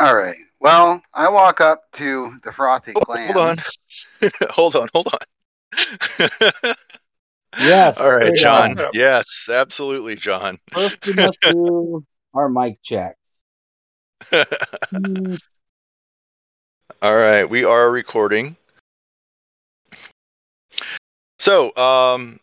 [0.00, 0.38] All right.
[0.60, 3.26] Well, I walk up to the frothy Oh, clan.
[3.34, 3.56] hold on.
[4.48, 6.74] hold on, hold on.
[7.58, 7.98] Yes.
[8.00, 8.80] All right, John.
[8.80, 8.86] on.
[8.94, 10.58] Yes, absolutely, John.
[10.72, 12.02] First, we must do
[12.32, 13.18] our mic checks.
[17.02, 18.56] All right, we are recording.
[21.38, 22.40] So, um,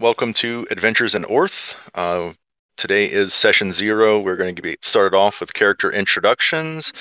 [0.00, 1.74] welcome to Adventures in Orth.
[1.94, 2.32] Uh,
[2.76, 4.20] today is session zero.
[4.20, 6.92] We're going to get started off with character introductions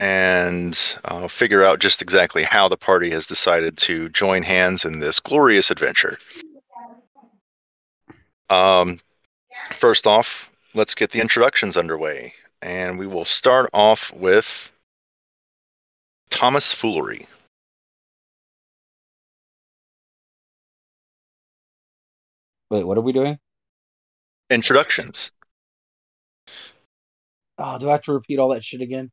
[0.00, 4.98] and uh, figure out just exactly how the party has decided to join hands in
[4.98, 6.18] this glorious adventure.
[8.50, 9.00] Um,
[9.72, 14.70] first off, let's get the introductions underway, and we will start off with
[16.30, 17.26] Thomas Foolery.
[22.70, 23.38] Wait, what are we doing?
[24.50, 25.32] Introductions.
[27.58, 29.10] Oh, do I have to repeat all that shit again?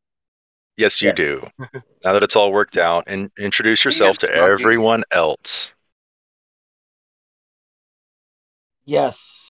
[0.78, 1.14] Yes, you Yeah.
[1.14, 1.47] do.
[2.03, 4.52] now that it's all worked out, and introduce yourself to Yes, Smokey.
[4.52, 5.73] everyone else.
[8.86, 9.50] Yes.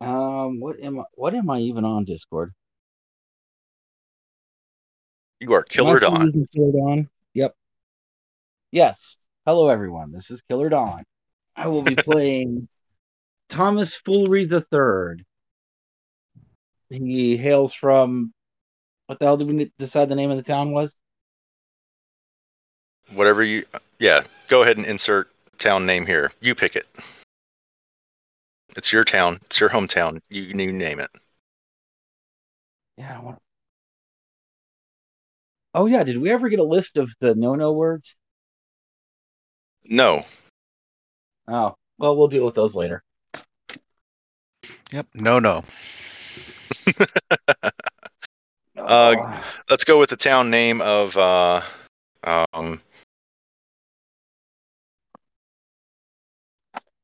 [0.00, 1.04] Um, what am I?
[1.14, 2.52] What am I even on Discord?
[5.40, 6.46] You are Killer Dawn.
[6.54, 7.10] Killer Dawn.
[7.34, 7.56] Yep.
[8.70, 9.18] Yes.
[9.44, 10.12] Hello, everyone.
[10.12, 11.04] This is Killer Dawn.
[11.56, 12.68] I will be playing
[13.48, 15.24] Thomas Foolery the Third.
[16.90, 18.32] He hails from
[19.06, 20.96] what the hell did we decide the name of the town was?
[23.12, 23.64] Whatever you,
[23.98, 24.24] yeah.
[24.48, 25.28] Go ahead and insert
[25.58, 26.30] town name here.
[26.40, 26.86] You pick it.
[28.76, 29.38] It's your town.
[29.44, 30.20] It's your hometown.
[30.28, 31.10] You, you name it.
[32.96, 33.38] Yeah, I don't want.
[35.74, 38.14] Oh yeah, did we ever get a list of the no-no words?
[39.84, 40.24] No.
[41.48, 43.02] Oh, well, we'll deal with those later.
[44.94, 45.06] Yep.
[45.14, 45.64] No, no.
[48.76, 49.44] Uh, Oh.
[49.70, 51.16] Let's go with the town name of.
[51.16, 51.62] Uh,
[52.24, 52.80] um,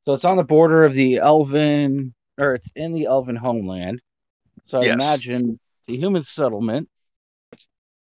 [0.05, 4.01] So it's on the border of the Elven, or it's in the Elven homeland.
[4.67, 4.95] So I Yes.
[4.95, 6.89] imagine the human settlement.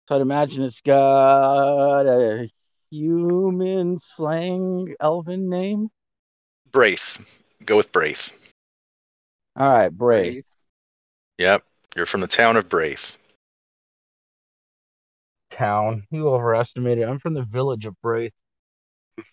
[0.08, 2.50] So I'd imagine it's got a
[2.90, 5.90] human slang Elven name.
[6.72, 7.24] Braith.
[7.66, 8.32] Go with Braith.
[9.56, 10.44] All right, Brave.
[11.38, 11.64] Yep.
[11.96, 13.18] You're from the town of Braith.
[15.50, 16.08] Town.
[16.10, 17.08] You overestimated.
[17.08, 18.34] I'm from the village of Braith.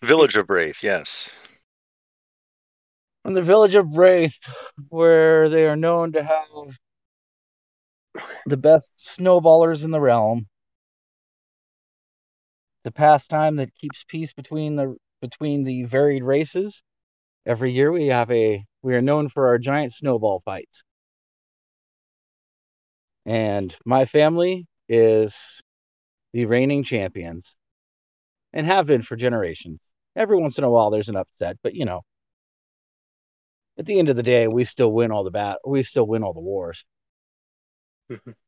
[0.03, 0.83] Village of Braith.
[0.83, 1.29] Yes.
[3.23, 4.39] From the village of Braith,
[4.89, 6.77] where they are known to have
[8.45, 10.47] the best snowballers in the realm.
[12.83, 16.81] The pastime that keeps peace between the between the varied races.
[17.45, 20.83] Every year we have a we are known for our giant snowball fights.
[23.25, 25.61] And my family is
[26.33, 27.55] the reigning champions
[28.53, 29.79] and have been for generations.
[30.15, 32.01] Every once in a while there's an upset, but you know,
[33.77, 36.23] at the end of the day, we still win all the bat we still win
[36.23, 36.85] all the wars.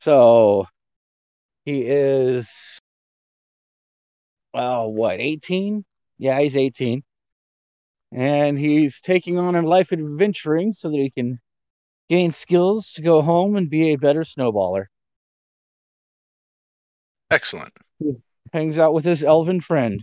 [0.00, 0.66] so
[1.64, 2.78] he is
[4.54, 5.84] well, what, 18?
[6.16, 7.02] Yeah, he's 18.
[8.12, 11.40] And he's taking on a life adventuring so that he can
[12.08, 14.84] gain skills to go home and be a better snowballer.
[17.32, 17.76] Excellent.
[18.52, 20.00] Hangs out with his elven friend,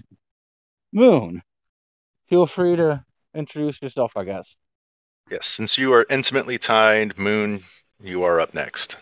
[0.91, 1.41] Moon.
[2.27, 4.57] Feel free to introduce yourself, I guess.
[5.29, 5.47] Yes.
[5.47, 7.63] Since you are intimately tied, Moon,
[8.01, 8.97] you are up next.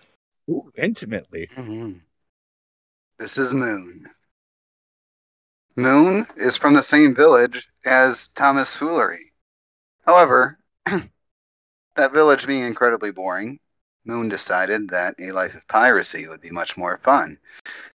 [0.51, 1.47] Ooh, intimately.
[1.55, 2.01] Mhm.
[3.17, 4.07] This is Moon.
[5.75, 9.31] Moon is from the same village as Thomas Foolery.
[10.05, 13.59] However, that village being incredibly boring,
[14.05, 17.37] Moon decided that a life of piracy would be much more fun,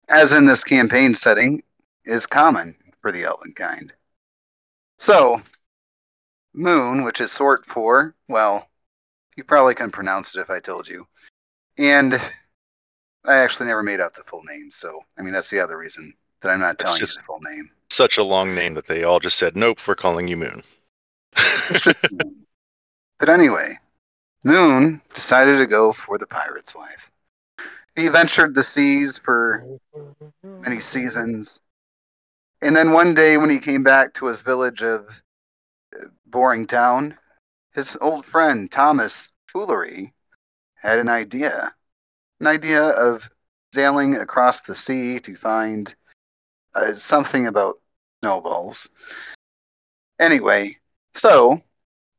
[0.09, 1.63] as in this campaign setting
[2.05, 3.93] is common for the elven kind.
[4.99, 5.43] So,
[6.53, 8.69] Moon, which is sort for, well,
[9.37, 11.07] you probably couldn't pronounce it if I told you.
[11.77, 12.15] And
[13.25, 16.15] I actually never made up the full name, so I mean that's the other reason
[16.45, 17.71] that I'm not telling just- you the full name.
[17.91, 20.63] Such a long name that they all just said, "Nope, we're calling you Moon."
[23.19, 23.79] but anyway,
[24.43, 27.11] Moon decided to go for the pirate's life.
[27.95, 29.65] He ventured the seas for
[30.43, 31.61] many seasons,
[32.63, 35.07] and then one day when he came back to his village of
[35.95, 37.17] uh, Boring Town,
[37.75, 40.13] his old friend Thomas Foolery
[40.75, 41.73] had an idea,
[42.41, 43.31] an idea of
[43.73, 45.95] sailing across the sea to find
[46.75, 47.81] uh, something about
[48.23, 48.89] snowballs.
[50.19, 50.77] Anyway,
[51.15, 51.61] so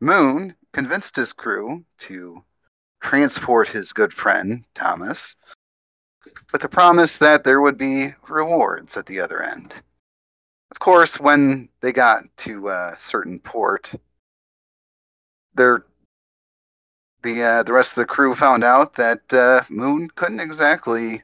[0.02, 2.44] Moon convinced his crew to
[3.02, 5.36] transport his good friend, Thomas,
[6.52, 9.74] with the promise that there would be rewards at the other end.
[10.72, 13.94] Of course, when they got to a certain port,
[15.54, 15.86] their
[17.24, 21.24] the uh, the rest of the crew found out that uh, Moon couldn't exactly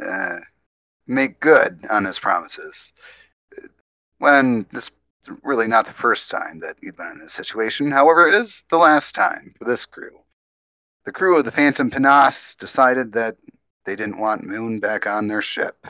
[0.00, 0.36] uh,
[1.06, 2.92] make good on his promises.
[4.18, 4.90] When this
[5.42, 8.78] really not the first time that he'd been in this situation, however, it is the
[8.78, 10.18] last time for this crew.
[11.04, 13.36] The crew of the Phantom Panace decided that
[13.84, 15.86] they didn't want Moon back on their ship.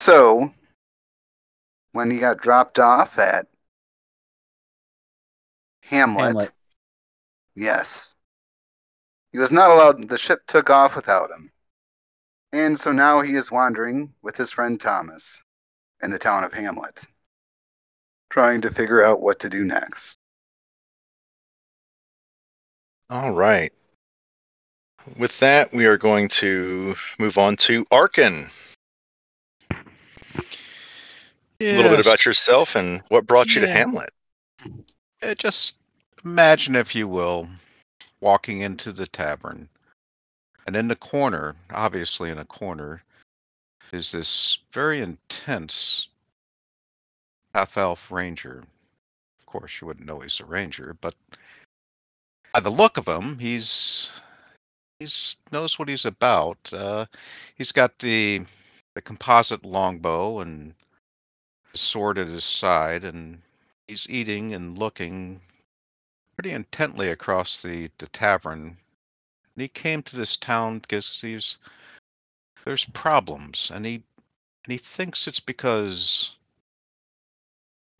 [0.00, 0.52] So,
[1.92, 3.46] when he got dropped off at
[5.82, 6.50] Hamlet, Hamlet.
[7.54, 8.14] yes,
[9.32, 11.50] he was not allowed, the ship took off without him.
[12.52, 15.40] And so now he is wandering with his friend Thomas
[16.02, 17.00] in the town of Hamlet,
[18.30, 20.18] trying to figure out what to do next.
[23.08, 23.72] All right.
[25.18, 28.48] With that, we are going to move on to Arkin.
[29.70, 34.10] A little bit about yourself and what brought you to Hamlet.
[35.22, 35.74] Uh, Just
[36.24, 37.48] imagine, if you will,
[38.20, 39.68] walking into the tavern,
[40.66, 43.02] and in the corner, obviously in a corner,
[43.92, 46.08] is this very intense
[47.54, 48.62] half elf ranger.
[49.40, 51.14] Of course, you wouldn't know he's a ranger, but
[52.52, 54.10] by the look of him, he's
[54.98, 56.58] he's knows what he's about.
[56.72, 57.06] Uh,
[57.56, 58.42] he's got the
[58.94, 60.74] the composite longbow and
[61.74, 63.40] sword at his side, and
[63.88, 65.40] he's eating and looking
[66.36, 68.76] pretty intently across the, the tavern.
[69.56, 71.58] He came to this town because he's
[72.64, 74.02] there's problems, and he
[74.64, 76.36] and he thinks it's because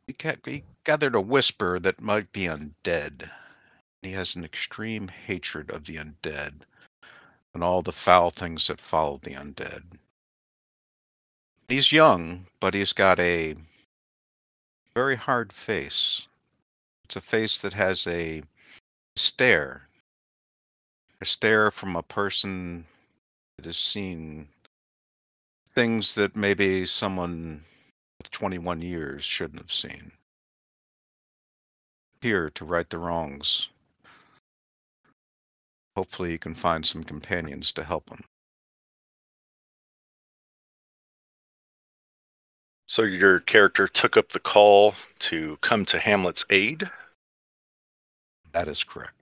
[0.06, 0.14] he,
[0.44, 3.30] he gathered a whisper that might be undead.
[4.02, 6.62] He has an extreme hatred of the undead
[7.54, 9.98] and all the foul things that follow the undead.
[11.68, 13.54] He's young, but he's got a
[14.94, 16.22] very hard face.
[17.04, 18.42] It's a face that has a
[19.16, 19.88] stare.
[21.22, 22.84] A stare from a person
[23.56, 24.48] that has seen
[25.72, 27.62] things that maybe someone
[28.18, 30.10] with 21 years shouldn't have seen.
[32.22, 33.68] Here to right the wrongs.
[35.96, 38.24] Hopefully, you can find some companions to help him.
[42.88, 46.82] So your character took up the call to come to Hamlet's aid.
[48.50, 49.21] That is correct.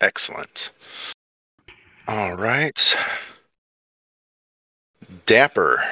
[0.00, 0.70] Excellent.
[2.06, 2.96] All right.
[5.26, 5.82] Dapper.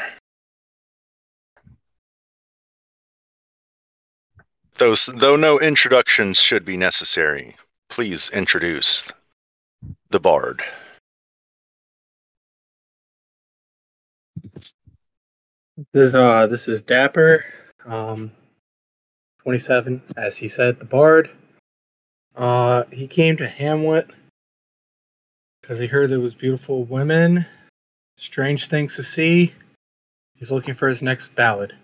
[4.77, 7.57] Those, though no introductions should be necessary,
[7.89, 9.05] please introduce
[10.11, 10.63] the bard.
[15.93, 17.45] This uh this is Dapper,
[17.85, 18.33] um,
[19.43, 21.31] 27, as he said, the Bard.
[22.37, 24.11] Uh, he came to Hamlet
[25.61, 27.47] because he heard there was beautiful women,
[28.17, 29.55] strange things to see.
[30.35, 31.75] He's looking for his next ballad.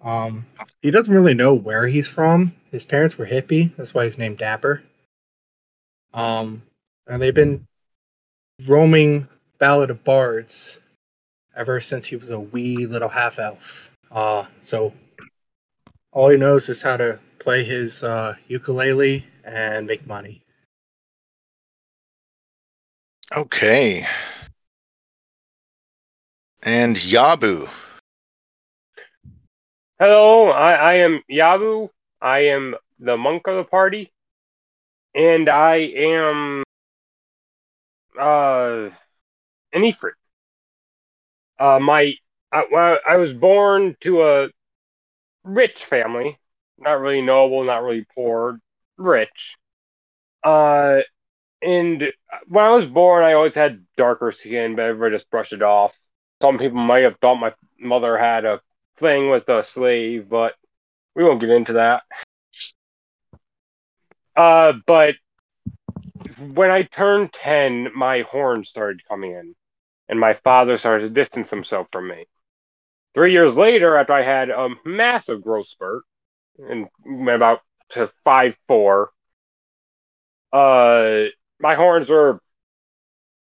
[0.00, 0.46] Um,
[0.80, 2.54] he doesn't really know where he's from.
[2.70, 4.82] His parents were hippie, that's why he's named Dapper.
[6.14, 6.62] Um,
[7.06, 7.66] and they've been
[8.66, 9.28] roaming
[9.58, 10.80] Ballad of Bards
[11.54, 13.92] ever since he was a wee little half elf.
[14.10, 14.92] Uh, so
[16.10, 20.42] all he knows is how to play his uh, ukulele and make money.
[23.34, 24.06] Okay.
[26.62, 27.68] And Yabu.
[29.98, 31.88] Hello, I, I am Yabu.
[32.20, 34.12] I am the monk of the party,
[35.14, 36.62] and I am
[38.18, 38.90] uh
[39.72, 40.12] an Ifrit.
[41.58, 42.14] Uh, my
[42.52, 44.48] I, well, I was born to a
[45.44, 46.38] rich family,
[46.78, 48.60] not really noble, not really poor,
[48.96, 49.56] rich.
[50.42, 51.00] Uh,
[51.60, 52.12] and
[52.48, 55.96] when I was born, I always had darker skin, but everybody just brushed it off.
[56.40, 58.60] Some people might have thought my mother had a
[58.98, 60.54] thing with a slave, but
[61.14, 62.02] we won't get into that.
[64.34, 65.14] Uh, but
[66.54, 69.54] when I turned 10, my horns started coming in,
[70.08, 72.26] and my father started to distance himself from me.
[73.14, 76.02] Three years later, after I had a massive growth spurt
[76.58, 76.88] and
[77.28, 77.60] about
[77.92, 79.10] to five four,
[80.52, 81.24] uh,
[81.60, 82.40] my horns were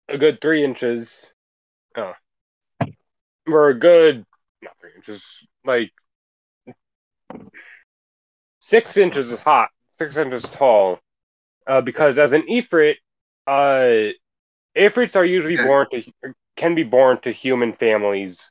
[0.09, 1.33] a good three inches.
[1.97, 2.13] Uh,
[3.47, 4.25] were a good
[4.63, 5.23] not three inches,
[5.65, 5.91] like
[8.61, 10.99] six inches is hot, six inches tall.
[11.67, 12.97] Uh, because as an Ifrit,
[13.47, 14.13] Uh,
[14.77, 16.03] Ifrits are usually born to
[16.57, 18.51] can be born to human families,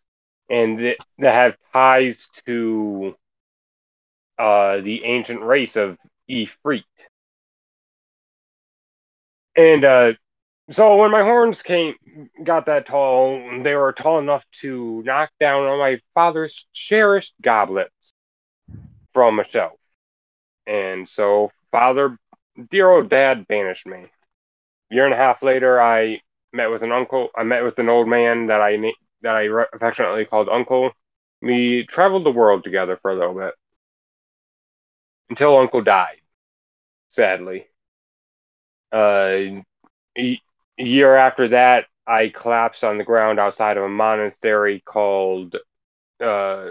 [0.49, 3.15] and th- that have ties to
[4.41, 5.97] uh the ancient race of
[6.29, 6.83] Ifrit.
[9.55, 10.13] And uh,
[10.71, 11.95] so when my horns came,
[12.43, 18.13] got that tall, they were tall enough to knock down all my father's cherished goblets
[19.13, 19.77] from a shelf.
[20.65, 22.17] And so father,
[22.69, 24.05] dear old dad, banished me.
[24.89, 26.21] Year and a half later, I
[26.53, 27.29] met with an uncle.
[27.35, 28.77] I met with an old man that I
[29.21, 30.91] that I affectionately called uncle.
[31.41, 33.53] We traveled the world together for a little bit
[35.31, 36.21] until uncle died.
[37.11, 37.67] Sadly,
[38.93, 39.61] uh,
[40.17, 40.39] a
[40.77, 45.55] year after that, I collapsed on the ground outside of a monastery called
[46.23, 46.69] uh,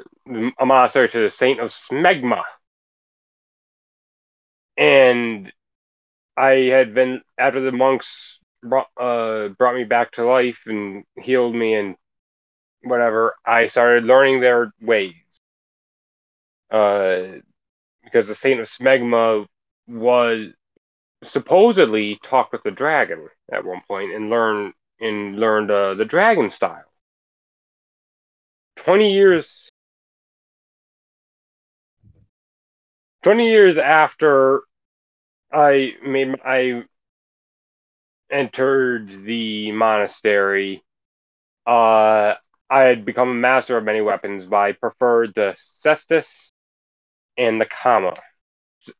[0.61, 2.43] a monastery to the Saint of Smegma,
[4.77, 5.53] and
[6.37, 11.55] I had been after the monks brought uh, brought me back to life and healed
[11.55, 11.97] me and
[12.83, 13.35] whatever.
[13.47, 15.15] I started learning their ways,
[16.71, 17.41] uh,
[18.11, 19.47] because the Saint of Smegma
[19.87, 20.49] was
[21.23, 26.51] supposedly talked with the dragon at one point and learned and learned uh, the dragon
[26.51, 26.85] style.
[28.77, 29.71] Twenty years.
[33.23, 34.63] Twenty years after
[35.53, 36.85] I made I
[38.31, 40.83] entered the monastery,
[41.67, 42.35] uh,
[42.71, 46.53] I had become a master of many weapons, but I preferred the cestus
[47.37, 48.15] and the kama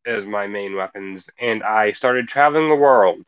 [0.07, 3.25] as my main weapons, and I started traveling the world.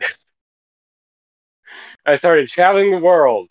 [2.06, 3.48] I started traveling the world,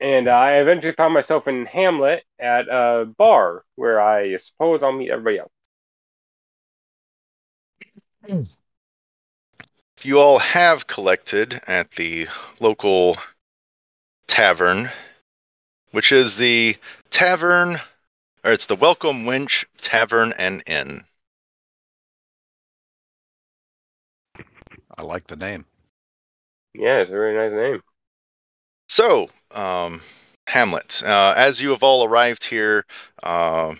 [0.00, 5.10] and I eventually found myself in Hamlet at a bar where I suppose I'll meet
[5.10, 5.52] everybody else.
[9.96, 12.28] If you all have collected at the
[12.60, 13.16] local
[14.28, 14.90] tavern,
[15.90, 16.76] which is the
[17.10, 17.80] tavern,
[18.44, 21.04] or it's the Welcome Wench Tavern and Inn.
[24.96, 25.64] I like the name.
[26.74, 27.82] Yeah, it's a very nice name.
[28.88, 30.02] So, um,
[30.46, 32.84] Hamlet, uh, as you have all arrived here,
[33.22, 33.74] uh,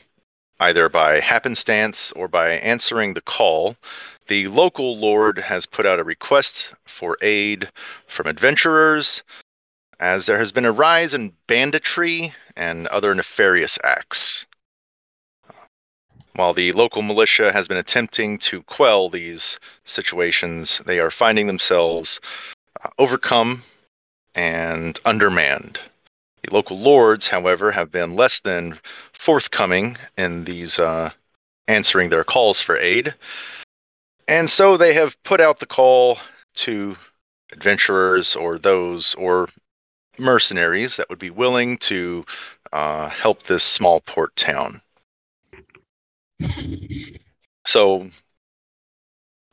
[0.60, 3.76] either by happenstance or by answering the call,
[4.26, 7.68] the local lord has put out a request for aid
[8.06, 9.22] from adventurers,
[10.00, 14.46] as there has been a rise in banditry and other nefarious acts.
[16.34, 22.20] While the local militia has been attempting to quell these situations, they are finding themselves
[22.84, 23.64] uh, overcome
[24.36, 25.80] and undermanned.
[26.44, 28.78] The local lords, however, have been less than
[29.12, 31.10] forthcoming in these uh,
[31.66, 33.14] answering their calls for aid.
[34.28, 36.18] And so they have put out the call
[36.56, 36.96] to
[37.50, 39.48] adventurers or those or
[40.18, 42.24] mercenaries that would be willing to
[42.72, 44.80] uh, help this small port town.
[47.66, 48.04] So,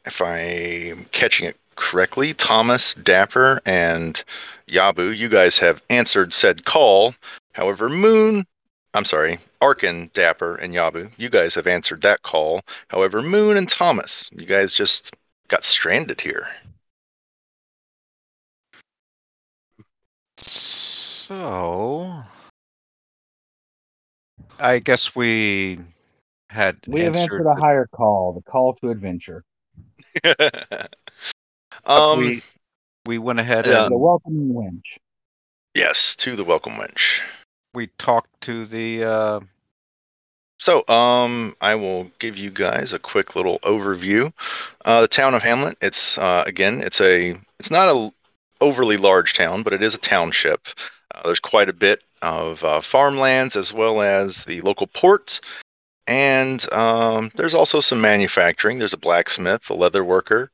[0.05, 4.23] if I'm catching it correctly, Thomas, Dapper, and
[4.69, 7.15] Yabu, you guys have answered said call.
[7.53, 8.45] However, Moon,
[8.93, 12.61] I'm sorry, Arkin, Dapper, and Yabu, you guys have answered that call.
[12.87, 15.15] However, Moon and Thomas, you guys just
[15.47, 16.47] got stranded here.
[20.47, 22.23] So,
[24.59, 25.79] I guess we
[26.49, 29.43] had We have answered answered a the- higher call, the call to adventure.
[31.85, 32.41] um, we
[33.05, 33.83] we went ahead Yeah.
[33.85, 34.97] and the welcome wench.
[35.73, 37.21] yes, to the welcome wench.
[37.73, 39.39] we talked to the uh,
[40.59, 44.31] So, um, I will give you guys a quick little overview.
[44.83, 45.77] Uh, the town of Hamlet.
[45.81, 48.13] It's uh, again, it's a, it's not a
[48.65, 50.67] overly large town, but it is a township.
[51.13, 55.39] Uh, there's quite a bit of uh, farmlands as well as the local port,
[56.07, 58.79] and um, there's also some manufacturing.
[58.79, 60.49] There's a blacksmith, a leather worker.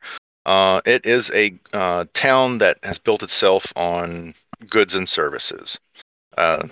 [0.46, 4.34] Uh, it is a uh, town that has built itself on
[4.70, 5.80] goods and services.
[6.38, 6.68] Uh,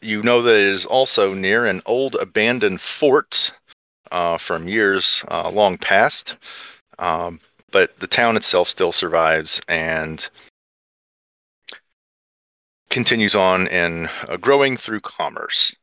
[0.00, 3.52] you know that it is also near an old abandoned fort
[4.12, 6.36] uh, from years long past,
[6.98, 10.28] um, but the town itself still survives and
[12.90, 15.76] continues on in uh, growing through commerce.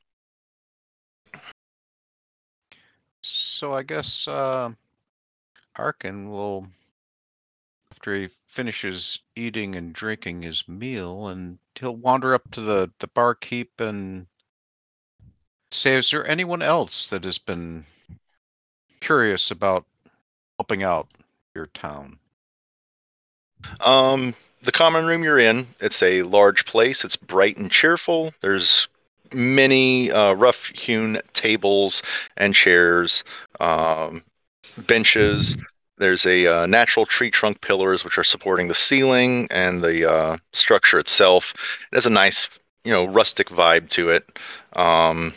[3.22, 4.72] So I guess uh,
[5.75, 6.67] Arkin will,
[7.91, 13.08] after he finishes eating and drinking his meal, and he'll wander up to the the
[13.08, 14.27] barkeep and
[15.72, 17.86] say, "Is there anyone else that has been
[19.00, 19.86] curious about
[20.60, 21.08] helping out
[21.58, 22.20] your town?
[23.82, 27.04] Um, the common room you're in, it's a large place.
[27.04, 28.34] It's bright and cheerful.
[28.42, 28.88] There's
[29.34, 32.04] many uh, rough hewn tables
[32.38, 33.24] and chairs,
[33.60, 34.24] um,
[34.86, 35.58] benches.
[35.98, 40.38] There's a uh, natural tree trunk pillars which are supporting the ceiling and the uh,
[40.54, 41.54] structure itself.
[41.92, 42.48] It has a nice,
[42.84, 44.40] you know, rustic vibe to it.
[44.74, 45.34] Um,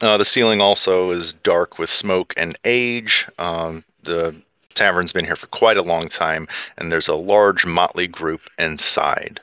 [0.00, 3.28] uh, the ceiling also is dark with smoke and age.
[3.38, 4.34] Um, the
[4.74, 6.48] tavern's been here for quite a long time,
[6.78, 9.40] and there's a large motley group inside.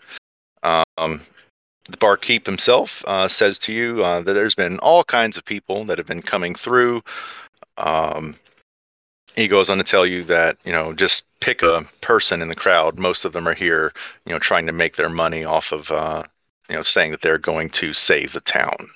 [0.64, 1.22] Um,
[1.90, 5.86] the barkeep himself uh, says to you uh, that there's been all kinds of people
[5.86, 7.02] that have been coming through.
[7.78, 8.36] Um,
[9.36, 12.56] he goes on to tell you that you know just pick a person in the
[12.56, 13.00] crowd.
[13.00, 13.94] Most of them are here,
[14.26, 16.24] you know, trying to make their money off of uh,
[16.70, 18.90] you know saying that they're going to save the town.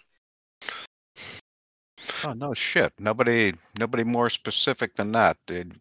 [2.24, 2.94] Oh no shit.
[3.00, 5.80] Nobody nobody more specific than that, dude.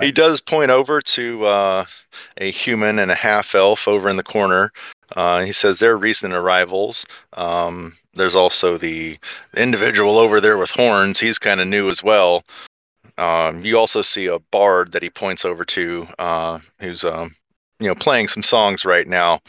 [0.00, 1.84] He does point over to uh,
[2.36, 4.72] a human and a half elf over in the corner.
[5.16, 7.06] Uh, he says they're recent arrivals.
[7.32, 9.18] Um, there's also the
[9.56, 11.18] individual over there with horns.
[11.18, 12.42] He's kind of new as well.
[13.16, 17.34] Um, you also see a bard that he points over to, uh, who's um,
[17.80, 19.40] you know playing some songs right now.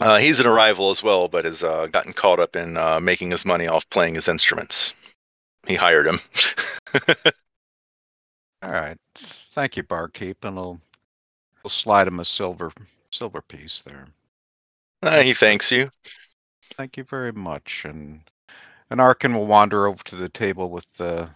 [0.00, 3.30] Uh, he's an arrival as well, but has uh, gotten caught up in uh, making
[3.30, 4.94] his money off playing his instruments.
[5.66, 6.18] He hired him.
[8.62, 8.96] All right.
[9.16, 10.80] Thank you, barkeep, and I'll
[11.62, 12.72] we'll slide him a silver
[13.10, 14.06] silver piece there.
[15.02, 15.90] Uh, he thanks you.
[16.74, 17.84] Thank you very much.
[17.84, 18.22] And
[18.90, 21.30] and Arkin will wander over to the table with the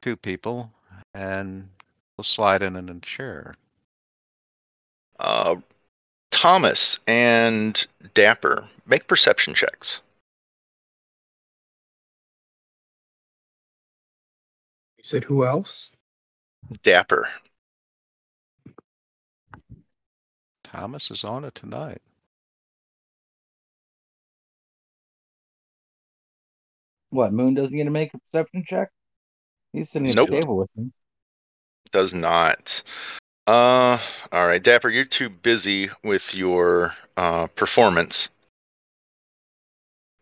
[0.00, 0.72] two people
[1.14, 1.68] and
[2.16, 3.54] we'll slide in in a chair.
[5.18, 5.56] Uh,
[6.30, 10.02] Thomas and Dapper make perception checks.
[15.06, 15.90] Said who else?
[16.82, 17.28] Dapper.
[20.64, 22.02] Thomas is on it tonight.
[27.10, 27.32] What?
[27.32, 28.88] Moon doesn't get to make a perception check?
[29.72, 30.28] He's sitting at Nope.
[30.28, 30.90] the table with me.
[31.92, 32.82] Does not.
[33.46, 33.98] Uh,
[34.32, 38.28] all right, Dapper, you're too busy with your uh, performance.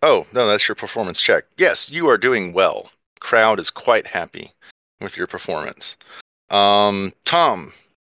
[0.03, 1.45] Oh, no, that's your performance check.
[1.57, 2.91] Yes, you are doing well.
[3.19, 4.53] Crowd is quite happy
[5.01, 5.97] with your performance.
[6.51, 7.73] Um, Tom,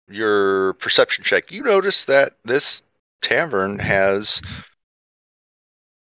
[0.08, 1.52] your perception check.
[1.52, 2.82] You notice that this
[3.22, 4.42] tavern has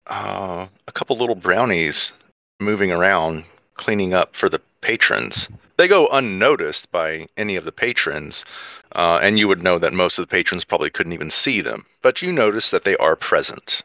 [0.07, 2.11] uh, a couple little brownies
[2.59, 5.49] moving around, cleaning up for the patrons.
[5.77, 8.45] They go unnoticed by any of the patrons,
[8.93, 11.85] uh, and you would know that most of the patrons probably couldn't even see them.
[12.01, 13.83] But you notice that they are present.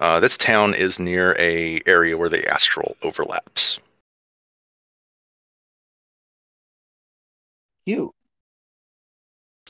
[0.00, 3.78] Uh, this town is near a area where the astral overlaps.
[7.86, 8.12] Cute.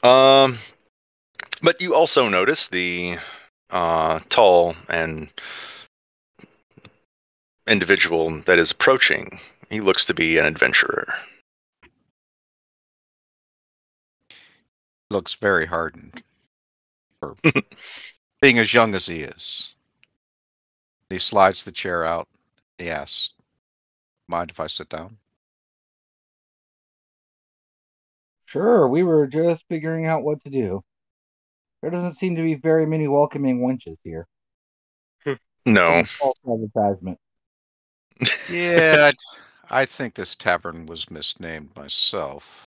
[0.02, 0.58] Um,
[1.60, 3.16] but you also notice the
[3.70, 5.30] uh, tall and
[7.66, 9.38] individual that is approaching.
[9.68, 11.06] He looks to be an adventurer.
[15.10, 16.22] Looks very hardened
[17.20, 17.36] for
[18.40, 19.68] being as young as he is.
[21.10, 22.28] He slides the chair out.
[22.78, 23.30] He asks,
[24.28, 25.18] Mind if I sit down?
[28.46, 30.82] Sure, we were just figuring out what to do.
[31.82, 34.26] There doesn't seem to be very many welcoming wenches here.
[35.66, 37.18] No, False advertisement.
[38.48, 39.10] Yeah,
[39.70, 42.66] I, I think this tavern was misnamed myself.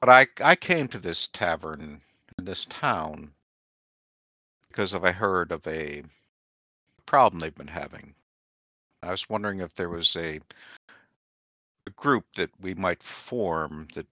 [0.00, 2.00] But I I came to this tavern
[2.38, 3.32] in this town
[4.68, 6.02] because of I heard of a
[7.04, 8.14] problem they've been having.
[9.02, 10.40] I was wondering if there was a
[11.86, 14.06] a group that we might form that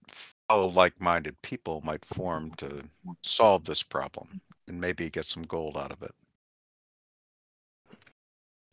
[0.47, 2.81] fellow like-minded people might form to
[3.23, 6.11] solve this problem and maybe get some gold out of it.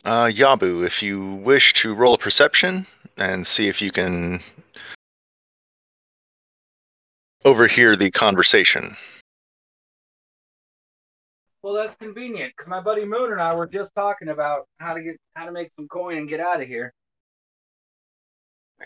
[0.05, 4.41] uh, Yabu, if you wish to roll a perception and see if you can
[7.45, 8.97] overhear the conversation.
[11.63, 15.03] Well, that's convenient because my buddy Moon and I were just talking about how to
[15.03, 16.93] get how to make some coin and get out of here.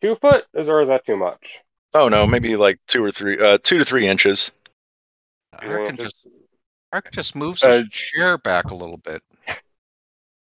[0.01, 1.59] Two foot, Is- or is that too much?
[1.93, 4.53] Oh no, maybe like two or three, uh, two to three inches.
[5.61, 6.15] Two Arkin just
[6.93, 9.23] Arkin just moves Uh, his chair back a little bit.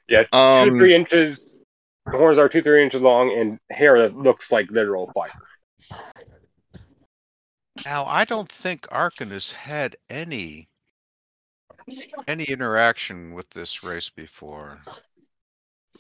[0.10, 1.47] Yeah, two Um, to three inches.
[2.12, 5.30] The horns are two three inches long, and hair that looks like literal fire.
[7.86, 10.68] Now, I don't think Arkin has had any
[12.28, 14.80] any interaction with this race before.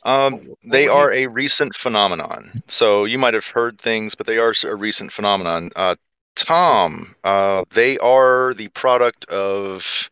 [0.03, 2.51] Um, they are a recent phenomenon.
[2.67, 5.71] So you might have heard things, but they are a recent phenomenon.
[5.75, 5.95] Uh,
[6.35, 10.09] Tom, uh, they are the product of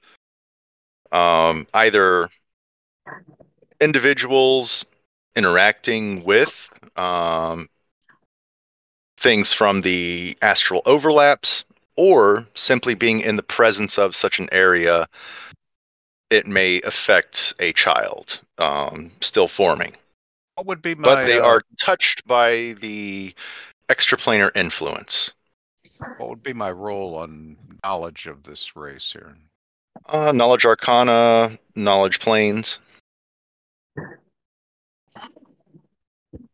[1.12, 2.28] um, either
[3.80, 4.86] individuals
[5.36, 7.68] interacting with um,
[9.18, 11.64] things from the astral overlaps,
[11.96, 15.08] or simply being in the presence of such an area.
[16.30, 19.94] It may affect a child um, still forming
[20.56, 21.04] What would be my?
[21.04, 23.34] but they uh, are touched by the
[23.90, 25.32] extraplanar influence.
[26.18, 29.38] What would be my role on knowledge of this race here?
[30.08, 32.80] Uh, knowledge arcana, knowledge planes.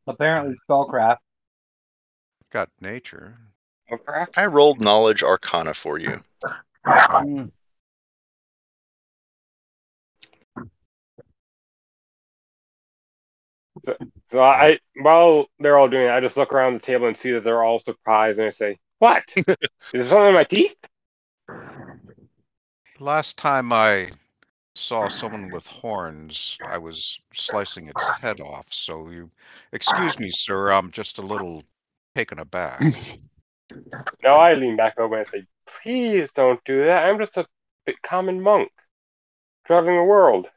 [0.07, 1.17] Apparently, spellcraft.
[2.51, 3.37] Got nature.
[3.91, 4.25] Okay.
[4.35, 6.21] I rolled knowledge arcana for you.
[6.85, 7.51] Mm.
[14.29, 17.31] So I, while they're all doing it, I just look around the table and see
[17.31, 19.23] that they're all surprised, and I say, "What?
[19.35, 19.45] Is
[19.93, 20.75] there something in my teeth?"
[22.99, 24.11] Last time I
[24.81, 28.73] saw someone with horns, I was slicing its head off.
[28.73, 29.29] So you,
[29.71, 30.71] excuse me, sir.
[30.71, 31.63] I'm just a little
[32.15, 32.81] taken aback.
[34.23, 37.05] No, I lean back over and say, "Please don't do that.
[37.05, 37.47] I'm just a
[37.85, 38.71] bit common monk,
[39.65, 40.49] traveling the world."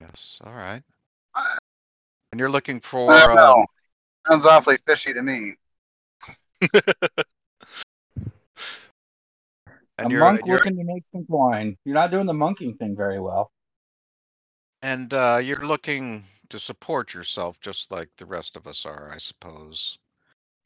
[0.00, 0.38] yes.
[0.44, 0.82] All right.
[2.32, 3.10] And you're looking for?
[3.12, 3.66] I don't Uh, know.
[4.28, 5.54] Sounds awfully fishy to me.
[9.98, 11.76] and a you're, monk you're looking to make some coin.
[11.84, 13.50] You're not doing the monking thing very well.
[14.82, 19.18] and uh, you're looking to support yourself, just like the rest of us are, I
[19.18, 19.98] suppose.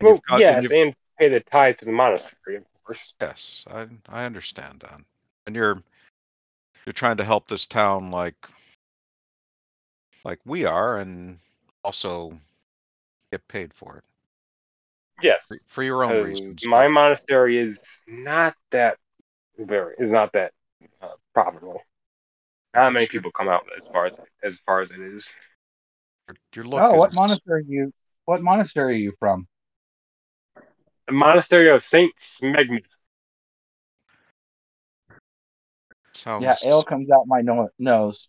[0.01, 3.13] And Well, got- yes, you've- and pay the tithe to the monastery, of course.
[3.21, 5.01] Yes, I I understand that.
[5.47, 5.77] And you're
[6.87, 8.37] you're trying to help this town like
[10.25, 11.39] like we are and
[11.85, 12.33] also
[13.31, 14.05] get paid for it.
[15.23, 16.65] Yes, For, for your own reasons.
[16.67, 18.97] my but- monastery is not that
[19.59, 20.53] very is not that
[21.03, 21.81] uh, profitable.
[22.75, 25.31] Not many people come out as far as as far as it is.
[26.29, 27.93] you're, you're looking Oh, what monastery are you?
[28.27, 29.47] What monastery are you from?
[31.07, 32.81] The monastery of Saint Smegma.
[36.13, 38.29] sounds Yeah, ale comes out my no- nose.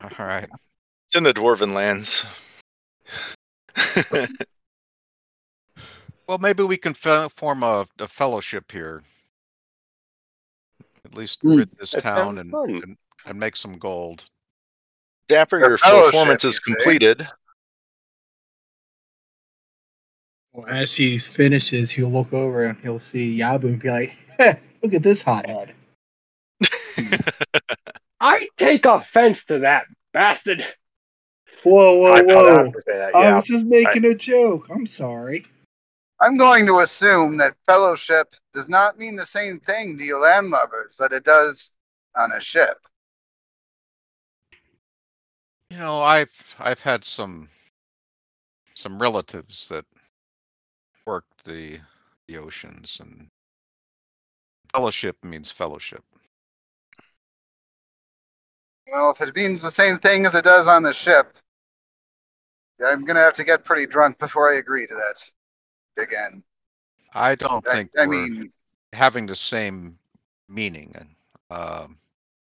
[0.00, 0.48] all right.
[1.06, 2.24] It's in the dwarven lands.
[6.28, 9.02] Well, maybe we can form a, a fellowship here.
[11.04, 11.58] At least Hmm.
[11.58, 12.80] rid this That town sounds and, fun.
[12.82, 14.24] and and make some gold.
[15.28, 16.60] Dapper, your fellowship, performance you is say?
[16.64, 17.28] completed.
[20.52, 24.56] Well, as he finishes, he'll look over and he'll see Yabu and be like, "Heh,
[24.82, 25.74] "Look at this hothead."
[28.20, 30.64] I take offense to that bastard.
[31.64, 32.64] Whoa, whoa, I, I'll whoa!
[32.64, 33.14] have to say that.
[33.14, 34.68] I Yeah, was just making a joke.
[34.70, 35.46] I'm sorry.
[36.22, 40.96] I'm going to assume that fellowship does not mean the same thing to you landlubbers
[40.98, 41.72] that it does
[42.16, 42.78] on a ship.
[45.68, 47.48] You know, I've I've had some
[48.74, 49.84] some relatives that
[51.06, 51.80] worked the
[52.28, 53.26] the oceans and
[54.72, 56.04] fellowship means fellowship.
[58.92, 61.36] Well, if it means the same thing as it does on the ship,
[62.84, 65.32] I'm gonna have to get pretty drunk before I agree to that.
[65.98, 66.42] Again,
[67.14, 68.52] I don't I, think I mean,
[68.92, 69.98] having the same
[70.48, 70.94] meaning.
[71.50, 71.98] Um,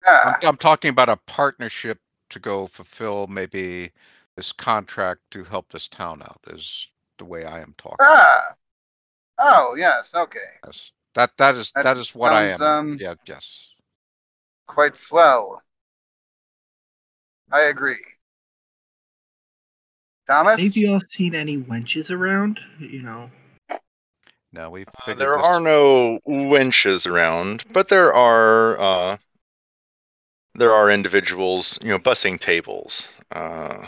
[0.06, 2.00] ah, I'm, I'm talking about a partnership
[2.30, 3.92] to go fulfill maybe
[4.36, 6.40] this contract to help this town out.
[6.48, 7.98] Is the way I am talking.
[8.02, 8.56] ah,
[9.40, 10.92] oh yes, okay, Yes.
[11.16, 12.62] That that is That that is what I am.
[12.62, 13.16] um, yeah.
[13.26, 13.72] Yes.
[14.68, 15.62] quite swell.
[17.52, 17.98] I agree.
[20.30, 20.62] Thomas?
[20.62, 22.60] Have you all seen any wenches around?
[22.80, 23.32] You know.
[24.54, 24.88] No, we've.
[25.08, 25.46] Uh, there this...
[25.46, 29.18] are no wenches around, but there are uh,
[30.54, 33.10] there are individuals, you know, bussing tables.
[33.32, 33.88] Uh,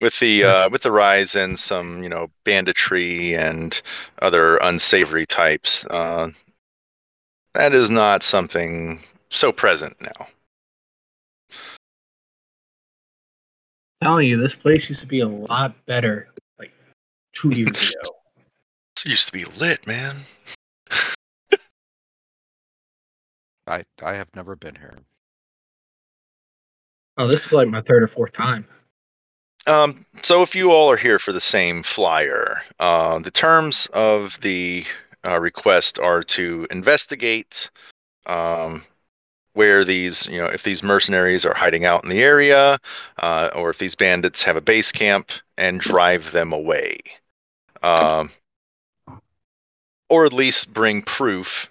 [0.00, 0.46] with the hmm.
[0.46, 3.82] uh, with the rise in some you know banditry and
[4.22, 6.28] other unsavory types, uh,
[7.52, 10.26] that is not something so present now.
[14.02, 16.72] Telling you, this place used to be a lot better like
[17.32, 18.16] two years ago.
[18.96, 20.16] This used to be lit, man.
[23.66, 24.96] I I have never been here.
[27.16, 28.66] Oh, this is like my third or fourth time.
[29.66, 34.40] Um, so if you all are here for the same flyer, uh, the terms of
[34.40, 34.84] the
[35.24, 37.70] uh, request are to investigate
[38.26, 38.82] um,
[39.54, 42.78] where these, you know, if these mercenaries are hiding out in the area,
[43.18, 46.96] uh, or if these bandits have a base camp, and drive them away,
[47.82, 48.30] um,
[50.08, 51.70] or at least bring proof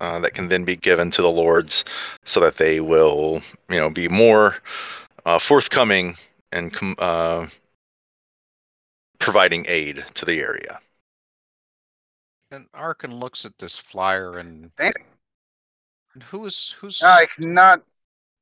[0.00, 1.84] uh, that can then be given to the lords,
[2.24, 4.56] so that they will, you know, be more
[5.24, 6.14] uh, forthcoming
[6.52, 7.46] and com- uh,
[9.18, 10.78] providing aid to the area.
[12.50, 14.96] And Arkin looks at this flyer and, Thanks.
[16.16, 17.82] And who's who's I cannot.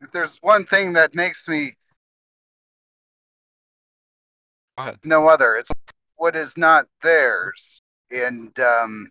[0.01, 1.75] If there's one thing that makes me
[4.79, 4.99] Go ahead.
[5.03, 5.71] no other, it's
[6.15, 7.83] what is not theirs.
[8.13, 9.11] And um,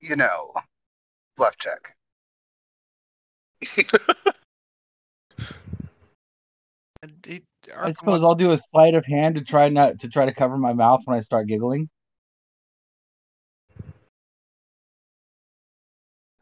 [0.00, 0.54] you know,
[1.36, 1.94] bluff check.
[7.76, 10.56] I suppose I'll do a sleight of hand to try not to try to cover
[10.56, 11.90] my mouth when I start giggling.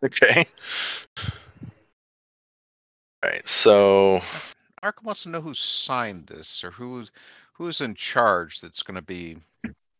[0.04, 0.46] Okay.
[3.22, 3.48] All right.
[3.48, 4.20] So
[4.82, 7.10] Arkin wants to know who signed this or who's
[7.54, 9.38] who's in charge that's going to be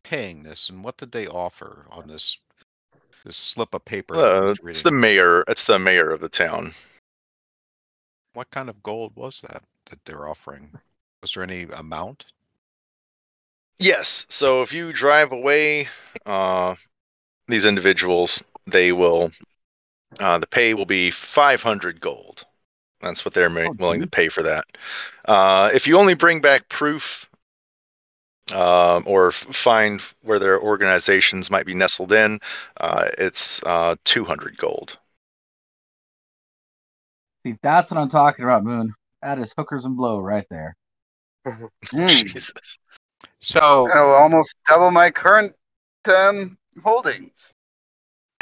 [0.03, 2.37] paying this and what did they offer on this
[3.25, 4.17] this slip of paper.
[4.17, 5.43] uh, it's the mayor.
[5.49, 6.75] It's the mayor of the town.
[8.35, 10.71] What kind of gold was that that they're offering?
[11.23, 12.27] Was there any amount?
[13.79, 14.27] Yes.
[14.29, 15.89] So if you drive away
[16.27, 16.75] uh,
[17.49, 19.31] these individuals, they will.
[20.21, 22.45] Uh, the pay will be 500 gold.
[23.01, 24.65] That's what they're ma- Oh, willing to pay for that.
[25.25, 27.29] Uh, if you only bring back proof
[28.53, 32.41] um, or f- find where their organizations might be nestled in,
[32.79, 34.99] uh, it's uh, 200 gold.
[37.45, 38.95] See, that's what I'm talking about, Moon.
[39.23, 40.77] That is hookers and blow right there.
[41.47, 41.67] Hmm.
[42.09, 42.53] Jesus.
[43.41, 45.55] So That'll almost double my current
[46.07, 47.54] um, holdings.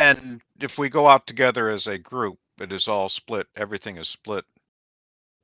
[0.03, 3.47] And if we go out together as a group, it is all split.
[3.57, 4.45] Everything is split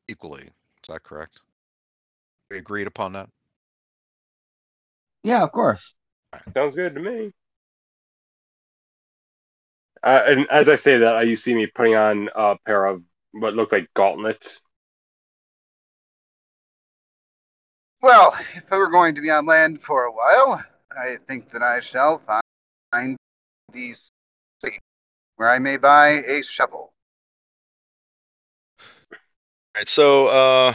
[0.08, 0.42] equally.
[0.42, 1.38] Is that correct?
[2.50, 3.28] We agreed upon that.
[5.22, 5.94] Yeah, of course.
[6.54, 7.32] Sounds good to me.
[10.02, 13.02] Uh, and as I say that, uh, you see me putting on a pair of
[13.32, 14.60] what look like gauntlets.
[18.00, 21.62] Well, if I were going to be on land for a while, I think that
[21.62, 22.22] I shall
[22.92, 23.16] find
[23.72, 24.10] these
[25.38, 26.92] where I may buy a shovel.
[29.12, 29.18] All
[29.76, 30.74] right, so uh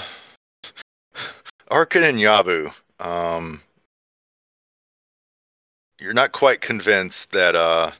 [1.70, 3.62] Arkin and Yabu, um
[6.00, 7.92] you're not quite convinced that uh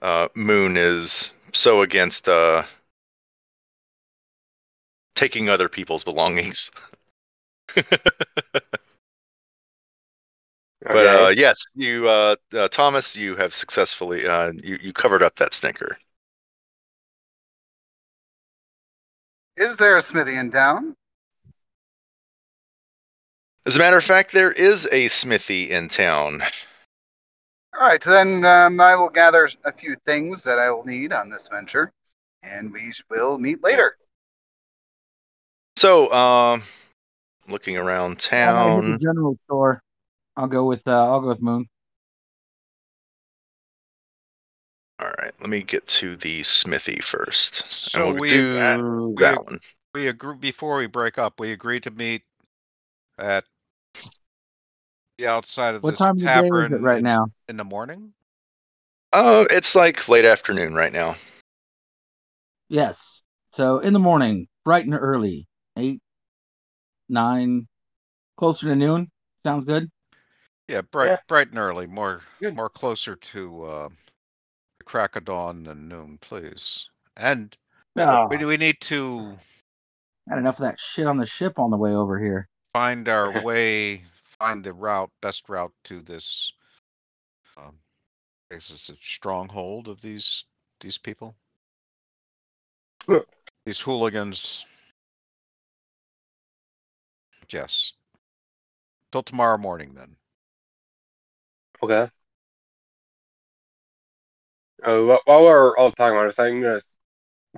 [0.00, 2.62] uh Moon is so against uh
[5.14, 6.70] taking other people's belongings.
[10.88, 15.36] But uh yes, you uh, uh Thomas, you have successfully uh you, you covered up
[15.36, 15.98] that stinker.
[19.56, 20.94] Is there a smithy in town?
[23.66, 26.42] As a matter of fact, there is a smithy in town.
[27.78, 31.28] All right, then um, I will gather a few things that I will need on
[31.28, 31.92] this venture,
[32.42, 33.96] and we will meet later.
[35.76, 36.62] So, um
[37.46, 38.92] looking around town.
[38.92, 39.82] the general store.
[40.38, 41.68] I'll go with uh, I'll go with Moon.
[45.00, 47.64] All right, let me get to the smithy first.
[47.70, 49.58] So we'll we- do uh, we- that one.
[49.94, 51.40] We agree before we break up.
[51.40, 52.22] We agreed to meet
[53.18, 53.44] at
[55.16, 57.28] the outside of What this time of the tavern is it right now?
[57.48, 58.12] in the morning.
[59.12, 61.16] Oh, it's like late afternoon right now.
[62.68, 63.22] Yes.
[63.50, 66.00] So in the morning, bright and early, eight,
[67.08, 67.66] nine,
[68.36, 69.10] closer to noon.
[69.42, 69.90] Sounds good.
[70.68, 71.16] Yeah, bright, Yeah.
[71.26, 71.86] bright and early.
[71.86, 72.54] More, Good.
[72.54, 73.88] more closer to uh,
[74.78, 76.88] the crack of dawn than noon, please.
[77.16, 77.56] And
[77.98, 79.36] Oh, we we need to
[80.28, 82.48] had enough of that shit on the ship on the way over here.
[82.74, 84.04] find our way,
[84.38, 86.52] find the route, best route to this.
[87.56, 87.74] Um,
[88.50, 90.44] is a stronghold of these
[90.80, 91.34] these people?
[93.08, 93.26] Look.
[93.64, 94.64] These hooligans.
[97.50, 97.94] Yes.
[99.10, 100.14] till tomorrow morning then.
[101.82, 102.08] Okay.
[104.82, 106.80] Uh, wh- while we're all talking about this, I'm gonna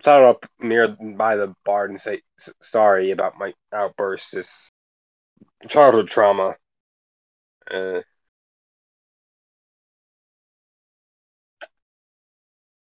[0.00, 4.33] start up near by the bar and say s- sorry about my outburst.
[4.33, 4.70] This
[5.68, 6.56] childhood trauma.
[7.70, 8.00] Uh,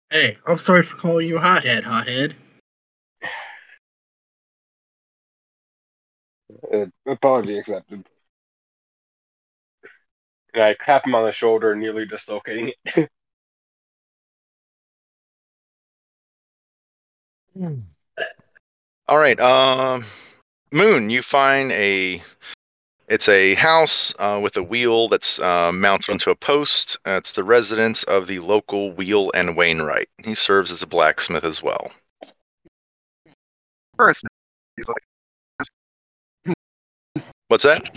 [0.10, 2.36] Hey, I'm sorry for calling you hothead, hothead.
[6.74, 8.06] uh, apology accepted.
[10.56, 13.10] And I clap him on the shoulder, nearly dislocating it.
[19.08, 19.38] All right.
[19.40, 20.06] Um,
[20.72, 22.24] Moon, you find a.
[23.08, 26.98] It's a house uh, with a wheel that's uh, mounted onto a post.
[27.06, 30.08] Uh, it's the residence of the local Wheel and Wainwright.
[30.24, 31.92] He serves as a blacksmith as well.
[33.96, 34.24] First,
[34.76, 35.04] he's like,
[37.50, 37.96] What's that?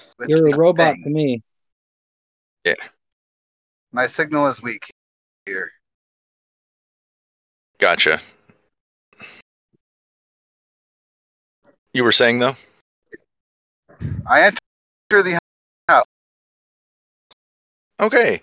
[0.00, 0.14] House.
[0.18, 1.04] with You're a robot thing.
[1.04, 1.42] to me.
[2.64, 2.74] Yeah.
[3.92, 4.90] My signal is weak
[5.46, 5.70] here.
[7.78, 8.20] Gotcha.
[11.92, 12.56] You were saying though?
[14.26, 15.38] I enter the
[15.88, 16.04] house.
[18.00, 18.40] Okay.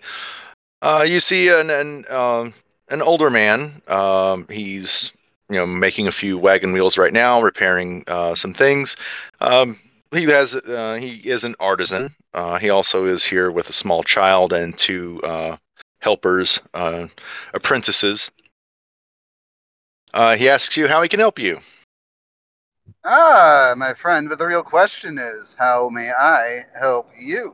[0.81, 2.53] Uh, you see an an, um,
[2.89, 3.81] an older man.
[3.87, 5.13] Um, he's
[5.49, 8.97] you know making a few wagon wheels right now, repairing uh, some things.
[9.39, 9.79] Um,
[10.11, 12.15] he has uh, he is an artisan.
[12.33, 15.57] Uh, he also is here with a small child and two uh,
[15.99, 17.07] helpers, uh,
[17.53, 18.31] apprentices.
[20.13, 21.59] Uh, he asks you how he can help you.
[23.03, 27.53] Ah, my friend, but the real question is, how may I help you?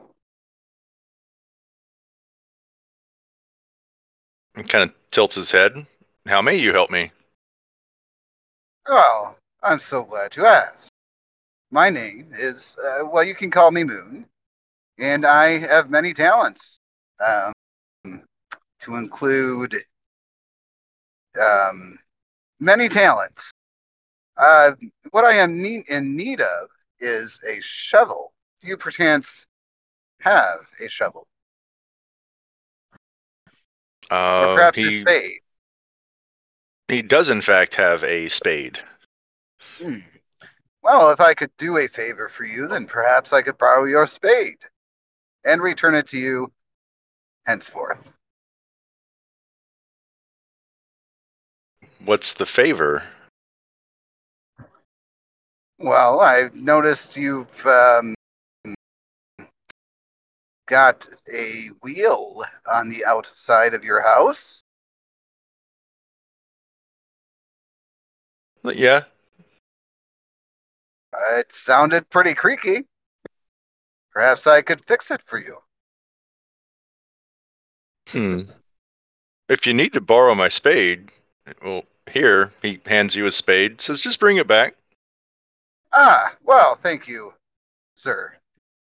[4.56, 5.86] He kind of tilts his head.
[6.26, 7.10] How may you help me?
[8.88, 10.93] Well, I'm so glad you asked.
[11.74, 14.26] My name is, uh, well, you can call me Moon,
[14.96, 16.78] and I have many talents,
[17.18, 17.52] um,
[18.04, 19.74] to include
[21.36, 21.98] um,
[22.60, 23.50] many talents.
[24.36, 24.74] Uh,
[25.10, 26.68] what I am in need of
[27.00, 28.32] is a shovel.
[28.62, 29.44] Do you perchance
[30.20, 31.26] have a shovel,
[34.12, 35.40] or Uh, perhaps a spade?
[36.86, 38.78] he does in fact have a spade.
[39.80, 39.98] Hmm.
[40.84, 44.06] Well, if I could do a favor for you, then perhaps I could borrow your
[44.06, 44.58] spade
[45.42, 46.52] and return it to you
[47.46, 48.06] henceforth.
[52.04, 53.02] What's the favor?
[55.78, 58.14] Well, I've noticed you've um,
[60.68, 64.62] got a wheel on the outside of your house.
[68.64, 69.04] Yeah,
[71.32, 72.84] it sounded pretty creaky.
[74.12, 75.58] Perhaps I could fix it for you.
[78.08, 78.42] Hmm.
[79.48, 81.10] If you need to borrow my spade,
[81.62, 83.80] well, here he hands you a spade.
[83.80, 84.76] Says just bring it back.
[85.92, 87.32] Ah, well, thank you,
[87.94, 88.32] sir.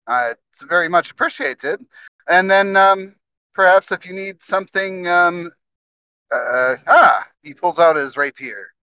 [0.08, 1.86] Uh, it's very much appreciated.
[2.28, 3.16] And then, um,
[3.54, 5.52] perhaps if you need something, um,
[6.34, 8.74] uh, ah, he pulls out his rapier.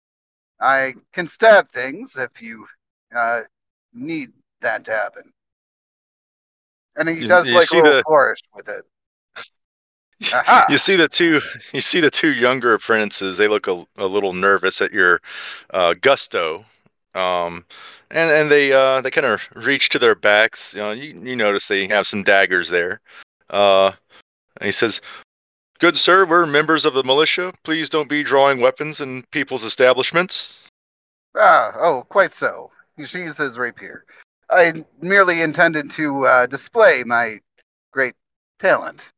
[0.61, 2.67] I can stab things if you
[3.15, 3.43] uh,
[3.93, 5.33] need that to happen.
[6.97, 8.85] And he You- does you like a little the- flourish with it.
[10.33, 10.67] Aha!
[10.69, 11.41] You see the two.
[11.73, 13.37] You see the two younger apprentices.
[13.37, 15.21] They look a, a little nervous at your
[15.71, 16.65] uh, gusto,
[17.15, 17.67] um,
[18.13, 20.73] and and they uh, they kind of reach to their backs.
[20.73, 23.01] You know, you, you notice they have some daggers there.
[23.51, 23.89] Uh,
[24.61, 25.01] and he says,
[25.81, 27.53] "Good sir, we're members of the militia.
[27.65, 30.69] Please don't be drawing weapons in people's establishments."
[31.37, 32.71] Ah, oh, quite so.
[32.97, 34.05] He sheathes his rapier.
[34.51, 37.41] I merely intended to uh, display my
[37.93, 38.15] great
[38.59, 39.11] talent.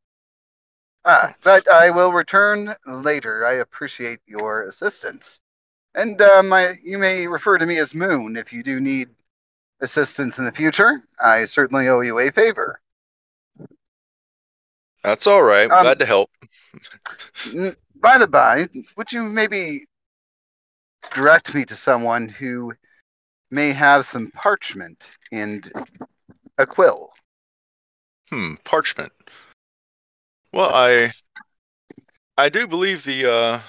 [1.04, 3.46] Ah, but I will return later.
[3.46, 5.40] I appreciate your assistance.
[5.94, 9.08] And uh, my, you may refer to me as Moon if you do need
[9.80, 11.02] assistance in the future.
[11.18, 12.80] I certainly owe you a favor.
[15.04, 15.70] That's all right.
[15.70, 16.30] Um, Glad to help.
[17.94, 19.86] By the by, would you maybe
[21.14, 22.74] direct me to someone who
[23.50, 25.70] may have some parchment and
[26.58, 27.12] a quill?
[28.30, 29.12] Hmm, parchment.
[30.52, 31.12] Well, I
[32.38, 33.60] I do believe the uh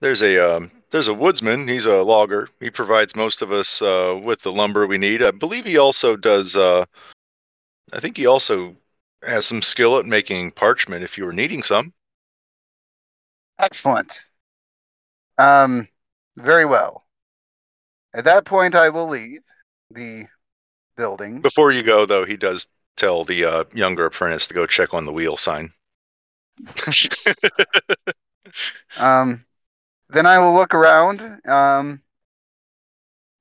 [0.00, 2.48] there's a um there's a woodsman, he's a logger.
[2.60, 5.22] He provides most of us uh with the lumber we need.
[5.22, 6.84] I believe he also does uh
[7.92, 8.76] I think he also
[9.22, 11.92] has some skill at making parchment if you were needing some.
[13.58, 14.20] Excellent.
[15.38, 15.88] Um,
[16.36, 17.04] very well.
[18.14, 19.42] At that point, I will leave
[19.90, 20.26] the
[20.96, 21.40] building.
[21.40, 25.04] Before you go, though, he does tell the uh, younger apprentice to go check on
[25.04, 25.72] the wheel sign.
[28.96, 29.44] Um,
[30.10, 32.02] then I will look around um,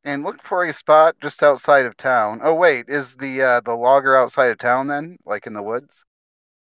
[0.04, 2.40] and look for a spot just outside of town.
[2.44, 6.06] Oh wait, is the uh, the logger outside of town then, like in the woods?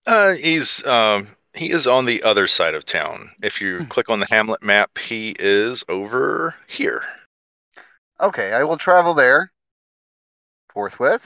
[0.05, 3.29] uh, he's um, he is on the other side of town.
[3.43, 3.85] If you Hmm.
[3.85, 7.03] click on the Hamlet map, he is over here.
[8.19, 9.51] Okay, I will travel there
[10.71, 11.25] forthwith.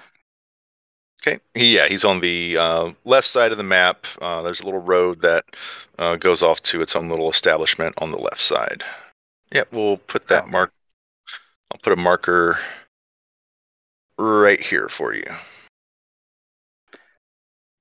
[1.21, 1.39] Okay.
[1.53, 4.05] He, yeah, he's on the uh, left side of the map.
[4.21, 5.45] Uh, there's a little road that
[5.97, 8.84] uh, goes off to its own little establishment on the left side.
[9.51, 10.51] Yep, we'll put that Oh.
[10.51, 10.71] mark.
[11.71, 12.59] I'll put a marker
[14.17, 15.26] right here for you.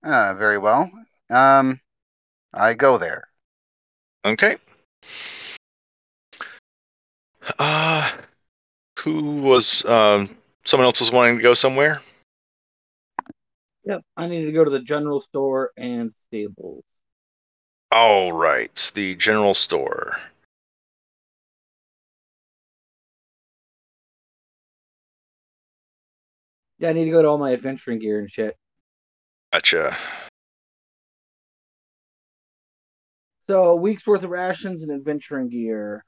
[0.03, 0.91] Uh, very well.
[1.31, 1.81] Um,
[2.55, 3.29] I go there.
[4.25, 4.57] Okay.
[7.59, 8.11] Uh,
[9.01, 10.31] who was um,
[10.65, 12.01] someone else was wanting to go somewhere?
[13.85, 14.03] Yep.
[14.17, 16.85] I need to go to the general store and stables.
[17.93, 20.17] All right, the general store.
[26.79, 28.57] Yeah, I need to go to all my adventuring gear and shit.
[29.53, 29.97] Gotcha.
[33.49, 36.05] So a week's worth of rations and adventuring gear.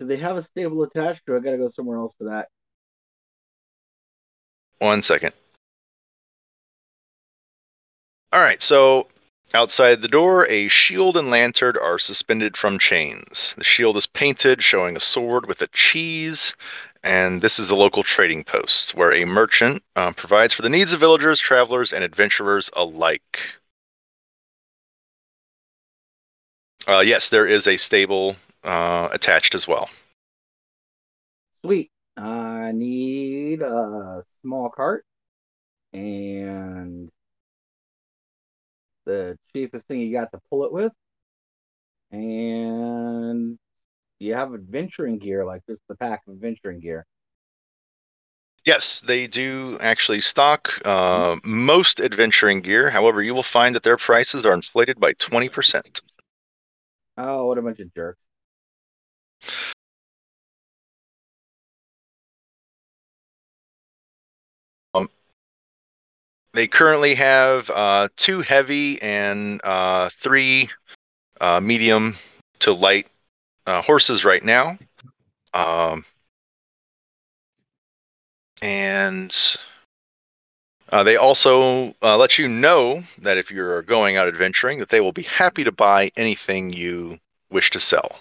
[0.00, 2.48] Do they have a stable attached, or I gotta go somewhere else for that?
[4.78, 5.32] One second.
[8.32, 9.08] All right, so
[9.54, 13.54] outside the door, a shield and lantern are suspended from chains.
[13.56, 16.54] The shield is painted, showing a sword with a cheese,
[17.02, 20.92] and this is the local trading post where a merchant uh, provides for the needs
[20.92, 23.57] of villagers, travelers, and adventurers alike.
[26.88, 29.88] Uh, yes, there is a stable uh, attached as well.
[31.62, 31.90] Sweet.
[32.16, 35.04] I need a small cart
[35.92, 37.10] and
[39.06, 40.92] the cheapest thing you got to pull it with.
[42.12, 43.58] And
[44.20, 47.06] you have adventuring gear, like just the pack of adventuring gear.
[48.64, 52.90] Yes, they do actually stock uh, most adventuring gear.
[52.90, 56.00] However, you will find that their prices are inflated by 20%.
[57.18, 58.20] Oh, what a bunch of jerks.
[66.54, 70.70] They currently have uh, two heavy and uh, three
[71.40, 72.16] uh, medium
[72.60, 73.06] to light
[73.66, 74.78] uh, horses right now.
[75.54, 76.04] Um,
[78.62, 79.32] and
[80.90, 85.00] uh, they also uh, let you know that if you're going out adventuring, that they
[85.00, 87.18] will be happy to buy anything you
[87.50, 88.18] wish to sell.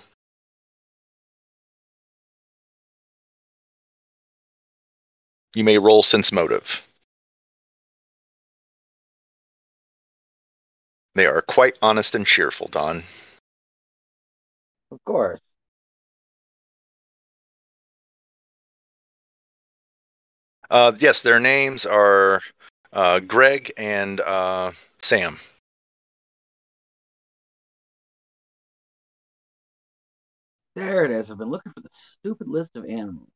[5.56, 6.82] You may roll sense motive.
[11.16, 13.04] They are quite honest and cheerful, Don.
[14.92, 15.40] Of course.
[20.70, 22.42] Uh, yes, their names are
[22.98, 25.40] uh, Greg and uh, Sam.
[30.76, 31.32] There it is.
[31.32, 33.30] I've been looking for the stupid list of animals.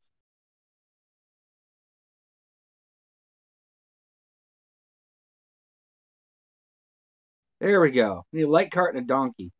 [7.59, 8.25] There we go.
[8.33, 9.51] Need a light cart and a donkey.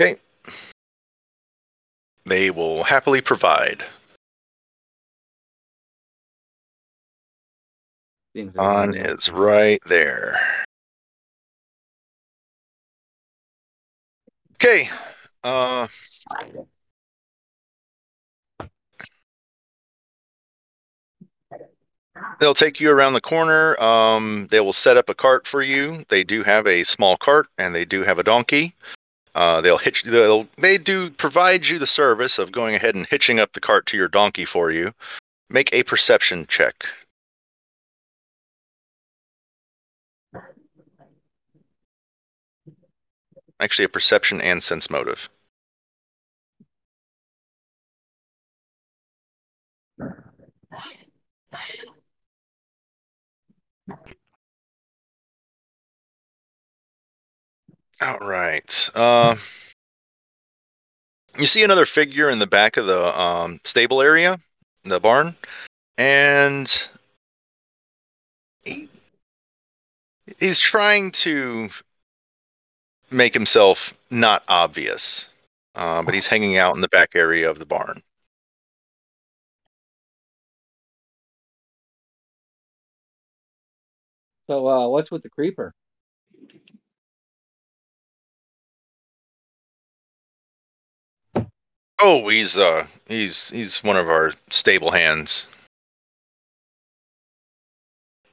[0.00, 0.20] Okay.
[2.24, 3.84] They will happily provide.
[8.34, 10.38] Seems On is right there.
[14.54, 14.88] Okay.
[15.42, 15.88] Uh,
[22.38, 23.80] they'll take you around the corner.
[23.82, 26.04] Um, they will set up a cart for you.
[26.08, 28.74] They do have a small cart and they do have a donkey.
[29.34, 30.02] Uh, they'll hitch.
[30.02, 33.86] They'll they do provide you the service of going ahead and hitching up the cart
[33.86, 34.92] to your donkey for you.
[35.48, 36.86] Make a perception check.
[43.60, 45.28] Actually, a perception and sense motive.
[58.02, 58.90] All right.
[58.94, 59.36] Uh,
[61.38, 64.38] you see another figure in the back of the um, stable area,
[64.84, 65.36] the barn,
[65.98, 66.88] and
[68.62, 68.88] he,
[70.38, 71.68] he's trying to
[73.12, 75.28] make himself not obvious.
[75.74, 78.02] uh, but he's hanging out in the back area of the barn.
[84.48, 85.74] So uh, what's with the creeper?
[92.00, 95.48] Oh, he's uh he's he's one of our stable hands.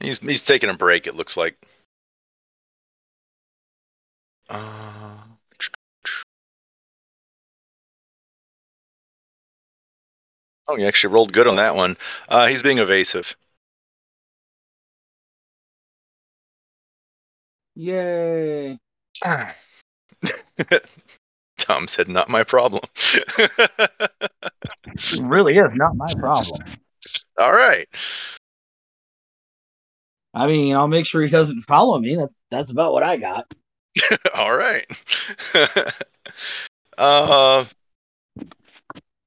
[0.00, 1.06] He's he's taking a break.
[1.06, 1.56] It looks like.
[4.48, 5.16] Uh,
[10.68, 11.96] oh, you actually rolled good on that one.
[12.28, 13.36] Uh, he's being evasive.
[17.74, 18.78] Yay!
[21.58, 22.82] Tom said, "Not my problem."
[24.94, 26.60] It really is not my problem.
[27.38, 27.86] All right.
[30.34, 32.16] I mean, I'll make sure he doesn't follow me.
[32.16, 33.52] That's that's about what I got.
[34.34, 34.86] All right.
[36.98, 37.64] uh,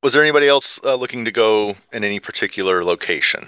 [0.04, 3.48] was there anybody else uh, looking to go in any particular location?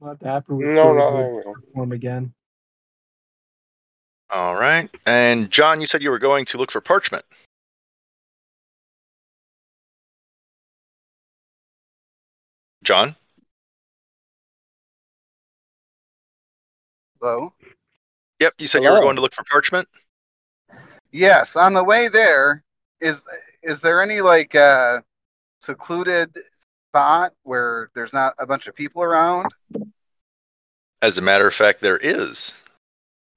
[0.00, 2.34] Not Dapper would No, no, probably perform again.
[4.30, 4.90] All right.
[5.06, 7.24] And John, you said you were going to look for parchment.
[12.82, 13.16] John?
[17.20, 17.52] Hello?
[18.40, 19.88] Yep, you said you were going to look for parchment.
[21.10, 22.62] Yes, on the way there,
[23.00, 23.22] is
[23.62, 25.00] is there any like uh
[25.60, 26.36] secluded
[26.90, 29.50] spot where there's not a bunch of people around?
[31.02, 32.54] As a matter of fact, there is.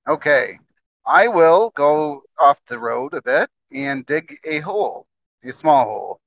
[0.07, 0.59] Okay.
[1.05, 5.07] I will go off the road a bit and dig a hole,
[5.43, 6.19] a small hole.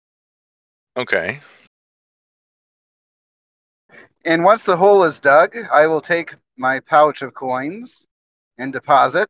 [0.97, 1.41] Okay.
[4.25, 8.07] And once the hole is dug, I will take my pouch of coins
[8.59, 9.29] and deposit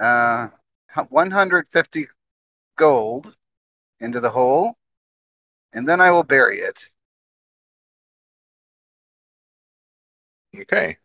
[0.00, 0.48] uh,
[1.08, 2.06] 150
[2.76, 3.36] gold
[4.00, 4.76] into the hole,
[5.72, 6.84] and then I will bury it.
[10.60, 10.98] Okay.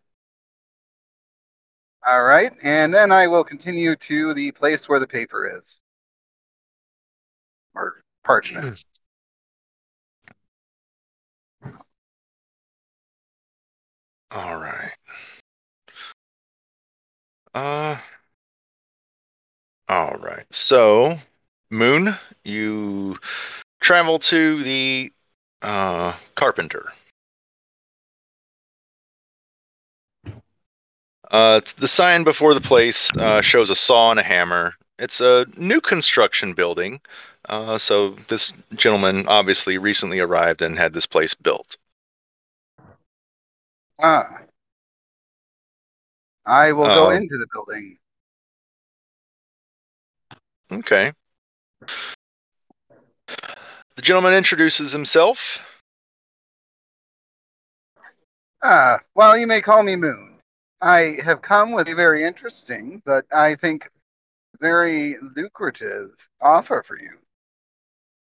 [2.07, 5.79] All right, and then I will continue to the place where the paper is,
[7.75, 8.83] or parchment.
[14.31, 14.91] All right.
[17.59, 17.97] Uh.
[19.89, 20.45] All right.
[20.49, 21.17] So,
[21.69, 23.17] Moon, you
[23.81, 25.11] travel to the
[25.61, 26.93] uh, carpenter.
[31.29, 34.73] Uh, the sign before the place uh, shows a saw and a hammer.
[34.97, 37.01] It's a new construction building,
[37.49, 41.75] uh, so this gentleman obviously recently arrived and had this place built.
[44.01, 44.48] Ah.
[46.45, 47.99] I will go Uh, into the building.
[50.71, 51.11] Okay.
[53.95, 55.59] The gentleman introduces himself.
[58.61, 60.39] Ah, well, you may call me Moon.
[60.81, 63.89] I have come with a very interesting, but I think
[64.59, 66.11] very lucrative
[66.41, 67.17] offer for you.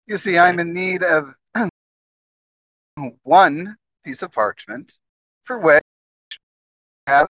[0.06, 1.34] You see, I'm in need of
[3.22, 4.98] one piece of parchment
[5.44, 5.82] for which
[7.06, 7.28] I have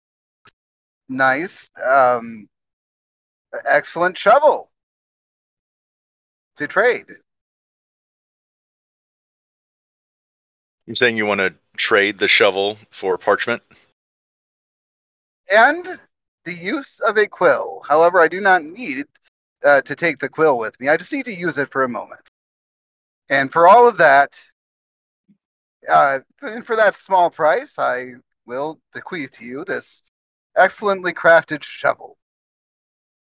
[1.13, 2.49] nice, um,
[3.65, 4.71] excellent shovel
[6.57, 7.07] to trade.
[10.87, 13.63] You're saying you want to trade the shovel for parchment?
[15.53, 16.01] and
[16.45, 17.83] the use of a quill.
[17.87, 19.07] However, I do not need
[19.65, 20.89] uh, to take the quill with me.
[20.89, 22.21] I just need to use it for a moment.
[23.29, 24.41] And for all of that,
[25.89, 28.15] uh, and for that small price, I
[28.47, 30.03] will bequeath to you this
[30.57, 32.17] excellently crafted shovel.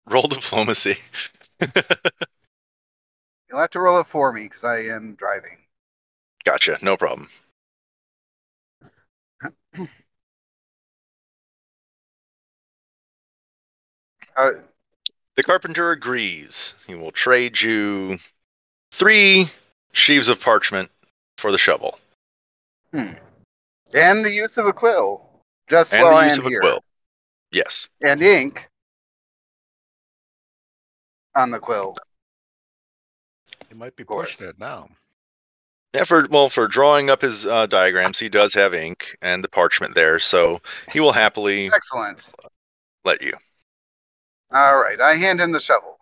[0.07, 0.97] Roll diplomacy.
[1.61, 5.57] You'll have to roll it for me because I am driving.
[6.43, 6.77] gotcha.
[6.81, 7.29] No problem.
[14.37, 14.51] Uh,
[15.35, 16.75] The carpenter agrees.
[16.87, 18.19] He will trade you
[18.91, 19.49] three
[19.93, 20.91] sheaves of parchment
[21.37, 21.99] for the shovel
[22.91, 23.13] hmm.
[23.93, 25.21] And the use of a quill,
[25.69, 26.59] just and the I'm of a here.
[26.59, 26.83] quill.
[27.55, 27.87] Yes.
[28.05, 28.69] And ink
[31.37, 31.95] on the quill.
[33.69, 34.33] You might be course.
[34.33, 34.89] pushing it now.
[35.93, 39.47] Yeah, for well, for drawing up his uh, diagrams, he does have ink and the
[39.47, 40.59] parchment there, so
[40.91, 42.27] he will happily Excellent.
[43.05, 43.31] let you.
[44.51, 45.99] All right, I hand him the shovel.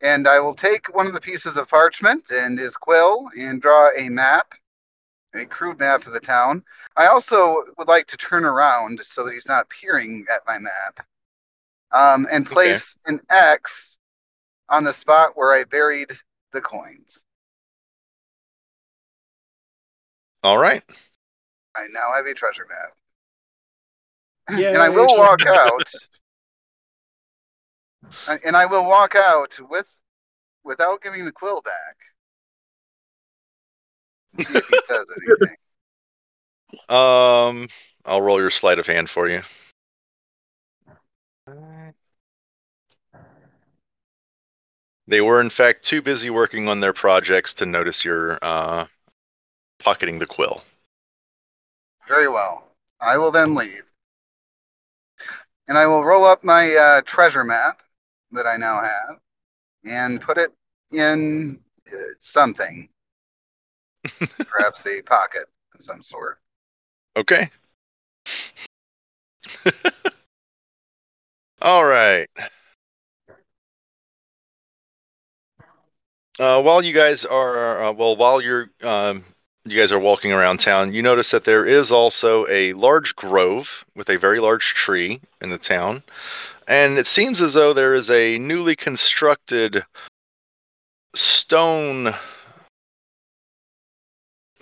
[0.00, 3.90] And I will take one of the pieces of parchment and his quill and draw
[3.94, 4.54] a map,
[5.34, 6.62] a crude map of the town.
[6.96, 11.06] I also would like to turn around so that he's not peering at my map.
[11.92, 13.98] Um, and place an X
[14.68, 16.10] on the spot where I buried
[16.52, 17.24] the coins.
[20.42, 20.82] All right.
[21.76, 24.58] I now have a treasure map.
[24.58, 24.74] Yay.
[24.74, 25.92] And I will walk out.
[28.44, 29.86] And I will walk out with
[30.64, 31.96] without giving the quill back.
[34.38, 35.56] See if he says anything.
[36.88, 37.68] Um,
[38.04, 39.42] I'll roll your sleight of hand for you.
[45.06, 48.86] They were, in fact, too busy working on their projects to notice your uh,
[49.78, 50.62] pocketing the quill.
[52.08, 52.68] Very well.
[53.00, 53.84] I will then leave.
[55.68, 57.80] And I will roll up my uh, treasure map
[58.32, 59.18] that I now have
[59.84, 60.52] and put it
[60.92, 62.88] in uh, something.
[64.46, 66.38] Perhaps a pocket of some sort.
[67.16, 67.50] Okay.
[71.62, 72.28] All right.
[76.38, 79.24] Uh, while you guys are, uh, well, while you're, um,
[79.64, 83.84] you guys are walking around town, you notice that there is also a large grove
[83.94, 86.02] with a very large tree in the town,
[86.66, 89.84] and it seems as though there is a newly constructed
[91.14, 92.12] stone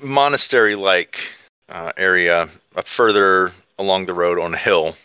[0.02, 1.18] monastery-like
[1.68, 4.96] uh, area up further along the road on a hill.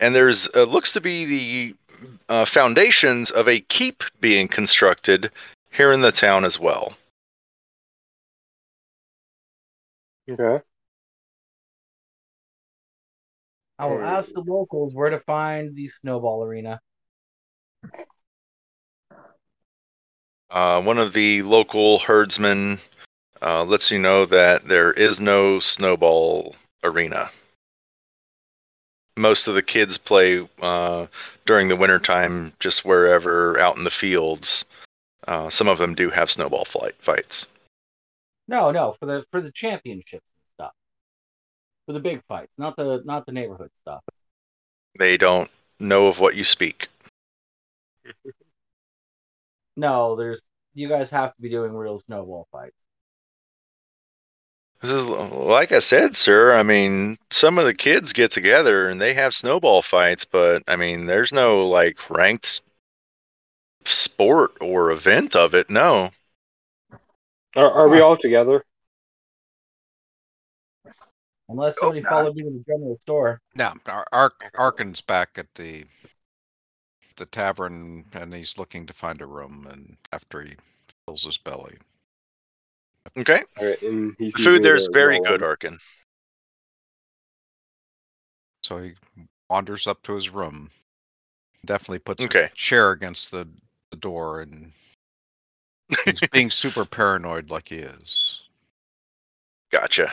[0.00, 1.74] And there's uh, looks to be the
[2.28, 5.30] uh, foundations of a keep being constructed
[5.70, 6.94] here in the town as well.
[10.28, 10.64] Okay.
[13.78, 16.80] I will ask the locals where to find the snowball arena.
[20.50, 22.78] Uh, one of the local herdsmen
[23.42, 27.30] uh, lets you know that there is no snowball arena.
[29.16, 31.06] Most of the kids play uh,
[31.46, 34.64] during the wintertime just wherever out in the fields.
[35.28, 37.46] Uh, some of them do have snowball flight fights.
[38.48, 40.72] No, no, for the for the championships and stuff.
[41.86, 44.02] For the big fights, not the not the neighborhood stuff.
[44.98, 46.88] They don't know of what you speak.
[49.76, 50.42] No, there's
[50.74, 52.76] you guys have to be doing real snowball fights.
[54.82, 56.54] This is like I said, sir.
[56.54, 60.76] I mean, some of the kids get together and they have snowball fights, but I
[60.76, 62.62] mean, there's no like ranked
[63.84, 65.68] sport or event of it.
[65.68, 66.10] No.
[67.56, 68.64] Are, are we all together?
[71.48, 72.10] Unless Hope somebody not.
[72.10, 73.40] followed me to the general store.
[73.56, 75.84] Now, Ar- Ark Arkin's back at the
[77.20, 79.68] the tavern, and he's looking to find a room.
[79.70, 80.56] And after he
[81.06, 81.78] fills his belly,
[83.18, 83.42] Okay.
[83.58, 85.48] All right, and he's The food there's very well good, on.
[85.48, 85.78] Arkin.
[88.62, 88.94] so he
[89.48, 90.70] wanders up to his room.
[91.64, 92.44] Definitely puts Okay.
[92.44, 93.48] a chair against the,
[93.90, 94.72] the door, and
[96.04, 98.42] he's being super paranoid like he is.
[99.70, 100.12] Gotcha.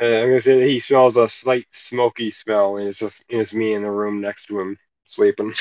[0.00, 3.52] Uh, I'm gonna say that he smells a slight smoky smell, and it's just it's
[3.52, 4.76] me in the room next to him
[5.06, 5.52] sleeping.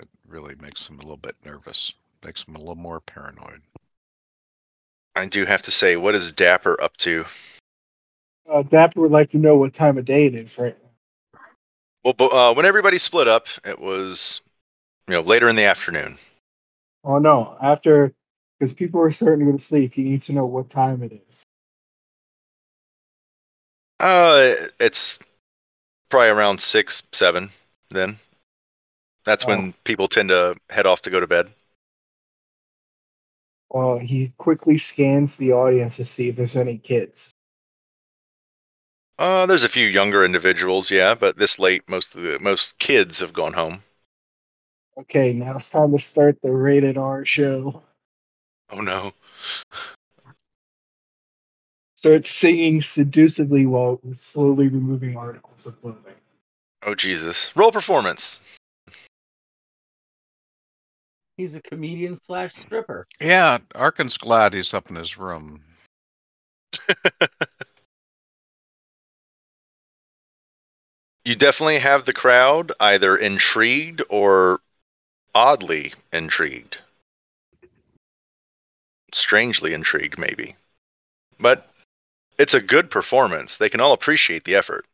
[0.00, 1.92] It really makes him a little bit nervous.
[2.24, 3.60] Makes him a little more paranoid.
[5.14, 7.24] I do have to say, what is Dapper up to?
[8.48, 10.76] Uh, Dapper would like to know what time of day it is, right?
[12.04, 14.40] Well, bu- uh, when everybody split up, it was,
[15.08, 16.16] you know, later in the afternoon.
[17.04, 18.14] Oh no, after
[18.58, 19.96] because people are starting to go to sleep.
[19.96, 21.44] You need to know what time it is.
[24.00, 25.18] Uh, it's
[26.08, 27.50] probably around six, seven.
[27.90, 28.18] Then,
[29.24, 31.50] that's when people tend to head off to go to bed.
[33.70, 37.30] Well, he quickly scans the audience to see if there's any kids.
[39.18, 43.18] Uh, there's a few younger individuals, yeah, but this late, most of the most kids
[43.18, 43.82] have gone home.
[44.96, 47.82] Okay, now it's time to start the rated R show.
[48.70, 49.12] Oh no.
[51.98, 56.14] Start singing seductively while slowly removing articles of clothing.
[56.84, 57.50] Oh Jesus.
[57.56, 58.40] Roll performance.
[61.36, 63.08] He's a comedian slash stripper.
[63.20, 65.60] Yeah, Arkin's glad he's up in his room.
[71.24, 74.60] You definitely have the crowd either intrigued or
[75.34, 76.78] oddly intrigued.
[79.12, 80.56] Strangely intrigued, maybe.
[81.38, 81.68] But
[82.38, 83.56] it's a good performance.
[83.56, 84.86] They can all appreciate the effort.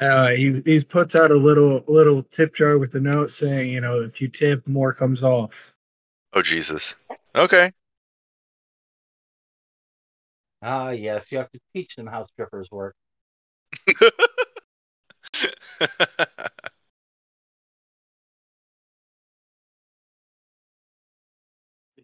[0.00, 3.80] Uh, he he puts out a little little tip jar with a note saying, you
[3.80, 5.72] know, if you tip, more comes off.
[6.32, 6.96] Oh Jesus.
[7.36, 7.70] Okay.
[10.62, 12.96] Ah, yes, you have to teach them how strippers work.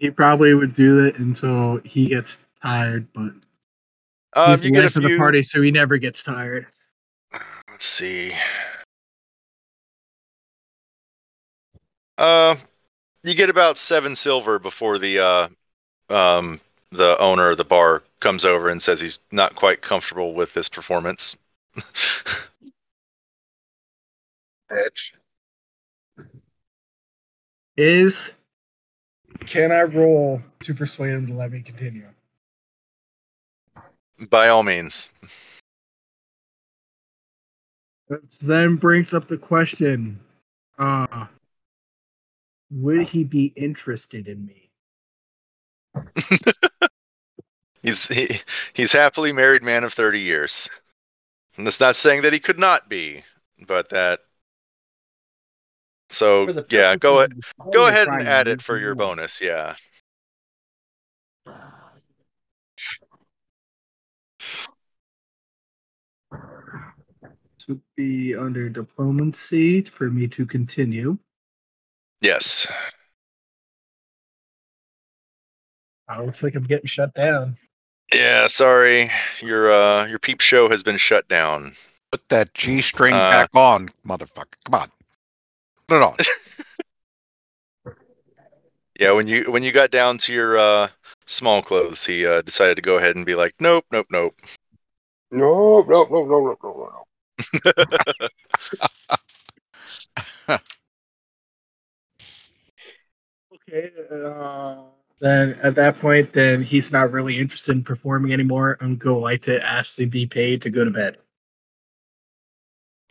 [0.00, 3.34] He probably would do it until he gets tired, but
[4.34, 6.66] um, he's you the get a life of the party, so he never gets tired.
[7.70, 8.32] Let's see.
[12.18, 12.56] Uh,
[13.24, 15.48] you get about seven silver before the uh,
[16.10, 16.60] um,
[16.90, 20.68] the owner of the bar comes over and says he's not quite comfortable with this
[20.68, 21.36] performance.
[24.70, 25.12] Bitch.
[27.76, 28.32] Is
[29.46, 32.06] can I roll to persuade him to let me continue?
[34.28, 35.08] By all means.
[38.08, 40.20] That then brings up the question:
[40.78, 41.26] uh,
[42.70, 44.70] Would he be interested in me?
[47.82, 48.40] He's he,
[48.74, 50.68] he's happily married man of thirty years.
[51.56, 53.22] And that's not saying that he could not be,
[53.66, 54.20] but that.
[56.10, 59.40] So yeah, purpose go of a- go ahead and add it for your bonus.
[59.40, 59.76] Yeah.
[67.70, 71.16] Would be under diplomacy for me to continue.
[72.20, 72.66] Yes.
[76.08, 77.56] Oh, looks like I'm getting shut down.
[78.12, 78.48] Yeah.
[78.48, 79.10] Sorry,
[79.40, 81.76] your uh your peep show has been shut down.
[82.10, 84.56] Put that G string Uh, back on, motherfucker.
[84.64, 84.90] Come on.
[85.88, 86.16] Put it on.
[88.98, 90.88] Yeah, when you when you got down to your uh,
[91.24, 94.34] small clothes, he uh, decided to go ahead and be like, nope, nope, nope.
[95.30, 97.04] No, no, no, no, no, no, no.
[103.68, 103.90] Okay.
[104.10, 104.82] Uh,
[105.20, 108.78] then at that point, then he's not really interested in performing anymore.
[108.80, 111.18] I'm going to like to ask to be paid to go to bed.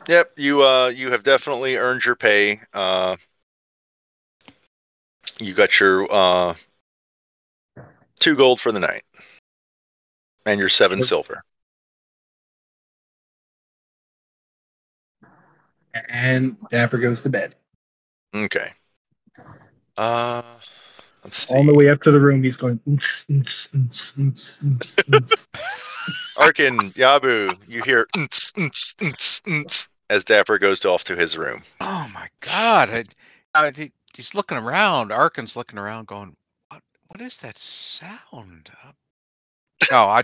[0.08, 2.60] Yep, you uh you have definitely earned your pay.
[2.74, 3.16] Uh,
[5.40, 6.56] you got your uh
[8.18, 9.04] two gold for the night,
[10.46, 11.44] and your seven silver.
[16.10, 17.56] And Dapper goes to bed.
[18.36, 18.72] Okay.
[19.98, 20.42] Uh,
[21.24, 21.58] let's see.
[21.58, 22.80] On the way up to the room, he's going.
[22.88, 25.48] "Oons, oons, oons, oons, oons, oons."
[26.38, 31.64] Arkin, Yabu, you hear "Unts, unts, unts, unts," as Dapper goes off to his room.
[31.82, 32.90] Oh my god!
[32.90, 33.04] I,
[33.54, 35.12] I, he- he's looking around.
[35.12, 36.36] Arkin's looking around, going,
[36.70, 36.82] "What?
[37.08, 38.92] What is that sound?" Uh,
[39.92, 40.24] No, I,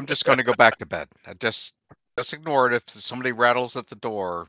[0.00, 1.08] I'm just going to go back to bed.
[1.26, 1.72] I just,
[2.18, 2.74] just ignore it.
[2.74, 4.48] If somebody rattles at the door,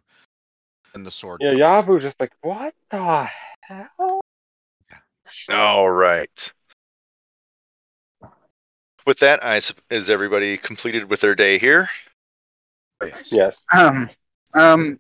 [0.96, 1.42] then the sword.
[1.42, 3.30] Yeah, Yabu's just like, what the
[3.62, 4.22] hell?
[5.50, 6.54] All right.
[9.06, 11.90] With that, I is everybody completed with their day here?
[13.04, 13.28] Yes.
[13.32, 13.62] Yes.
[13.78, 14.10] Um,
[14.54, 15.00] um,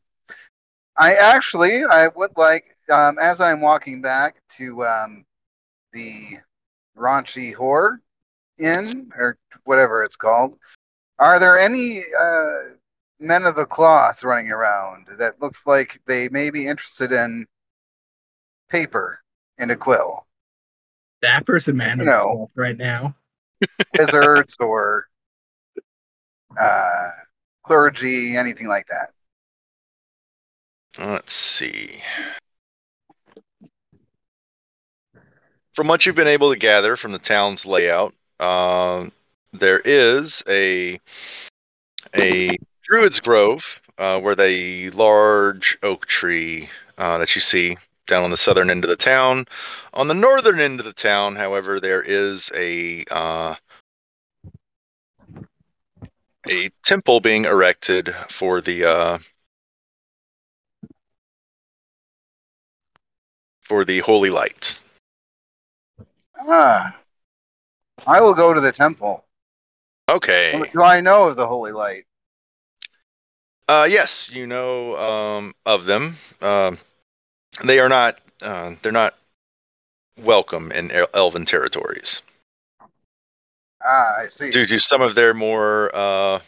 [0.98, 5.26] I actually, I would like, um, as I'm walking back to um,
[5.94, 6.38] the
[6.98, 8.00] raunchy whore
[8.60, 10.58] inn or whatever it's called,
[11.18, 12.75] are there any uh,
[13.20, 17.46] men of the cloth running around that looks like they may be interested in
[18.70, 19.20] paper
[19.58, 20.26] and a quill,
[21.22, 22.18] Dapper's a man of No.
[22.18, 23.16] the cloth right now.
[23.98, 25.08] wizards or
[26.60, 27.10] uh,
[27.64, 29.12] clergy, anything like that?
[31.00, 32.02] Let's see.
[35.74, 39.12] From what you've been able to gather from the town's layout, um,
[39.52, 41.00] there is a
[42.16, 47.76] a druid's grove uh, where the large oak tree uh, that you see
[48.08, 49.46] down on the southern end of the town.
[49.94, 53.56] On the northern end of the town, however, there is a uh,
[56.48, 59.18] a temple being erected for the uh,
[63.62, 64.80] for the holy light.
[66.48, 66.96] Ah,
[68.06, 69.24] I will go to the temple.
[70.08, 70.62] Okay.
[70.72, 72.06] Do I know of the holy light?
[73.68, 76.18] Uh, yes, you know um, of them.
[76.42, 76.78] Um,
[77.64, 78.20] they are not.
[78.42, 79.16] Uh, they're not
[80.22, 82.22] welcome in Elven territories
[83.84, 84.50] Ah, I see.
[84.50, 85.90] due to some of their more.
[85.94, 86.40] Uh,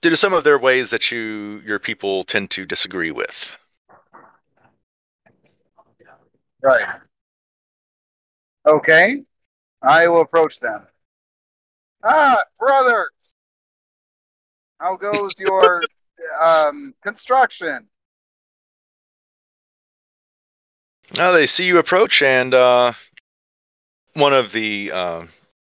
[0.00, 3.56] due to some of their ways that you your people tend to disagree with.
[6.62, 7.00] Right.
[8.66, 9.22] Okay.
[9.82, 10.86] I will approach them.
[12.02, 13.10] Ah, brothers!
[14.78, 15.82] How goes your
[16.40, 17.88] um, construction?
[21.16, 22.92] Now they see you approach, and uh,
[24.14, 25.26] one of the uh,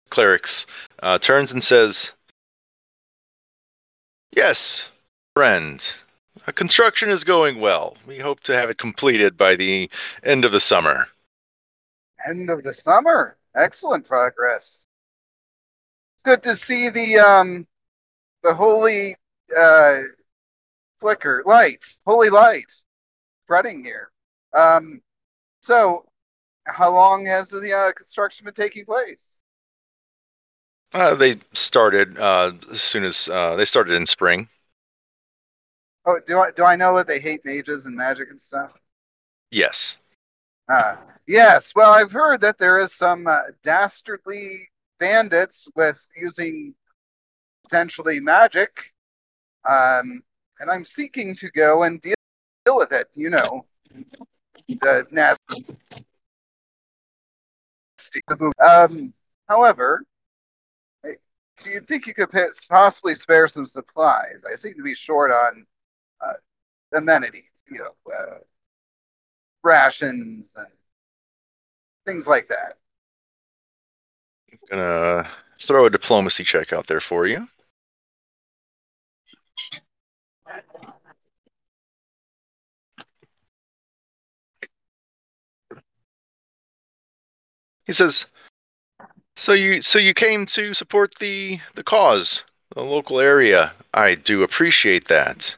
[0.10, 0.66] clerics
[1.02, 2.14] uh, turns and says,
[4.36, 4.90] Yes,
[5.36, 5.86] friend.
[6.48, 7.98] Uh, construction is going well.
[8.08, 9.90] We hope to have it completed by the
[10.24, 11.08] end of the summer.
[12.28, 13.38] End of the summer.
[13.56, 14.88] Excellent progress.
[16.24, 17.68] Good to see the um
[18.44, 19.16] the holy
[19.58, 20.02] uh
[21.00, 22.72] flicker lights, holy light
[23.44, 24.12] spreading here.
[24.54, 25.02] Um
[25.60, 26.06] so
[26.66, 29.44] how long has the uh, construction been taking place?
[30.94, 34.48] Uh, they started uh, as soon as uh, they started in spring.
[36.06, 38.72] Oh, do I do I know that they hate mages and magic and stuff?
[39.52, 39.98] Yes.
[40.70, 41.74] Uh, yes.
[41.76, 44.70] Well, I've heard that there is some uh, dastardly
[45.00, 46.76] bandits with using
[47.64, 48.94] potentially magic,
[49.68, 50.24] um,
[50.60, 52.16] and I'm seeking to go and deal,
[52.66, 53.08] deal with it.
[53.14, 53.66] You know,
[54.68, 55.66] the nasty.
[58.64, 59.14] Um,
[59.48, 60.04] however,
[61.04, 62.30] do you think you could
[62.70, 64.44] possibly spare some supplies?
[64.50, 65.66] I seem to be short on
[66.22, 66.34] uh,
[66.94, 67.64] amenities.
[67.70, 68.12] You know.
[68.12, 68.38] Uh,
[69.64, 70.68] rations and
[72.06, 72.78] things like that.
[74.70, 75.28] Gonna
[75.60, 77.48] throw a diplomacy check out there for you.
[87.86, 88.26] He says,
[89.36, 92.44] "So you so you came to support the the cause,
[92.76, 93.74] the local area.
[93.94, 95.58] I do appreciate that.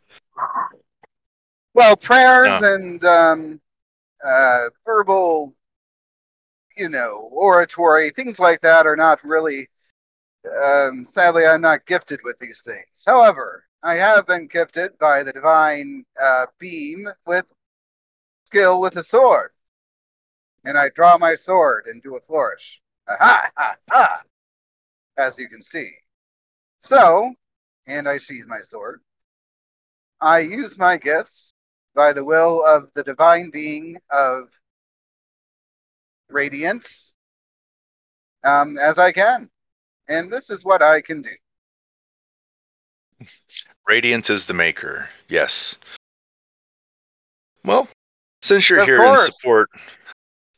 [1.74, 2.74] Well, prayers Yeah.
[2.74, 3.62] and um,
[4.26, 5.54] uh, verbal,
[6.78, 9.70] you know, oratory, things like that are not really.
[10.64, 13.04] Um, sadly, I'm not gifted with these things.
[13.06, 17.46] However, I have been gifted by the divine uh, beam with
[18.46, 19.52] skill with a sword,
[20.64, 22.82] and I draw my sword and do a flourish.
[23.08, 24.22] Ha ha ha!
[25.18, 25.92] As you can see.
[26.82, 27.34] So,
[27.88, 29.02] and I sheathe my sword.
[30.22, 31.54] I use my gifts
[31.94, 34.50] by the will of the divine being of
[36.30, 37.14] radiance
[38.44, 39.50] um, as I can.
[40.08, 41.30] And this is what I can do.
[43.88, 45.10] Radiant is the maker.
[45.30, 45.78] Yes.
[47.64, 47.88] Well,
[48.42, 49.26] since you're Of here course.
[49.26, 49.70] in support,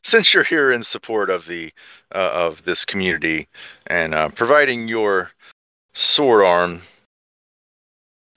[0.02, 1.72] since you're here in support of the
[2.14, 3.48] uh, of this community
[3.86, 5.30] and uh, providing your
[5.94, 6.82] sword arm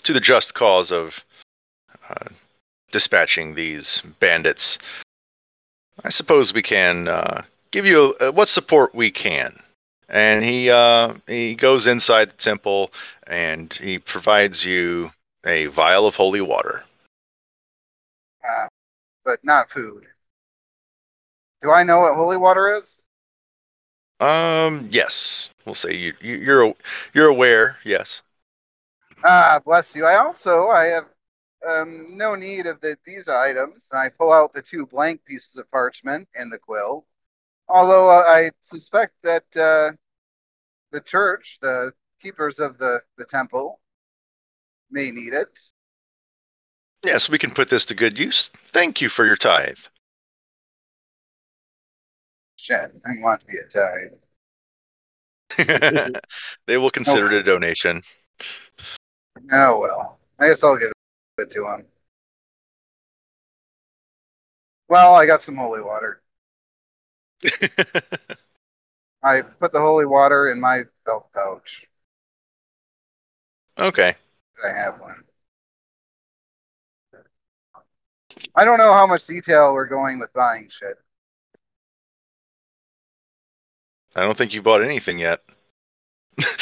[0.04, 1.24] to the just cause of
[2.10, 2.30] uh,
[2.92, 4.80] dispatching these bandits,
[6.04, 7.42] I suppose we can uh,
[7.72, 9.58] give you uh, what support we can.
[10.12, 12.92] And he uh, he goes inside the temple
[13.28, 15.10] and he provides you
[15.46, 16.84] a vial of holy water.
[18.48, 18.68] Uh,
[19.24, 20.06] but not food.
[21.62, 23.06] Do I know what holy water is?
[24.20, 26.76] Um, yes, we'll say you, you you're
[27.14, 27.78] you're aware.
[27.86, 28.22] Yes.
[29.24, 30.06] Ah, bless you.
[30.06, 31.06] I also I have
[31.68, 33.88] um, no need of the, these items.
[33.94, 37.06] I pull out the two blank pieces of parchment and the quill.
[37.72, 39.94] Although uh, I suspect that uh,
[40.92, 43.80] the church, the keepers of the, the temple,
[44.92, 45.58] may need it.
[47.02, 48.52] Yes, we can put this to good use.
[48.74, 49.78] Thank you for your tithe.
[52.58, 54.12] Shit, I want to be a tithe.
[56.68, 58.04] they will consider it a donation.
[59.50, 60.92] Oh well, I guess I'll give
[61.38, 61.86] it to him.
[64.90, 66.22] Well, I got some holy water.
[69.24, 71.86] I put the holy water in my belt pouch.
[73.78, 74.16] okay.
[74.64, 75.24] I have one.
[78.56, 80.98] I don't know how much detail we're going with buying shit.
[84.16, 85.42] I don't think you bought anything yet.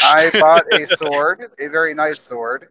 [0.03, 2.69] I bought a sword, a very nice sword,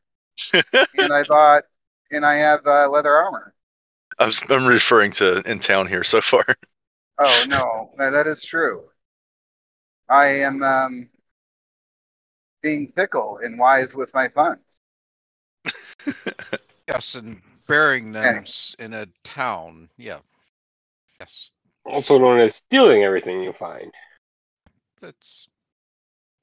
[0.52, 1.64] and I bought,
[2.10, 3.54] and I have uh, leather armor.
[4.18, 6.44] I was, I'm referring to in town here so far.
[7.18, 8.84] Oh no, that, that is true.
[10.08, 11.08] I am um,
[12.62, 14.80] being fickle and wise with my funds.
[16.88, 18.42] Yes, and burying them Anyway.
[18.44, 19.90] s- in a town.
[19.98, 20.20] Yeah.
[21.20, 21.50] Yes.
[21.84, 23.92] Also known as stealing everything you find.
[25.02, 25.48] That's.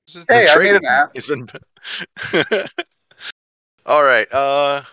[0.07, 0.77] is it- Hey, I made Trading.
[0.77, 1.09] a map.
[1.13, 1.49] He's been.
[3.87, 4.31] All right.
[4.31, 4.83] Uh.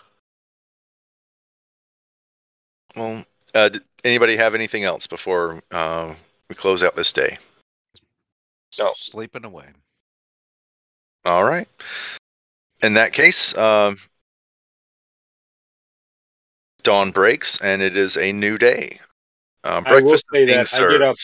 [2.97, 3.23] Well,
[3.55, 6.15] uh, did anybody have anything else before uh,
[6.49, 7.37] we close out this day?
[8.79, 8.93] No.
[8.97, 9.67] Sleeping away.
[11.25, 11.69] All right.
[12.83, 13.99] In that case, um,
[16.83, 18.99] dawn breaks and it is a new day.
[19.63, 21.17] Uh, I will breakfast is say being that I get up-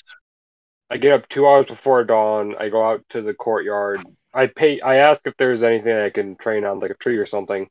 [0.91, 2.55] I get up two hours before dawn.
[2.57, 4.03] I go out to the courtyard.
[4.33, 4.81] I pay.
[4.81, 7.69] I ask if there's anything I can train on, like a tree or something.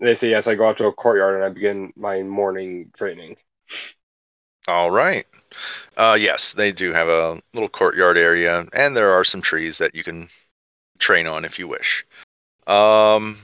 [0.00, 0.46] They say yes.
[0.46, 3.36] I go out to a courtyard and I begin my morning training.
[4.66, 5.26] All right.
[5.96, 9.94] Uh, yes, they do have a little courtyard area, and there are some trees that
[9.94, 10.28] you can
[10.98, 12.04] train on if you wish.
[12.66, 13.40] Um,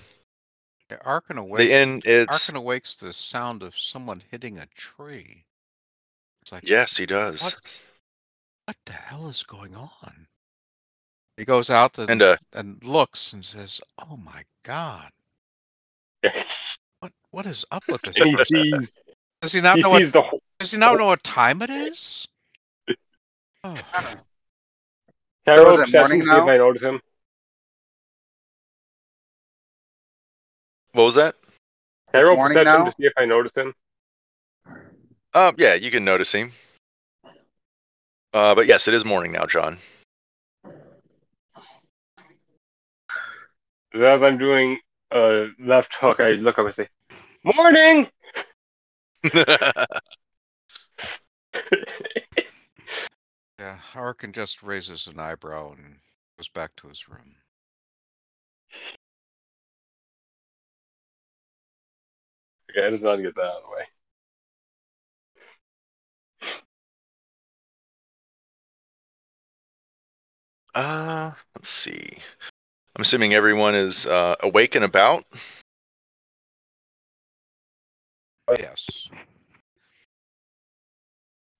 [0.90, 1.68] Yeah, Arkin awakes.
[1.68, 5.44] the inn, it's Arkin awakes to the sound of someone hitting a tree.
[6.42, 7.42] It's like, yes, he does.
[7.42, 7.60] What?
[8.64, 10.26] What the hell is going on?
[11.36, 15.10] He goes out and, And uh, and looks and says, "Oh my god,
[17.00, 18.92] what what is up with this?" And he sees
[19.40, 20.12] Does he not he know what?
[20.12, 20.42] the whole.
[20.58, 22.26] Does he not know what time it is?
[23.62, 24.14] Oh, Can
[25.46, 26.48] I So roll is perception morning to see if now?
[26.48, 27.00] I notice him?
[30.92, 31.34] what was that?
[32.12, 32.84] Can I roll perception now?
[32.84, 33.74] to see if I notice him?
[35.34, 36.52] Um, yeah, you can notice him.
[38.32, 39.78] Uh, but yes, it is morning now, John.
[43.92, 44.78] As I'm doing
[45.12, 46.88] a left hook, I look up and say,
[47.44, 48.08] "Morning."
[53.58, 53.78] yeah.
[53.94, 55.96] Arkin just raises an eyebrow and
[56.38, 57.36] goes back to his room.
[62.70, 63.84] Okay, I just not get that out of the way.
[70.74, 72.18] uh, let's see.
[72.96, 75.24] I'm assuming everyone is uh, awake and about.
[78.58, 79.08] Yes.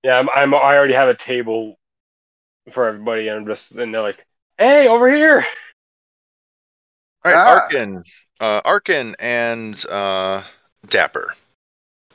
[0.03, 0.53] Yeah, I'm, I'm.
[0.53, 1.77] I already have a table
[2.71, 4.25] for everybody, and I'm just and they're like,
[4.57, 5.45] "Hey, over here!"
[7.23, 7.61] All right, Ah.
[7.61, 8.03] Arkin,
[8.39, 10.41] uh, Arkin, and uh,
[10.87, 11.35] Dapper.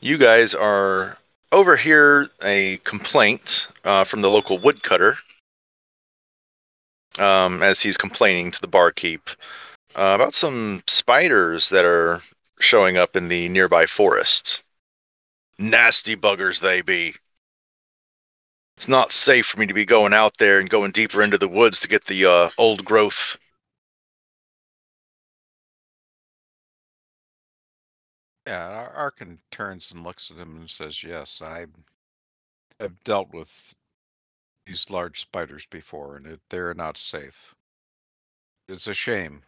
[0.00, 1.16] You guys are
[1.52, 2.28] over here.
[2.42, 5.16] A complaint uh, from the local woodcutter,
[7.18, 9.30] um, as he's complaining to the barkeep
[9.94, 12.20] uh, about some spiders that are
[12.58, 14.62] showing up in the nearby forest.
[15.58, 17.14] Nasty buggers they be.
[18.76, 21.48] It's not safe for me to be going out there and going deeper into the
[21.48, 23.38] woods to get the uh, old growth.
[28.46, 28.66] Yeah.
[28.66, 31.66] Ar- Arkin turns and looks at him and says, "Yes, I
[32.78, 33.74] have dealt with
[34.66, 37.54] these large spiders before, and they're not safe.
[38.68, 39.42] It's a shame.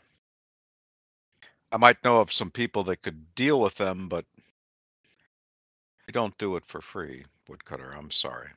[1.71, 4.25] I might know of some people that could deal with them, but
[6.09, 7.93] you don't do it for free, woodcutter.
[7.97, 8.49] I'm sorry."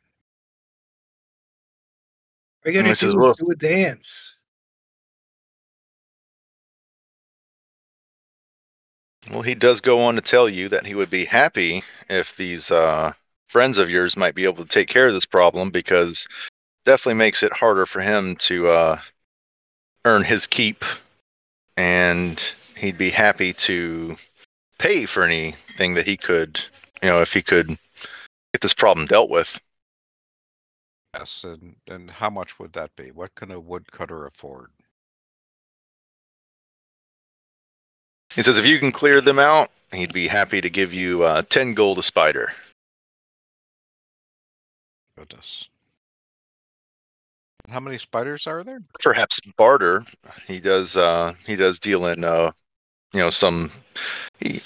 [2.66, 3.38] We're gonna do, Wolf.
[3.38, 4.38] do a dance.
[9.30, 12.72] Well, he does go on to tell you that he would be happy if these
[12.72, 13.14] uh,
[13.47, 16.28] friends of yours might be able to take care of this problem because
[16.86, 18.99] definitely makes it harder for him to uh,
[20.06, 20.84] earn his keep,
[21.78, 22.41] and
[22.76, 24.16] he'd be happy to
[24.80, 26.60] pay for anything that he could,
[27.02, 29.60] you know, if he could get this problem dealt with.
[31.14, 33.12] Yes, and and how much would that be?
[33.12, 34.72] What can a woodcutter afford?
[38.34, 41.41] He says if you can clear them out, he'd be happy to give you uh,
[41.49, 42.54] ten gold a spider.
[45.18, 45.68] Goodness.
[47.70, 48.80] How many spiders are there?
[49.04, 50.04] perhaps barter.
[50.47, 52.52] He does uh he does deal in uh
[53.14, 53.72] you know some
[54.39, 54.62] he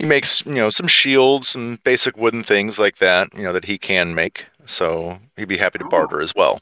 [0.00, 3.66] he makes you know some shields, some basic wooden things like that, you know that
[3.66, 4.46] he can make.
[4.64, 5.90] So he'd be happy to Ooh.
[5.90, 6.58] barter as well.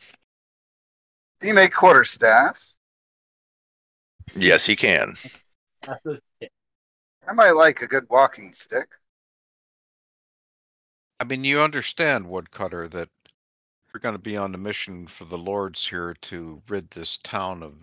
[1.41, 2.77] Do you make quarter staffs?
[4.35, 5.17] Yes, he can.
[5.87, 6.51] That's stick.
[7.29, 8.89] I might like a good walking stick.
[11.21, 13.09] I mean, you understand, woodcutter, that
[13.95, 17.63] we're going to be on a mission for the lords here to rid this town
[17.63, 17.75] of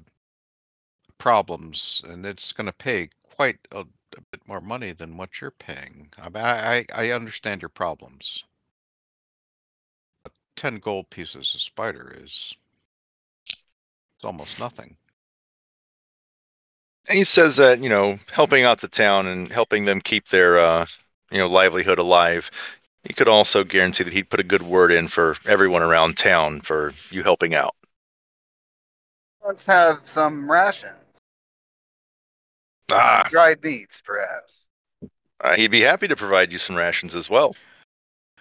[1.17, 3.85] problems, and it's going to pay quite a,
[4.17, 6.09] a bit more money than what you're paying.
[6.17, 8.43] I mean, I, I, I understand your problems.
[10.23, 12.55] But ten gold pieces a spider is
[13.45, 14.97] it's almost nothing.
[17.07, 20.57] And he says that you know helping out the town and helping them keep their
[20.57, 20.85] uh
[21.31, 22.49] you know livelihood alive.
[23.03, 26.61] He could also guarantee that he'd put a good word in for everyone around town
[26.61, 27.75] for you helping out.
[29.45, 31.04] Let's have some rations.
[32.91, 34.67] Ah, Dried meats, perhaps.
[35.41, 37.55] uh, he'd be happy to provide you some rations as well.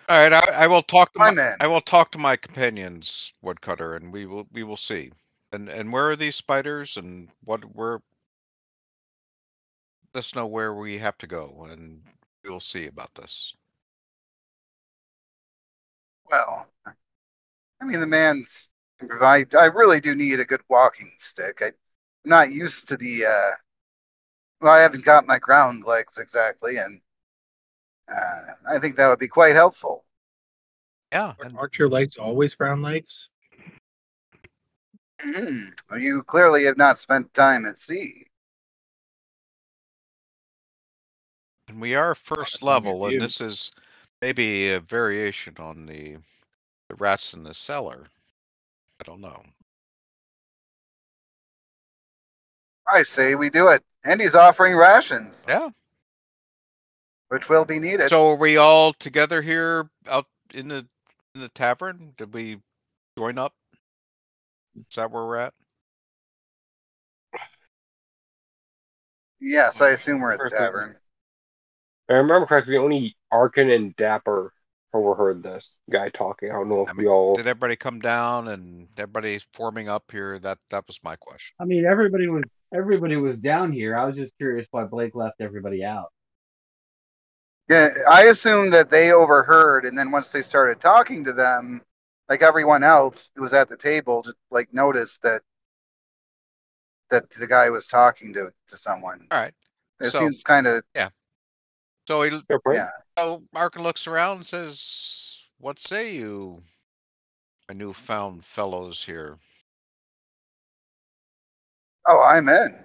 [0.09, 1.57] All right, I, I will talk to My my, man.
[1.61, 5.13] I will talk to my companions, woodcutter, and we will we will see.
[5.53, 8.01] And and where are these spiders, and what where?
[10.13, 12.03] Let us know where we have to go, and
[12.45, 13.53] we will see about this.
[16.31, 16.67] Well,
[17.81, 19.55] I mean, the man's can provide.
[19.55, 21.59] I really do need a good walking stick.
[21.63, 21.73] I, I'm
[22.25, 23.51] not used to the uh,
[24.61, 27.01] Well, I haven't got my ground legs exactly, and
[28.11, 30.05] uh, I think that would be quite helpful.
[31.13, 31.35] Yeah.
[31.41, 33.29] And Aren't your legs always ground legs?
[35.21, 35.69] Hmm.
[35.91, 38.27] Well, you clearly have not spent time at sea.
[41.69, 43.71] And we are first some of level, and this is
[44.21, 46.17] maybe a variation on the
[46.89, 48.07] the rats in the cellar.
[49.01, 49.43] I don't know.
[52.91, 53.83] I say we do it.
[54.05, 55.71] And he's offering rations, Yeah.
[57.29, 58.09] which will be needed.
[58.09, 60.87] So are we all together here out in the
[61.35, 62.13] in the tavern?
[62.19, 62.61] Did we
[63.19, 63.55] join up?
[64.77, 65.55] Is that where we're at?
[69.41, 70.91] yes, I assume we're at the tavern.
[72.09, 74.53] If I remember correctly, The only Arkin and Dapper
[74.95, 76.51] overheard this guy talking.
[76.51, 77.35] I don't know if I we mean, all.
[77.35, 80.39] Did everybody come down and everybody's forming up here?
[80.39, 81.55] That that was my question.
[81.61, 83.97] I mean, everybody was everybody was down here.
[83.97, 86.13] I was just curious why Blake left everybody out.
[87.69, 91.81] Yeah, I assume that they overheard, and then once they started talking to them,
[92.29, 95.43] like everyone else who was at the table, just like noticed that
[97.11, 99.27] that the guy was talking to to someone.
[99.31, 99.55] All right.
[100.01, 101.09] It so- seems kind of yeah.
[102.07, 102.39] So he
[102.73, 102.91] yeah.
[103.19, 106.63] So Arkin looks around and says, "What say you,
[107.69, 109.39] my newfound fellows here?"
[112.07, 112.85] Oh, I'm in.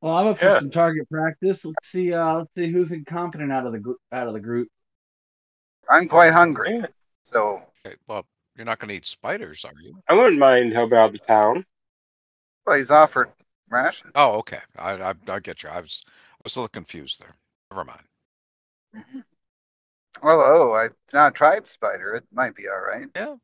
[0.00, 0.58] Well, I'm up for Yeah.
[0.58, 1.64] some target practice.
[1.64, 2.12] Let's see.
[2.12, 3.98] Uh, let's see who's incompetent out of the group.
[4.10, 4.68] Out of the group.
[5.88, 6.82] I'm quite hungry.
[7.24, 10.00] So, Okay, well, you're not going to eat spiders, are you?
[10.08, 11.64] I wouldn't mind helping out the town.
[12.66, 13.32] well, he's offered
[13.68, 14.12] rations.
[14.14, 14.60] Oh, okay.
[14.76, 15.68] I I, I get you.
[15.68, 17.32] I was I was a little confused there.
[17.70, 18.02] Never mind.
[20.22, 22.14] Well, oh, I've not tried spider.
[22.14, 23.06] It might be all right.
[23.16, 23.26] Yeah.
[23.26, 23.38] All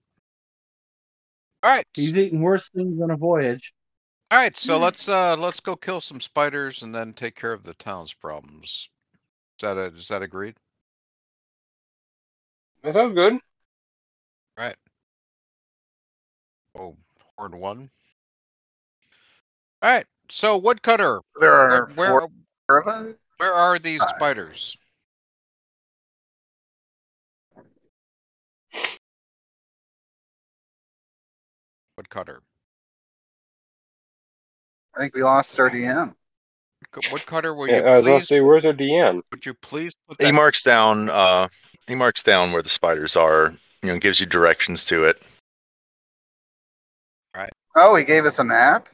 [1.65, 1.85] right.
[1.95, 3.73] He's eating worse things on a voyage.
[4.31, 7.63] All right, so let's uh let's go kill some spiders and then take care of
[7.63, 8.91] the town's problems.
[9.59, 10.55] Is that a, is that agreed?
[12.83, 13.39] That sounds good.
[14.59, 14.77] Right.
[16.79, 16.95] Oh,
[17.39, 17.91] horn one.
[19.83, 20.07] All right.
[20.29, 22.21] So woodcutter, There are where,
[22.67, 23.15] four of us.
[23.39, 24.11] where are these Five.
[24.11, 24.77] spiders?
[32.09, 32.41] Woodcutter.
[34.97, 36.15] I think we lost our DM.
[36.93, 39.23] Woodcu- Woodcutter, will Yeah, you I was gonna please say, where's our DM?
[39.31, 41.11] would you please put He that marks down.
[41.11, 41.49] Uh,
[41.87, 43.55] he marks down where the spiders are.
[43.83, 45.23] You know, gives you directions to it.
[47.37, 47.53] Right.
[47.77, 48.89] Oh, he gave us a map.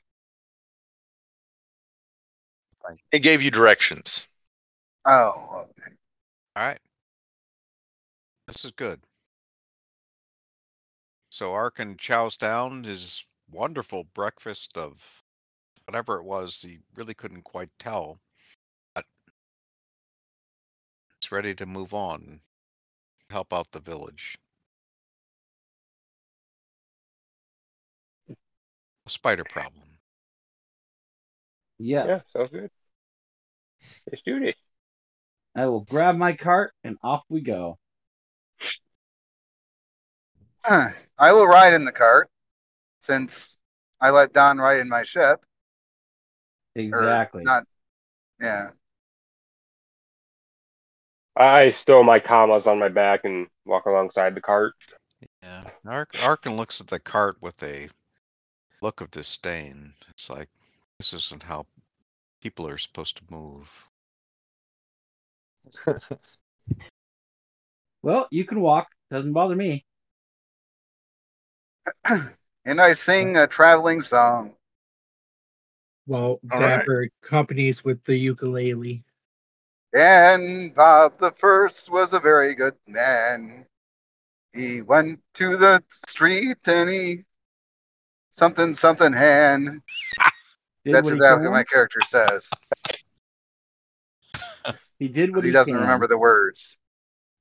[3.10, 4.28] It gave you directions.
[5.06, 5.92] Oh, okay.
[6.56, 6.80] All right.
[8.46, 9.00] This is good.
[11.34, 15.24] So Arkin chows down his wonderful breakfast of
[15.84, 16.62] whatever it was.
[16.62, 18.20] He really couldn't quite tell.
[18.94, 19.04] But
[21.20, 22.40] he's ready to move on,
[23.30, 24.38] help out the village.
[28.28, 28.36] A
[29.10, 29.98] spider problem.
[31.80, 32.06] Yes.
[32.06, 32.70] Yeah, sounds good.
[34.08, 34.54] Let's do this.
[35.56, 37.76] I will grab my cart and off we go.
[40.64, 40.90] Huh.
[41.18, 42.30] I will ride in the cart
[42.98, 43.58] since
[44.00, 45.44] I let Don ride in my ship.
[46.76, 47.42] Or Exactly.
[47.44, 47.64] Not.
[48.40, 48.70] Yeah.
[51.36, 54.72] I stow my kamas on my back and walk alongside the cart.
[55.42, 55.64] Yeah.
[55.86, 57.88] Ark Arkin looks at the cart with a
[58.80, 59.92] look of disdain.
[60.10, 60.48] It's like
[60.98, 61.66] this isn't how
[62.40, 63.88] people are supposed to move.
[68.04, 68.88] Well, you can walk.
[69.10, 69.86] Doesn't bother me.
[72.64, 74.54] and I sing a traveling song.
[76.06, 76.78] Well, All right.
[76.78, 79.04] Dapper accompanies with the ukulele.
[79.94, 83.64] And Bob the First was a very good man.
[84.52, 87.24] He went to the street and he
[88.30, 89.82] something something hand.
[90.84, 92.48] Did That's exactly what my character says.
[95.00, 95.80] He did what he, he doesn't can.
[95.80, 96.78] remember the words.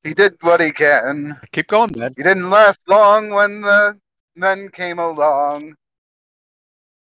[0.04, 1.40] He did what he can.
[1.52, 2.14] Keep going, man.
[2.18, 3.98] He didn't last long when the
[4.36, 5.76] men came along.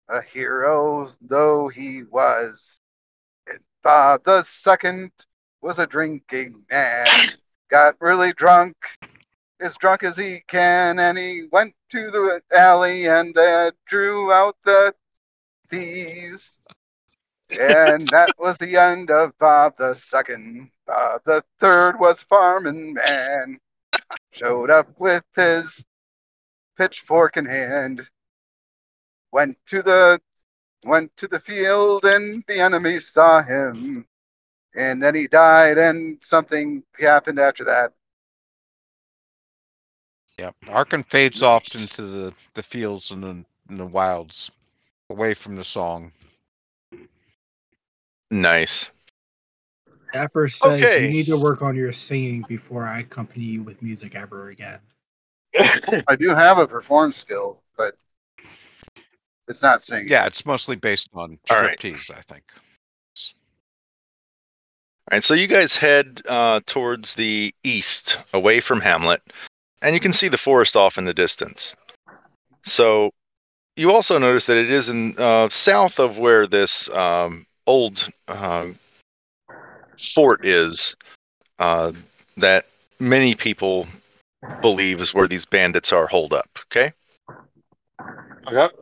[0.08, 2.80] A hero though he was.
[3.48, 5.10] And Bob the Second
[5.60, 7.28] was a drinking man.
[7.68, 8.76] Got really drunk,
[9.60, 14.56] as drunk as he can, and he went to the alley and uh, drew out
[14.64, 14.94] the
[15.68, 16.58] thieves.
[17.58, 20.70] And that was the end of Bob the Second.
[20.86, 23.58] Bob the Third was farming man.
[24.32, 25.84] Showed up with his
[26.76, 28.08] pitchfork in hand.
[29.32, 30.20] Went to the
[30.84, 34.06] went to the field and the enemy saw him.
[34.74, 37.92] And then he died and something happened after that.
[40.38, 40.54] Yep.
[40.68, 44.50] Arkin fades off into the, the fields and the, and the wilds,
[45.08, 46.12] away from the song.
[48.30, 48.90] Nice.
[50.12, 51.02] Dapper says Okay.
[51.02, 54.80] you need to work on your singing before I accompany you with music ever again.
[56.08, 57.96] I do have a perform skill, but
[59.48, 60.08] it's not singing.
[60.08, 61.78] Yeah, it's mostly based on All right.
[61.78, 62.44] striptease, I think.
[65.08, 69.22] All right, so you guys head uh, towards the east, away from Hamlet,
[69.82, 71.76] and you can see the forest off in the distance.
[72.64, 73.12] So
[73.76, 78.66] you also notice that it is in uh, south of where this um, old uh,
[79.96, 80.96] fort is,
[81.60, 81.92] uh,
[82.36, 82.66] that
[82.98, 83.86] many people
[84.60, 86.58] believe is where these bandits are holed up.
[86.66, 86.92] Okay.
[88.48, 88.74] Okay.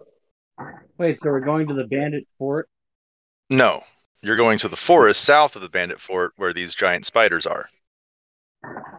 [0.98, 2.68] Wait, so we're going to the bandit fort?
[3.50, 3.82] No,
[4.22, 7.68] you're going to the forest south of the bandit fort where these giant spiders are.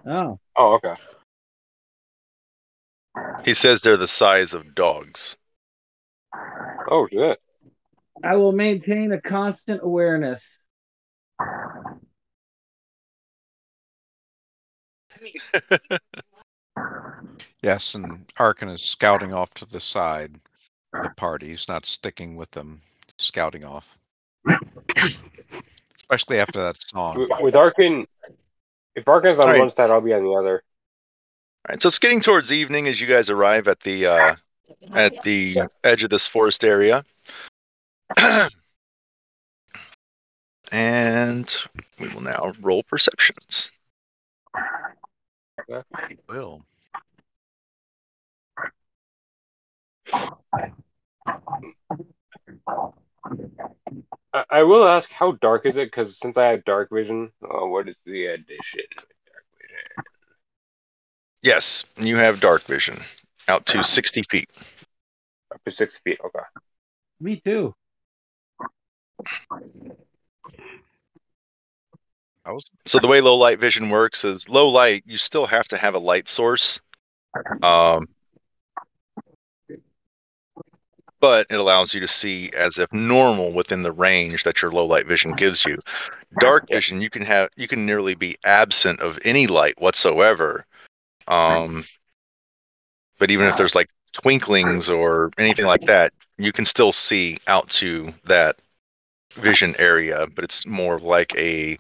[0.08, 0.96] Oh, Oh, okay.
[3.44, 5.38] He says they're the size of dogs.
[6.90, 7.40] Oh shit.
[8.24, 10.60] I will maintain a constant awareness.
[17.66, 20.40] Yes, and Arkin is scouting off to the side
[20.94, 21.48] of the party.
[21.48, 22.80] He's not sticking with them,
[23.18, 23.98] scouting off.
[26.00, 27.18] Especially after that song.
[27.18, 28.06] With, with Arkin,
[28.94, 29.60] if Arkin's on Alright.
[29.60, 30.62] one side, I'll be on the other.
[31.68, 34.36] All right, so it's getting towards evening as you guys arrive at the uh,
[34.94, 37.04] at the edge of this forest area,
[40.72, 41.58] and
[42.00, 43.72] we will now roll perceptions.
[46.30, 46.64] Will.
[54.34, 55.88] I, I will ask, how dark is it?
[55.88, 58.82] Because since I have dark vision, uh, what is the addition?
[58.96, 60.06] Dark vision.
[61.42, 63.00] Yes, you have dark vision
[63.48, 64.50] out to sixty feet.
[65.54, 66.20] Up to six feet.
[66.26, 66.40] Okay.
[67.20, 67.74] Me too.
[72.46, 75.04] I was So the way low light vision works is low light.
[75.06, 76.80] You still have to have a light source,
[77.64, 78.08] um,
[81.20, 84.86] but it allows you to see as if normal within the range that your low
[84.86, 85.78] light vision gives you.
[86.40, 90.66] Dark vision, you can have you can nearly be absent of any light whatsoever.
[91.28, 91.86] Um,
[93.18, 97.70] but even if there's like twinklings or anything like that, you can still see out
[97.70, 98.62] to that
[99.34, 100.28] vision area.
[100.34, 101.78] But it's more of like a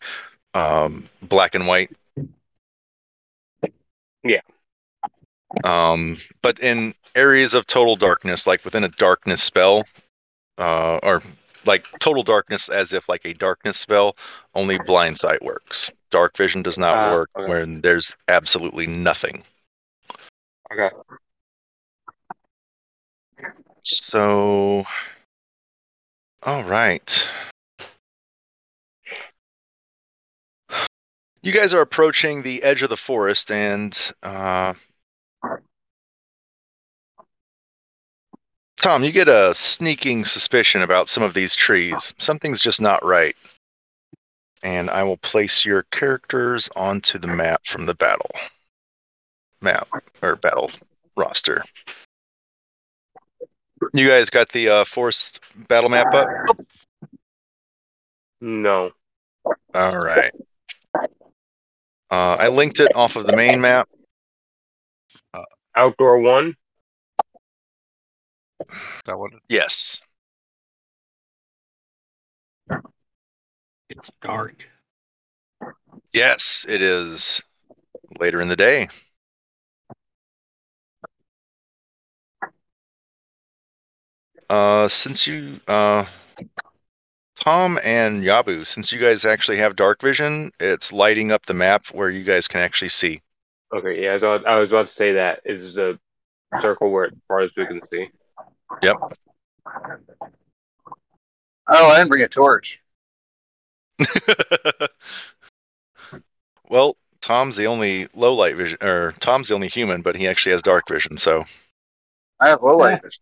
[0.53, 1.91] um, black and white.
[4.23, 4.41] Yeah.
[5.63, 9.83] Um, but in areas of total darkness, like within a darkness spell,
[10.57, 11.21] uh, or
[11.65, 14.15] like total darkness, as if like a darkness spell,
[14.53, 15.91] only blind sight works.
[16.11, 17.49] Dark vision does not Ah, work okay.
[17.49, 19.43] when there's absolutely nothing.
[20.71, 20.89] Okay.
[23.83, 24.85] So,
[26.43, 27.29] all right.
[31.41, 34.73] You guys are approaching the edge of the forest, and uh,
[38.85, 42.13] Tom, you get a sneaking suspicion about some of these trees.
[42.19, 43.35] Something's just not right.
[44.61, 48.29] And I will place your characters onto the map from the battle
[49.59, 49.87] map
[50.21, 50.69] or battle
[51.17, 51.63] roster.
[53.95, 56.29] You guys got the uh, forest battle map up?
[58.39, 58.91] No.
[59.73, 60.31] All right.
[60.93, 61.07] Uh,
[62.11, 63.89] I linked it off of the main map.
[65.75, 66.55] Outdoor one.
[68.61, 68.67] Is
[69.05, 70.01] that what it, Yes.
[73.89, 74.67] It's dark.
[76.13, 77.41] Yes, it is
[78.19, 78.87] later in the day.
[84.49, 86.05] Uh, since you, uh,
[87.35, 91.87] Tom and Yabu, since you guys actually have dark vision, it's lighting up the map
[91.91, 93.21] where you guys can actually see.
[93.73, 94.01] Okay.
[94.01, 94.17] Yeah.
[94.17, 95.99] So I was about to say that is the
[96.61, 98.07] circle where as far as we can see.
[98.81, 98.97] Yep.
[101.67, 102.79] Oh, I didn't bring a torch.
[106.69, 110.51] well, Tom's the only low light vision, or Tom's the only human, but he actually
[110.51, 111.43] has dark vision, so
[112.39, 113.21] I have low light vision.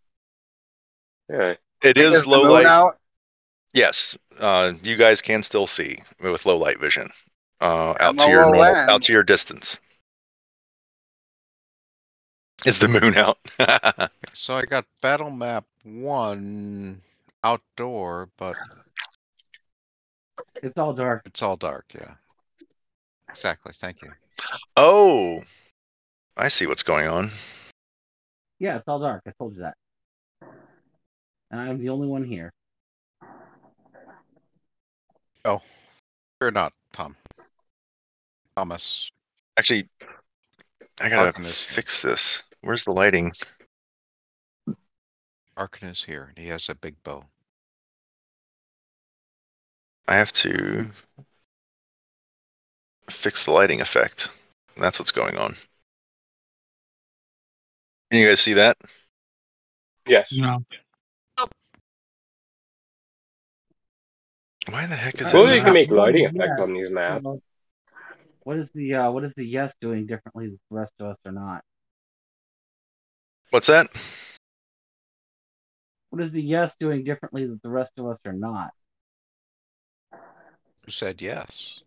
[1.30, 1.54] Yeah.
[1.84, 2.66] it is Is low light.
[2.66, 2.98] out?
[3.74, 7.10] Yes, uh, you guys can still see with low light vision
[7.64, 9.80] uh, I'm out to your normal, out to your distance.
[12.66, 13.38] Is the moon out?
[14.34, 17.02] so I got battle map one
[17.44, 18.56] outdoor, but
[20.62, 21.24] It's all dark.
[21.26, 21.86] it's all dark.
[21.94, 22.14] Yeah.
[23.30, 23.74] Exactly.
[23.76, 24.12] Thank you.
[24.78, 25.42] Oh,
[26.38, 27.32] I see what's going on.
[28.60, 29.24] Yeah, it's all dark.
[29.28, 29.76] I told you that.
[31.52, 32.54] And I'm the only one here.
[35.46, 35.62] Oh,
[36.40, 37.18] you're not, Tom.
[38.56, 39.12] Thomas.
[39.58, 39.90] Actually,
[41.02, 42.42] I gotta Arkin fix this.
[42.64, 43.34] Where's the lighting?
[45.58, 47.26] Arkin is here, and he has a big bow.
[50.08, 50.90] I have to
[53.10, 54.30] fix the lighting effect.
[54.78, 55.56] That's what's going on.
[58.10, 58.78] Can you guys see that?
[60.08, 60.30] Yes.
[60.32, 60.64] No.
[64.70, 66.56] Why the heck is Well, it you can make lighting Yeah.
[66.60, 67.26] on these maps.
[68.44, 71.18] What is the uh, what is the yes doing differently than the rest of us
[71.26, 71.64] or not?
[73.54, 73.86] What's that?
[76.10, 78.72] What is the yes doing differently that the rest of us are not?
[80.12, 81.80] Who said yes?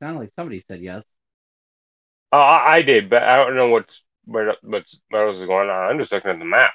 [0.00, 1.02] Sounded like somebody said yes.
[2.32, 5.90] Uh, I I did, but I don't know what's what what's what was going on.
[5.90, 6.70] I'm just looking at the map.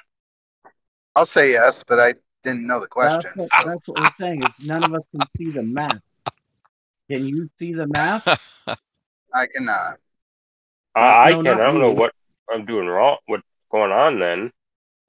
[1.14, 2.12] I'll say yes, but I
[2.44, 3.30] didn't know the question.
[3.34, 4.42] That's what, that's what we're saying.
[4.42, 6.02] Is none of us can see the map.
[7.10, 8.28] Can you see the map?
[9.36, 9.98] I cannot.
[10.94, 11.60] I, I No, can.
[11.60, 12.12] I don't know what
[12.50, 13.18] I'm doing wrong.
[13.26, 14.50] What's going on then?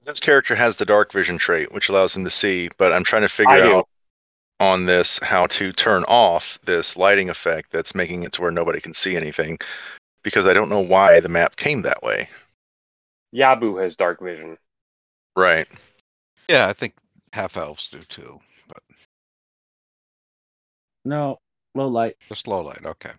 [0.04, 3.22] This character has the dark vision trait, which allows him to see, but I'm trying
[3.22, 3.78] to figure I do.
[3.78, 3.88] out
[4.60, 8.80] on this how to turn off this lighting effect that's making it to where nobody
[8.80, 9.58] can see anything
[10.22, 12.28] because I don't know why the map came that way.
[13.34, 14.58] Yabu has dark vision.
[15.36, 15.68] Right.
[16.48, 16.94] Yeah, I think
[17.32, 18.82] half elves do too, but
[21.04, 21.38] No,
[21.74, 22.16] low light.
[22.28, 22.84] just low light.
[22.84, 23.12] Okay.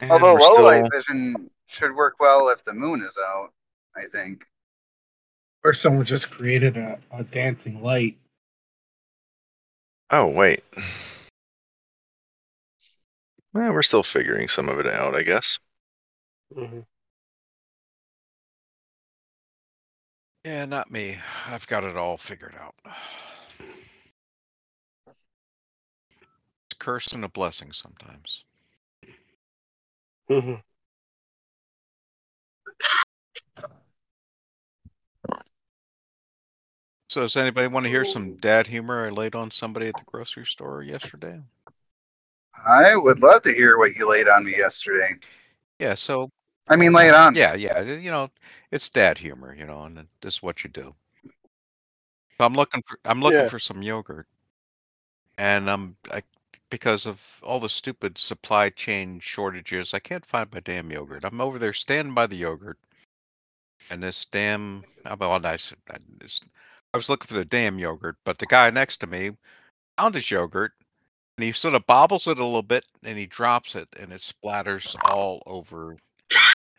[0.00, 3.52] And Although we're low still- light vision should work well if the moon is out.
[3.96, 4.44] I think.
[5.64, 8.16] Or someone just created a, a dancing light.
[10.10, 10.64] Oh, wait.
[13.52, 15.58] Well, we're still figuring some of it out, I guess.
[16.54, 16.84] Mhm.
[20.44, 21.18] Yeah, not me.
[21.46, 22.74] I've got it all figured out.
[25.06, 25.14] It's
[26.72, 28.44] a curse and a blessing sometimes.
[30.30, 30.62] Mhm.
[37.10, 40.04] So, does anybody want to hear some dad humor I laid on somebody at the
[40.04, 41.42] grocery store yesterday?
[42.64, 45.16] I would love to hear what you laid on me yesterday.
[45.80, 46.30] Yeah, so
[46.68, 47.34] I mean, lay it on.
[47.34, 48.30] yeah, yeah, you know,
[48.70, 50.94] it's dad humor, you know, and this is what you do.
[52.38, 53.48] So I'm looking for I'm looking Yeah.
[53.48, 54.28] for some yogurt,
[55.36, 56.22] and I'm I,
[56.70, 61.24] because of all the stupid supply chain shortages, I can't find my damn yogurt.
[61.24, 62.78] I'm over there standing by the yogurt,
[63.90, 68.46] and this damn I well, I, I was looking for the damn yogurt, but the
[68.46, 69.32] guy next to me
[69.98, 70.72] found his yogurt,
[71.36, 74.20] and he sort of bobbles it a little bit, and he drops it, and it
[74.20, 75.96] splatters all over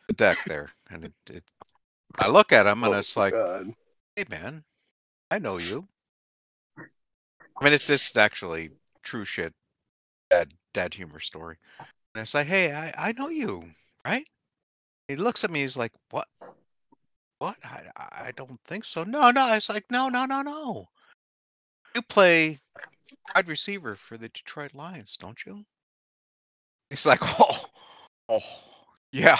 [0.08, 1.44] the deck there, and it, it
[2.18, 3.74] I look at him, and Oh, it's like, God.
[4.16, 4.64] hey man,
[5.30, 5.88] I know you.
[6.78, 8.72] I mean, it, this is actually
[9.04, 9.54] true shit,
[10.32, 11.58] dad, dad humor story.
[12.16, 13.64] And I say, hey, I, I know you,
[14.06, 14.28] right?
[15.08, 16.28] He looks at me, he's like, what?
[17.40, 17.58] What?
[17.64, 19.03] I, I don't think so.
[19.03, 19.53] No, no.
[19.53, 20.86] It's like, no, no, no, no.
[21.95, 22.60] You play
[23.36, 25.66] wide receiver for the Detroit Lions, don't you?
[26.90, 27.66] He's like, oh,
[28.30, 28.40] oh,
[29.12, 29.40] yeah,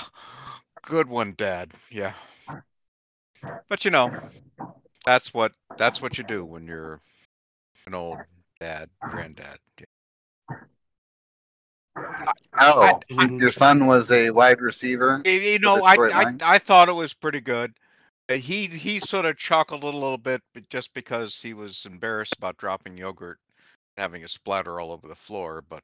[0.81, 1.72] good one, Dad.
[1.89, 2.13] Yeah.
[3.69, 4.11] But you know,
[5.05, 6.99] that's what that's what you do when you're
[7.88, 8.19] an old
[8.59, 9.57] dad, granddad.
[12.59, 15.22] Oh, I- your son was a wide receiver.
[15.26, 17.73] You, you know, I, I I thought it was pretty good.
[18.30, 22.38] Uh, He he sort of chuckled a little bit, but just because he was embarrassed
[22.38, 23.39] about dropping yogurt,
[23.97, 25.63] having a splatter all over the floor.
[25.68, 25.84] But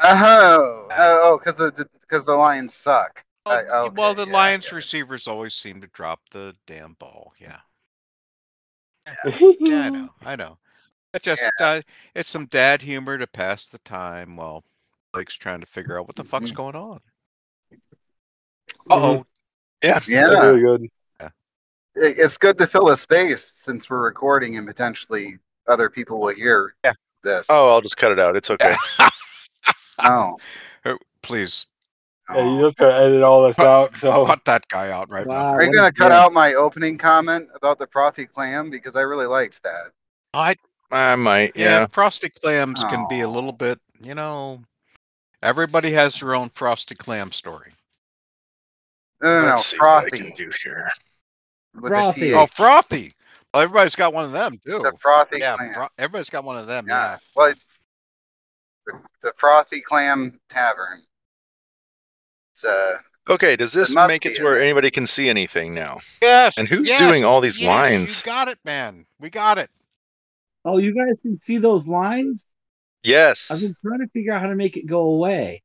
[0.00, 3.24] Oh, oh, oh, because the because the Lions suck.
[3.46, 4.76] oh, I- y- well, the yeah, Lions yeah.
[4.76, 7.32] receivers always seem to drop the damn ball.
[7.38, 7.58] Yeah,
[9.58, 10.58] yeah, I know, I know.
[11.14, 11.80] It just uh,
[12.14, 14.64] it's some dad humor to pass the time while
[15.12, 16.54] Blake's trying to figure out what the fuck's Mhm.
[16.56, 17.00] going on.
[18.90, 19.26] Uh oh,
[19.82, 20.00] Yeah.
[20.06, 20.90] Yeah, Really good.
[21.94, 26.34] it- it's good to fill a space since we're recording and potentially other people will
[26.34, 26.92] hear Yeah.
[27.22, 27.46] this.
[27.48, 28.36] Oh, I'll just cut it out.
[28.36, 28.76] It's okay.
[30.04, 30.36] no.
[31.22, 31.66] please
[32.30, 33.96] Yeah, you just gotta edit all this out.
[33.96, 35.48] So cut that guy out right now.
[35.48, 36.12] Are you gonna cut dick.
[36.12, 39.92] out my opening comment about the frothy clam because I really liked that?
[40.34, 40.56] I
[40.90, 41.56] I might.
[41.56, 41.86] Yeah, Yeah.
[41.88, 44.62] frosty clams can be a little bit, you know,
[45.42, 47.72] everybody has their own frosty clam story.
[49.22, 49.46] No, no, no.
[49.48, 50.18] Let's see what I Frothy.
[50.18, 50.90] can do here.
[51.74, 52.32] With Frothy.
[52.32, 52.54] a Oh, TH.
[52.54, 53.12] frothy.
[53.52, 54.78] Well, everybody's got one of them too.
[54.78, 55.74] The Frothy yeah, Clam.
[55.74, 56.86] fro- everybody's got one of them.
[56.88, 57.10] Yeah.
[57.12, 57.18] Yeah.
[57.34, 57.54] Well,
[58.86, 58.92] the,
[59.22, 61.02] the Frothy Clam Tavern.
[62.52, 62.98] It's uh,
[63.28, 64.62] Okay, does this must make it to in where there.
[64.62, 66.00] anybody can see anything now?
[66.22, 66.56] Yes.
[66.56, 68.20] And who's yes, doing all these yes, lines?
[68.20, 69.06] You got it, man.
[69.20, 69.68] We got it.
[70.64, 72.46] Oh, you guys can see those lines?
[73.08, 73.50] Yes.
[73.50, 75.62] I've been trying to figure out how to make it go away.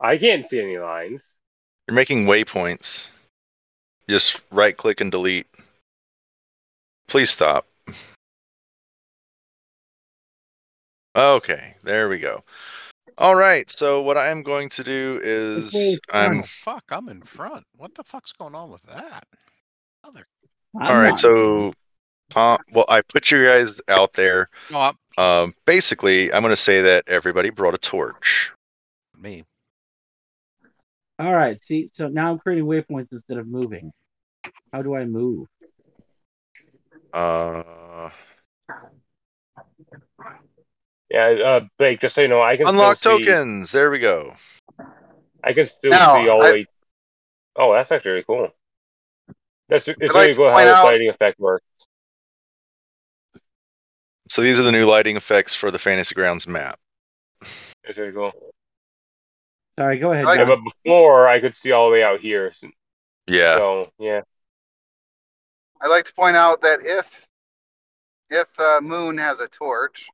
[0.00, 1.20] I can't see any lines.
[1.86, 3.10] You're making waypoints.
[4.08, 5.46] Just right click and delete.
[7.06, 7.66] Please stop.
[11.14, 12.42] Okay, there we go.
[13.18, 17.10] All right, so what I am going to do is way I'm Oh, fuck, I'm
[17.10, 17.64] in front.
[17.76, 19.26] What the fuck's going on with that?
[20.06, 20.26] Mother.
[20.80, 21.08] I'm all right.
[21.08, 21.74] not- So,
[22.36, 24.48] uh, well, I put you guys out there.
[24.70, 28.50] No, Um, basically, I'm going to say that everybody brought a torch.
[29.16, 29.44] me.
[31.18, 31.58] all right.
[31.64, 33.92] See, so now I'm creating waypoints instead of moving.
[34.72, 35.48] How do I move?
[37.12, 38.10] Uh,
[41.10, 43.72] Yeah, uh, Blake, just so you know, I can unlock still see, tokens.
[43.72, 44.36] There we go.
[45.42, 46.66] I can still No, see all the I- way.
[47.56, 48.48] Oh, that's actually really cool.
[49.68, 51.64] That's it's I'd really like cool how the this lighting effect works.
[54.30, 56.78] So these are the new lighting effects for the Fantasy Grounds map.
[57.84, 58.32] It's really cool.
[59.78, 60.26] Sorry, go ahead.
[60.26, 62.52] I- Yeah, but before I could see all the way out here.
[62.52, 62.68] So,
[63.26, 63.56] Yeah.
[63.56, 64.22] so, yeah.
[65.80, 67.06] I'd like to point out that if
[68.30, 70.06] if uh, Moon has a torch,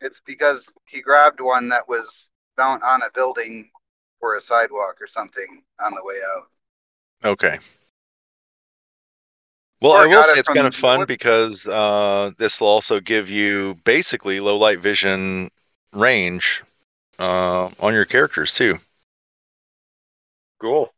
[0.00, 3.68] it's because he grabbed one that was found on a building
[4.20, 6.48] or a sidewalk or something on the way out.
[7.24, 7.58] Okay.
[9.80, 13.30] Well, I will say it's from kind of fun because uh, this will also give
[13.30, 15.50] you basically low light vision
[15.92, 16.64] range
[17.18, 18.78] uh, on your characters too.
[20.60, 20.92] Cool.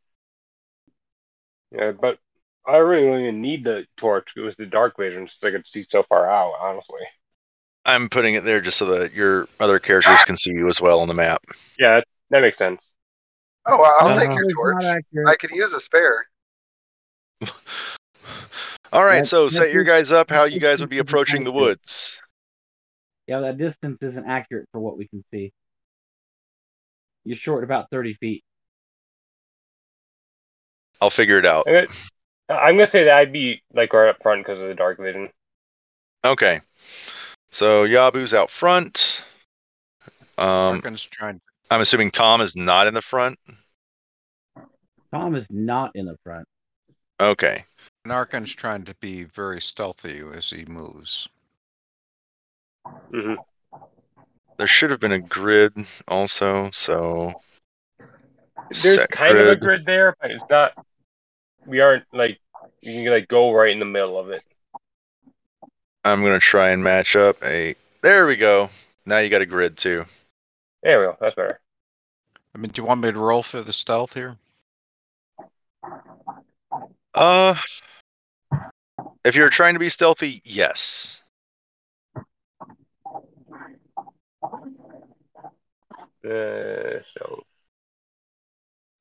[1.72, 2.18] Yeah, but
[2.66, 4.32] I really don't even need the torch.
[4.36, 7.00] It was the dark vision since I could see so far out, honestly.
[7.84, 11.00] I'm putting it there just so that your other characters can see you as well
[11.00, 11.42] on the map.
[11.78, 12.80] Yeah, that, that makes sense.
[13.66, 15.02] Oh, well, I'll Uh, take your torch.
[15.26, 16.26] I could use a spare.
[18.92, 21.44] All right, That- so that set your guys up how you guys would be approaching
[21.44, 22.20] the woods.
[23.26, 25.52] Yeah, that distance isn't accurate for what we can see.
[27.24, 28.42] You're short about 30 feet.
[31.00, 31.64] I'll figure it out.
[31.66, 34.74] I'm gonna, I'm gonna say that I'd be like right up front because of the
[34.74, 35.30] dark vision.
[36.24, 36.60] Okay.
[37.50, 39.24] So Yabu's out front.
[40.36, 41.40] Um, Arkin's trying.
[41.70, 43.38] I'm assuming Tom is not in the front.
[45.12, 46.46] Tom is not in the front.
[47.20, 47.64] Okay.
[48.06, 51.28] Narkan's trying to be very stealthy as he moves.
[53.10, 53.34] hmm
[54.56, 55.74] There should have been a grid
[56.08, 57.34] also, so
[58.70, 59.60] There's set kind of a grid.
[59.60, 60.72] grid there, but it's not.
[61.66, 62.40] We aren't like
[62.80, 64.44] you can like go right in the middle of it.
[66.04, 67.74] I'm gonna try and match up a.
[68.02, 68.70] There we go.
[69.04, 70.06] Now you got a grid too.
[70.82, 71.16] There we go.
[71.20, 71.60] That's better.
[72.54, 74.36] I mean, do you want me to roll for the stealth here?
[77.14, 77.54] Uh,
[79.24, 81.22] if you're trying to be stealthy, yes.
[86.22, 87.42] Uh, so,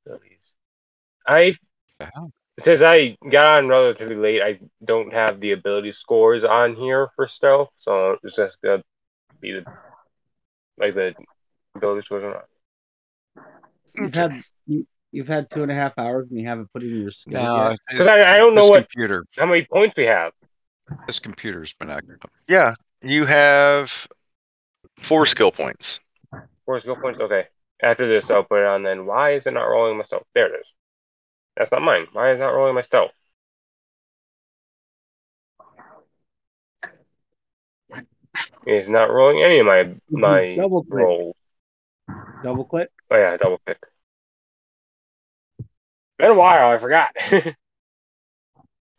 [0.08, 0.20] so
[1.28, 1.56] I
[2.60, 7.28] since I got on relatively late, I don't have the ability scores on here for
[7.28, 8.84] stealth, so it's just gonna
[9.42, 9.66] be the
[10.78, 11.14] like the
[11.76, 12.46] ability scores or not.
[13.96, 16.92] You've had you, you've had two and a half hours and you haven't put it
[16.92, 17.76] in your skill No.
[17.90, 19.26] Because I, I don't know this what computer.
[19.38, 20.32] how many points we have.
[21.08, 22.32] This computer's been acting up.
[22.48, 24.08] Yeah, you have
[25.02, 26.00] four skill points.
[26.66, 27.20] Four skill points.
[27.20, 27.46] Okay.
[27.82, 28.84] After this, I'll put it on.
[28.84, 30.24] Then why is it not rolling my stealth?
[30.36, 30.66] There it is.
[31.56, 32.08] That's not mine.
[32.14, 33.12] Why is it not rolling my stealth?
[38.66, 40.94] It's not rolling any of my my Double click.
[40.94, 41.36] rolls.
[42.44, 42.90] Double click.
[43.12, 43.78] Oh yeah, double click.
[46.20, 46.70] Been a while.
[46.70, 47.16] I forgot.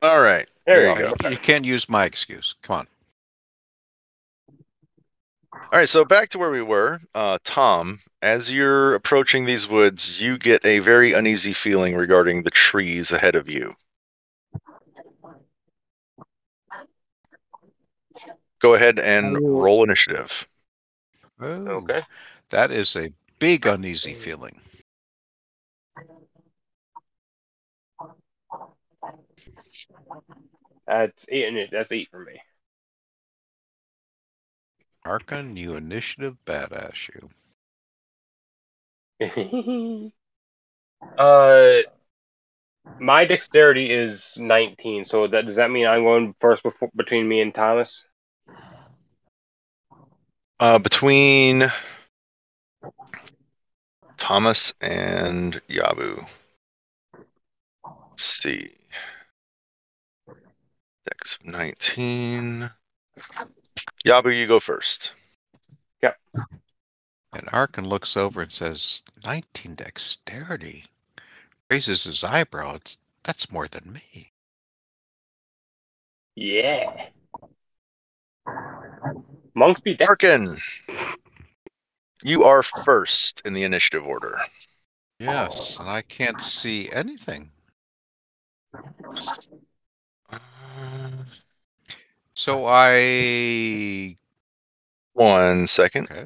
[0.02, 0.48] All right.
[0.66, 1.28] there, There you you go.
[1.28, 2.54] You can't use my excuse.
[2.62, 2.86] Come on.
[5.52, 6.98] All right, so back to where we were.
[7.14, 12.50] Uh, Tom, as you're approaching these woods, you get a very uneasy feeling regarding the
[12.50, 13.74] trees ahead of you.
[18.60, 20.46] Go ahead and roll initiative.
[21.40, 22.02] Oh, Okay.
[22.48, 24.60] That is a big uneasy feeling.
[30.90, 31.56] That's eight.
[31.56, 32.42] it- That's eight for me.
[35.04, 37.30] Arkin, you initiative badass you.
[41.18, 41.82] uh,
[43.00, 47.40] My dexterity is 19, so that does that mean I'm going first before, between me
[47.40, 48.04] and Thomas?
[50.60, 51.70] Uh, between
[54.16, 56.26] Thomas and Yabu.
[58.12, 58.79] Let's see.
[61.20, 62.70] Dex of 19.
[64.06, 65.12] Yabu, you go first.
[66.02, 66.16] Yep.
[67.34, 70.86] And Arkin looks over and says, 19 dexterity.
[71.70, 72.76] Raises his eyebrow.
[72.76, 74.32] It's, that's more than me.
[76.36, 77.08] Yeah.
[79.54, 80.08] Monks be dex.
[80.08, 80.56] Arkin,
[82.22, 84.38] you are first in the initiative order.
[85.18, 87.50] Yes, and I can't see anything.
[90.32, 90.38] Uh,
[92.34, 94.16] So I.
[95.12, 96.08] one second.
[96.10, 96.24] Okay.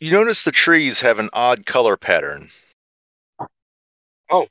[0.00, 2.50] You notice the trees have an odd color pattern.
[4.30, 4.48] Oh.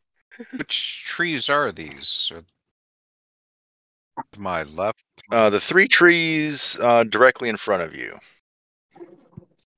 [0.58, 2.32] Which trees are these?
[2.34, 2.42] Are
[4.32, 5.04] to my left?
[5.32, 8.18] Uh, the three trees uh, directly in front of you.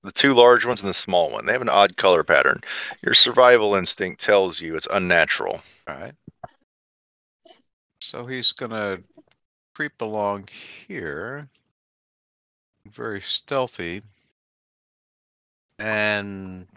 [0.05, 1.47] The two large ones and the small one.
[1.47, 2.59] They have an odd color pattern.
[3.03, 5.63] Your survival instinct tells you it's unnatural.
[5.87, 6.13] All right.
[8.01, 8.99] So he's gonna
[9.73, 10.47] creep along
[10.87, 11.49] here,
[12.87, 14.03] very stealthy,
[15.79, 16.67] and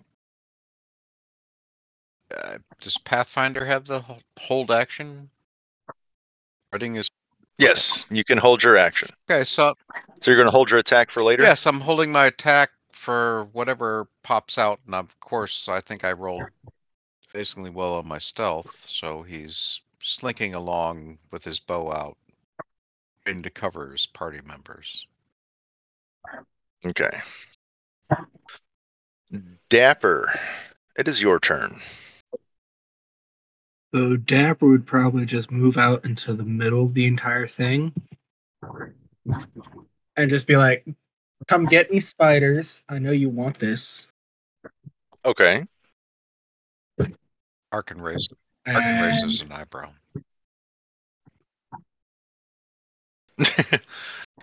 [2.34, 4.02] uh, does Pathfinder have the
[4.38, 5.28] hold action?
[6.72, 7.08] Reading is
[7.58, 9.08] Yes, you can hold your action.
[9.28, 9.44] okay.
[9.44, 9.74] So
[10.20, 11.42] So you're going to hold your attack for later?
[11.42, 16.12] yes, I'm holding my attack for whatever pops out, and of course, I think I
[16.12, 16.48] rolled
[17.32, 18.84] basically well on my stealth.
[18.86, 22.16] So he's slinking along with his bow out,
[23.26, 25.06] into to cover his party members.
[26.84, 27.20] Okay.
[29.68, 30.38] Dapper,
[30.98, 31.80] it is your turn.
[33.94, 37.92] So Dapper would probably just move out into the middle of the entire thing.
[40.16, 40.86] And just be like,
[41.48, 42.84] come get me spiders.
[42.88, 44.06] I know you want this.
[45.24, 45.64] Okay.
[47.72, 48.28] Arkin raises,
[48.66, 49.90] Arkin And raises an eyebrow.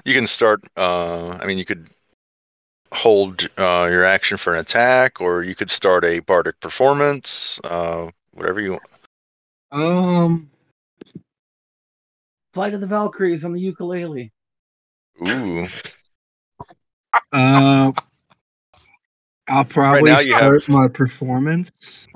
[0.05, 0.61] you can start.
[0.75, 1.89] Uh, I mean, you could
[2.93, 7.59] hold uh, your action for an attack, or you could start a bardic performance.
[7.63, 8.71] Uh, whatever you.
[8.71, 8.83] Want.
[9.71, 10.49] Um
[12.53, 14.31] Flight of the Valkyries on the ukulele.
[15.27, 15.67] Ooh.
[17.35, 17.91] Uh
[19.47, 22.07] I'll probably now you start have- my performance.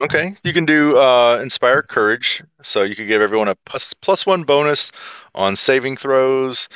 [0.00, 2.42] Okay, you can do uh, inspire courage.
[2.62, 4.92] So you could give everyone a plus plus one bonus
[5.34, 6.68] on saving throws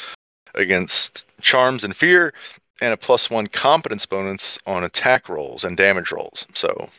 [0.56, 2.34] against charms and fear,
[2.80, 6.46] and a plus one competence bonus on attack rolls and damage rolls.
[6.54, 6.90] So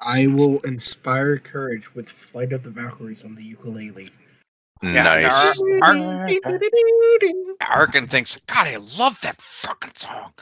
[0.00, 4.06] I will inspire courage with Flight of the Valkyries on the ukulele.
[4.82, 5.60] Nice.
[5.82, 6.28] Ar-
[7.60, 10.32] Arkin thinks, God, I love that fucking song.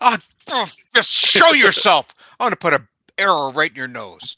[0.00, 0.16] Oh,
[0.48, 2.14] oh, just show yourself.
[2.38, 2.82] I'm gonna put a
[3.18, 4.36] arrow right in your nose.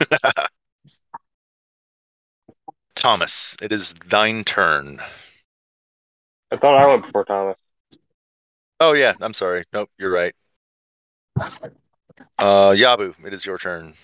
[2.94, 5.00] Thomas, it is thine turn.
[6.50, 7.56] I thought I went before Thomas.
[8.78, 9.64] Oh yeah, I'm sorry.
[9.72, 10.34] Nope, you're right.
[12.38, 13.94] Uh, Yabu, it is your turn.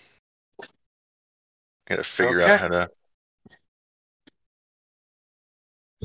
[1.86, 2.90] Gotta figure out how to.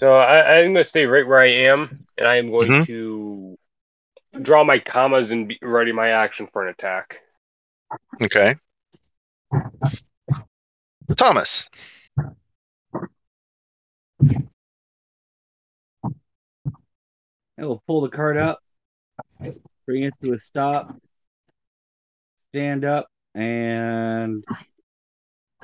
[0.02, 2.86] So I, I'm going to stay right where I am, and I am going Mhm.
[2.88, 3.56] to
[4.42, 7.20] draw my kamas and be ready my action for an attack.
[8.20, 8.56] Okay.
[11.16, 11.70] Thomas.
[17.60, 18.60] I will pull the cart up,
[19.86, 20.96] bring it to a stop,
[22.50, 24.44] stand up, and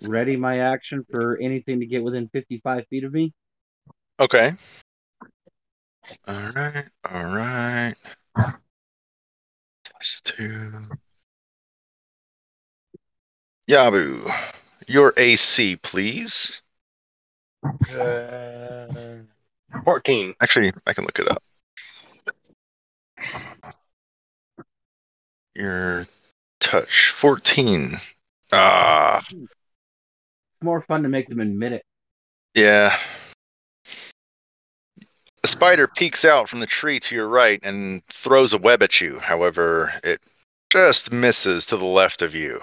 [0.04, 3.34] ready my action for anything to get within 55 feet of me.
[4.20, 4.52] Okay.
[6.28, 6.86] All right.
[7.12, 7.96] All right.
[8.36, 10.72] Plus two.
[13.70, 14.34] Yabu,
[14.88, 16.62] your AC, please.
[17.64, 18.88] Uh,
[19.84, 20.34] 14.
[20.40, 21.44] Actually, I can look it up.
[25.54, 26.08] Your
[26.60, 28.00] touch, 14.
[28.54, 29.52] Ah, It's
[30.62, 31.84] more fun to make them admit it.
[32.56, 32.98] yeah.
[35.48, 39.00] The spider peeks out from the tree to your right and throws a web at
[39.00, 39.18] you.
[39.18, 40.20] However, it
[40.70, 42.60] just misses to the left of you.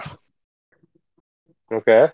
[1.72, 2.08] Okay.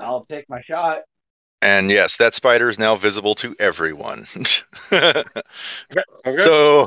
[0.00, 1.00] I'll take my shot.
[1.60, 4.26] And yes, that spider is now visible to everyone.
[4.90, 5.24] Okay.
[6.26, 6.36] okay.
[6.38, 6.86] so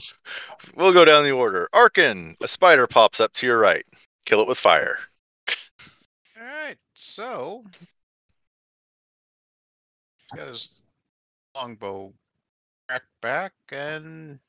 [0.76, 1.70] we'll go down the order.
[1.72, 3.86] Arkin, a spider pops up to your right.
[4.26, 4.98] Kill it with fire.
[6.36, 7.88] All right, so he's
[10.36, 10.82] got his
[11.56, 12.14] longbow
[12.88, 14.40] cracked back and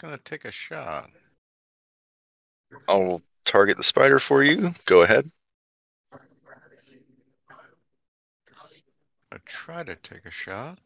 [0.00, 1.10] gonna take a shot.
[2.88, 4.74] I'll target the spider for you.
[4.84, 5.30] Go ahead.
[9.32, 10.78] I try to take a shot.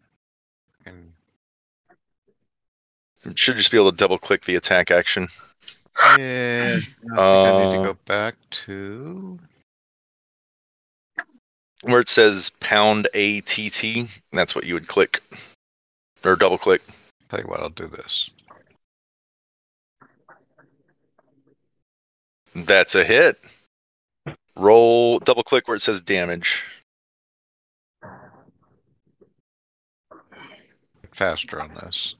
[0.86, 1.12] And
[3.34, 5.28] Should just be able to double click the attack action.
[6.18, 6.78] yeah,
[7.12, 9.38] I think I need to Uh, go back to
[11.82, 15.22] Where it says pound ATT, that's what you would click
[16.24, 16.82] or double click.
[17.28, 18.30] tell you what, I'll do this.
[22.54, 23.38] That's a hit.
[24.56, 26.62] Roll double click where it says damage.
[31.12, 32.14] Faster on this.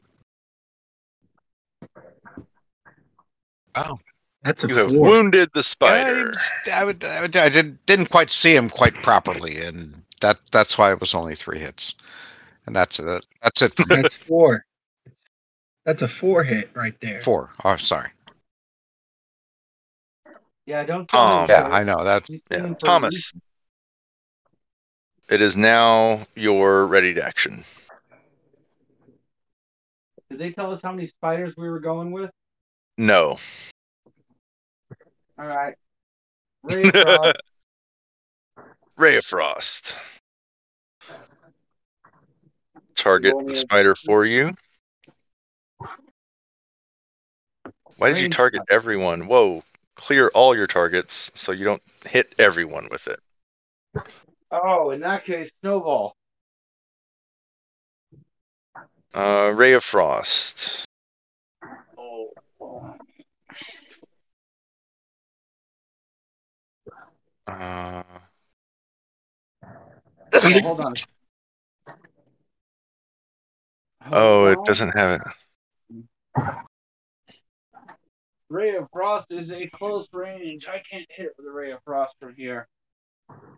[3.75, 3.99] Oh,
[4.43, 5.01] That's a You have four.
[5.01, 6.33] wounded the spider.
[6.73, 10.79] I, would, I, would, I did, didn't quite see him quite properly, and that that's
[10.79, 11.97] why it was only three hits.
[12.67, 13.27] And that's it.
[13.43, 14.03] That's it for me.
[14.03, 14.65] That's four.
[15.85, 17.21] That's a four hit right there.
[17.23, 17.51] Four.
[17.65, 18.11] Oh, sorry.
[20.67, 21.13] Yeah, don't.
[21.15, 22.05] Um, tell Yeah, I know.
[22.05, 22.75] That's Yeah.
[22.75, 23.33] Thomas.
[25.31, 27.65] It is now your ready to action.
[30.31, 32.31] Did they tell us how many spiders we were going with?
[32.99, 33.39] No.
[35.39, 35.75] All right.
[36.65, 37.37] Ray of Frost.
[38.97, 39.97] Ray of Frost.
[42.97, 44.55] Target the spider for you.
[47.99, 49.27] Why did you target everyone?
[49.27, 49.63] Whoa.
[49.95, 53.21] Clear all your targets so you don't hit everyone with it.
[54.51, 56.17] oh, in that case, snowball.
[59.15, 60.85] Uh, Ray of Frost.
[61.97, 62.31] Oh.
[67.49, 68.03] Uh,
[70.35, 70.95] Oh, hold on.
[74.13, 76.05] oh, it doesn't have it.
[78.51, 80.69] Ray of Frost is a close range.
[80.69, 82.69] I can't hit it with a Ray of Frost from here.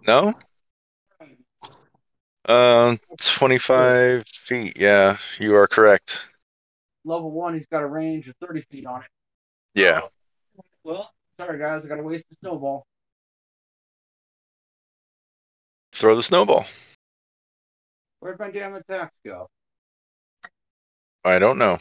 [0.06, 0.32] No?
[2.46, 4.76] Um, 25 feet.
[4.78, 6.28] Yeah, you are correct.
[7.04, 9.08] Level one, he's got a range of 30 feet on it.
[9.74, 10.00] Yeah.
[10.84, 12.86] Well, sorry guys, I gotta waste the snowball.
[16.00, 16.64] Throw the snowball.
[18.20, 19.50] Where'd my damn attacks go?
[21.26, 21.76] I don't know.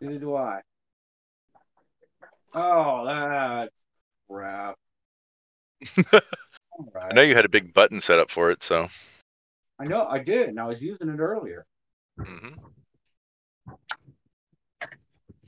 [0.00, 0.60] Neither do I.
[2.54, 3.70] Oh, that
[4.30, 4.76] crap.
[6.14, 8.86] I know you had a big button set up for it, so.
[9.80, 11.66] I know I did, and I was using it earlier.
[12.24, 12.54] hmm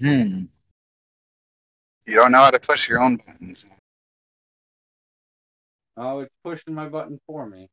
[0.01, 0.43] Hmm.
[2.05, 3.65] You don't know how to push your own buttons.
[5.99, 7.69] Oh, it's pushing my button for me.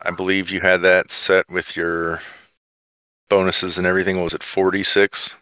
[0.00, 2.22] I believe you had that set with your
[3.28, 4.16] bonuses and everything.
[4.16, 5.36] What was it 46?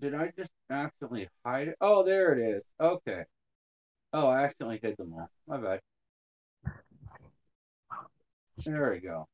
[0.00, 1.76] Did I just accidentally hide it?
[1.80, 2.62] Oh, there it is.
[2.80, 3.24] Okay.
[4.12, 5.30] Oh, I accidentally hid them all.
[5.46, 5.80] My bad.
[8.64, 9.26] There we go.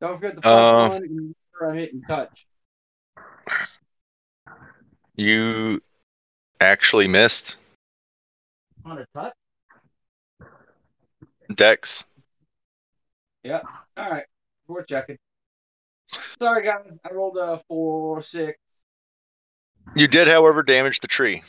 [0.00, 2.46] Don't forget the plus Uh, one and I hit and touch.
[5.16, 5.80] You
[6.60, 7.56] actually missed
[8.84, 9.32] On a touch?
[11.54, 12.04] Dex.
[13.42, 13.60] Yeah.
[13.96, 14.24] All right.
[14.66, 15.18] We're checking.
[16.40, 16.98] Sorry, guys.
[17.04, 18.58] I rolled a four, six.
[19.94, 21.42] You did, however, damage the tree.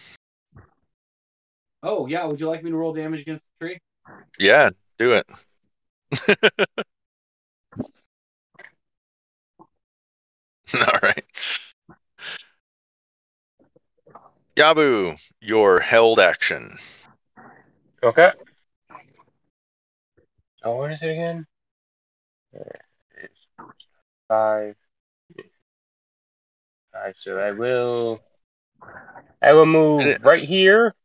[1.82, 2.26] Oh, yeah.
[2.26, 3.80] Would you like me to roll damage against the tree?
[4.38, 5.28] Yeah, do it.
[10.82, 11.24] All right.
[14.56, 16.78] Yabu, your held action.
[18.02, 18.32] Okay.
[20.64, 21.46] Oh, what is it again?
[22.54, 22.72] There
[23.18, 23.66] it is.
[24.28, 24.76] Five.
[26.94, 27.16] Five.
[27.18, 28.22] So I will.
[29.42, 30.96] I will move it- right here.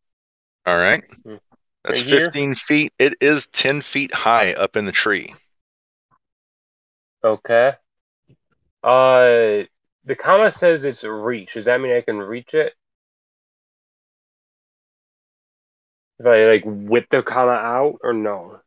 [0.67, 1.03] All right.
[1.25, 1.37] Hmm.
[1.85, 2.27] That's Right here?
[2.27, 2.93] 15 feet.
[2.99, 5.35] It is 10 feet high up in the tree.
[7.25, 7.73] Okay.
[8.83, 9.65] Uh,
[10.05, 11.55] the kama says it's reach.
[11.55, 12.75] Does that mean I can reach it?
[16.21, 18.61] If I like whip the kama out or no?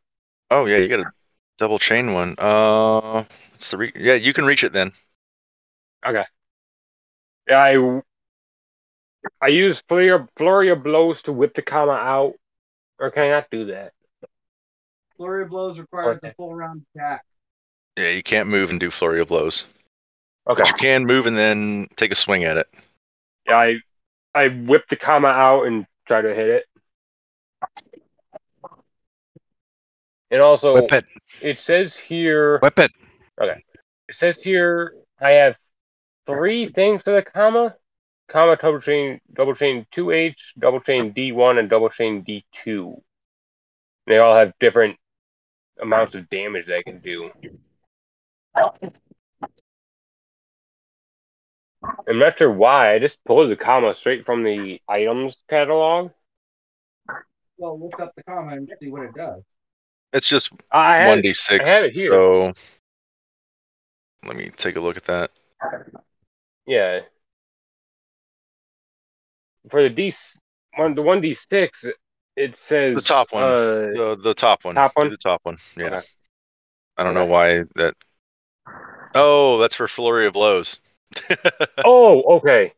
[0.50, 1.12] Oh, yeah, you got a
[1.58, 2.34] double chain one.
[2.38, 3.24] Uh,
[3.54, 4.92] it's the re- yeah, you can reach it then.
[6.06, 6.24] Okay.
[7.48, 8.02] Yeah, I
[9.40, 12.34] I use flurry of, flurry of blows to whip the kama out,
[12.98, 13.92] or can I not do that?
[15.16, 16.30] Flurry of blows requires Okay.
[16.30, 17.24] a full round attack.
[17.96, 19.66] Yeah, you can't move and do flurry of blows,
[20.46, 20.62] Okay.
[20.62, 22.68] but you can move and then take a swing at it.
[23.46, 23.76] Yeah, I
[24.34, 26.64] I whip the kama out and try to hit it.
[30.30, 31.04] And also, Whip it.
[31.42, 32.90] it says here, Whip it.
[33.40, 33.62] Okay.
[34.08, 35.54] It says here, I have
[36.26, 37.76] three things for the kama.
[38.26, 43.00] Kama double chain, double chain 2H, double chain D1, and double chain D2.
[44.06, 44.96] They all have different
[45.80, 47.30] amounts of damage they can do.
[52.08, 52.94] I'm not sure why.
[52.94, 56.10] I just pulled the kama straight from the items catalog.
[57.56, 59.42] Well, look up the kama and see what it does.
[60.12, 61.68] It's just I one d six.
[61.68, 62.10] I have it here.
[62.12, 62.52] So
[64.24, 65.30] let me take a look at that.
[66.66, 67.00] yeah.
[69.70, 70.14] For the D,
[70.76, 71.84] one the one D six,
[72.36, 73.42] it says The top one.
[73.42, 73.56] Uh,
[73.94, 74.74] The the top one.
[74.74, 75.10] Top one?
[75.10, 75.58] The top one.
[75.76, 75.86] Yeah.
[75.86, 76.00] Okay.
[76.96, 77.94] I don't know why that.
[79.14, 80.78] Oh, that's for flurry of blows.
[81.84, 82.72] oh, okay.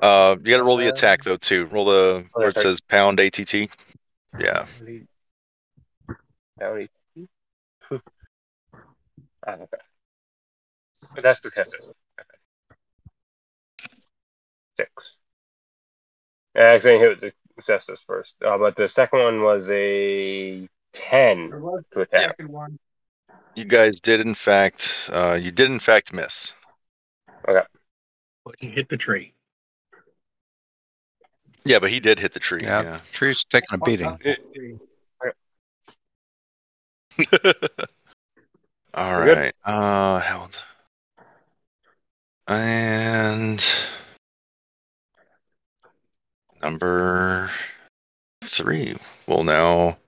[0.00, 1.66] Uh, you got to roll the attack though too.
[1.66, 3.68] Roll the Oh, where it says pound ATT.
[4.38, 4.66] Yeah.
[6.58, 6.88] Downey.
[9.46, 9.66] Ah, okay.
[11.14, 11.74] But that's the test.
[11.74, 11.88] Okay.
[14.76, 14.90] Six.
[16.56, 17.32] I actually hit with the
[17.62, 22.28] Cestus first, uh, but the second one was a ten was to the attack.
[22.30, 22.78] second one.
[23.54, 25.10] You guys did in fact.
[25.12, 26.54] Uh, you did in fact miss.
[28.44, 29.32] But you hit the tree.
[31.64, 32.60] Yeah, but he did hit the tree.
[32.62, 32.82] Yeah.
[32.82, 33.00] Yeah.
[33.12, 34.06] Tree's taking a beating.
[38.94, 39.52] All We're good?
[39.64, 40.58] Uh, held.
[42.46, 43.62] And
[46.62, 47.50] number
[48.42, 48.96] three
[49.26, 49.98] will now.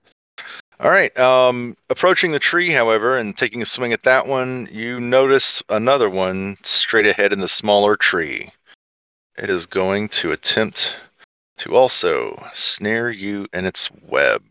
[0.81, 1.15] All right.
[1.19, 6.09] Um, approaching the tree, however, and taking a swing at that one, you notice another
[6.09, 8.51] one straight ahead in the smaller tree.
[9.37, 10.97] It is going to attempt
[11.59, 14.43] to also snare you in its web.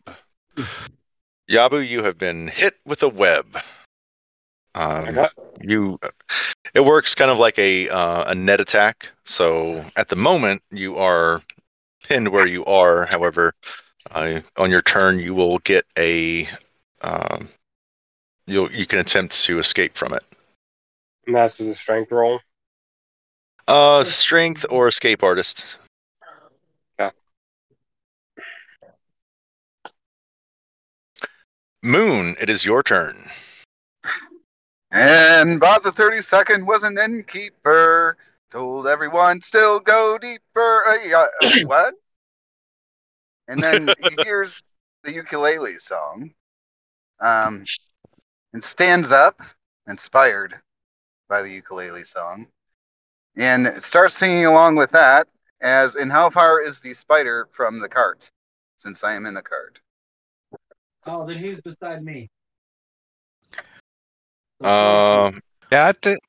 [1.50, 3.60] Yabu, you have been hit with a web.
[4.76, 5.32] Um, got
[5.62, 6.00] you
[6.74, 10.98] it works kind of like a uh, a net attack so at the moment you
[10.98, 11.42] are
[12.04, 13.54] pinned where you are however
[14.12, 16.48] uh, on your turn you will get a
[17.02, 17.50] um,
[18.48, 20.24] you'll you can attempt to escape from it
[21.28, 22.40] and that's the strength roll.
[23.68, 25.78] uh strength or escape artist
[27.00, 27.12] Yeah.
[31.84, 33.30] moon it is your turn
[34.92, 38.18] And about the 32nd was an innkeeper.
[38.52, 40.84] Told everyone still go deeper.
[40.88, 41.94] Uh, uh, what?
[43.50, 44.56] And then he hears
[45.04, 46.32] the ukulele song.
[47.20, 47.66] Um,
[48.54, 49.42] and stands up,
[49.88, 50.56] inspired
[51.28, 52.48] by the ukulele song,
[53.36, 55.28] and starts singing along with that.
[55.62, 58.32] As in, how far is the spider from the cart?
[58.78, 59.80] Since I am in the cart.
[61.06, 62.30] Oh, then he's beside me.
[64.64, 66.20] um Yeah, I think.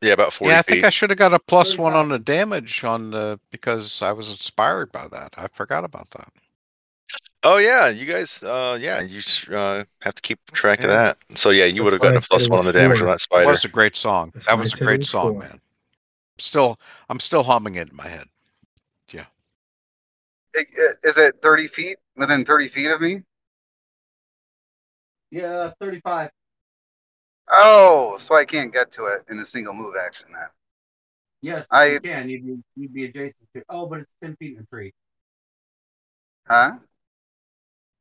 [0.00, 2.08] yeah about 40 Yeah, I feet think I should have got a plus one on
[2.08, 5.34] the damage on the because I was inspired by that.
[5.36, 6.32] I forgot about that.
[7.42, 8.42] Oh yeah, you guys.
[8.42, 9.20] Uh, yeah, you
[9.56, 11.16] uh, have to keep track of that.
[11.36, 12.98] So yeah, you would have gotten I a said plus it one on the damage
[12.98, 13.06] four.
[13.06, 13.46] on that It spider.
[13.50, 14.30] was a great song.
[14.34, 15.40] That's that was a great was song, four.
[15.40, 15.60] man.
[16.38, 18.26] Still, I'm still humming it in my head.
[19.10, 19.24] Yeah.
[20.56, 20.64] i-
[21.02, 21.98] Is it 30 feet?
[22.16, 23.22] Within 30 feet of me?
[25.30, 26.30] Yeah, 35.
[27.52, 30.48] Oh, so I can't get to it in a single move action then.
[31.42, 32.28] Yes, I- you can.
[32.28, 33.62] You'd be, you'd be adjacent to.
[33.70, 34.92] Oh, but it's 10 feet in a tree.
[36.46, 36.78] Huh?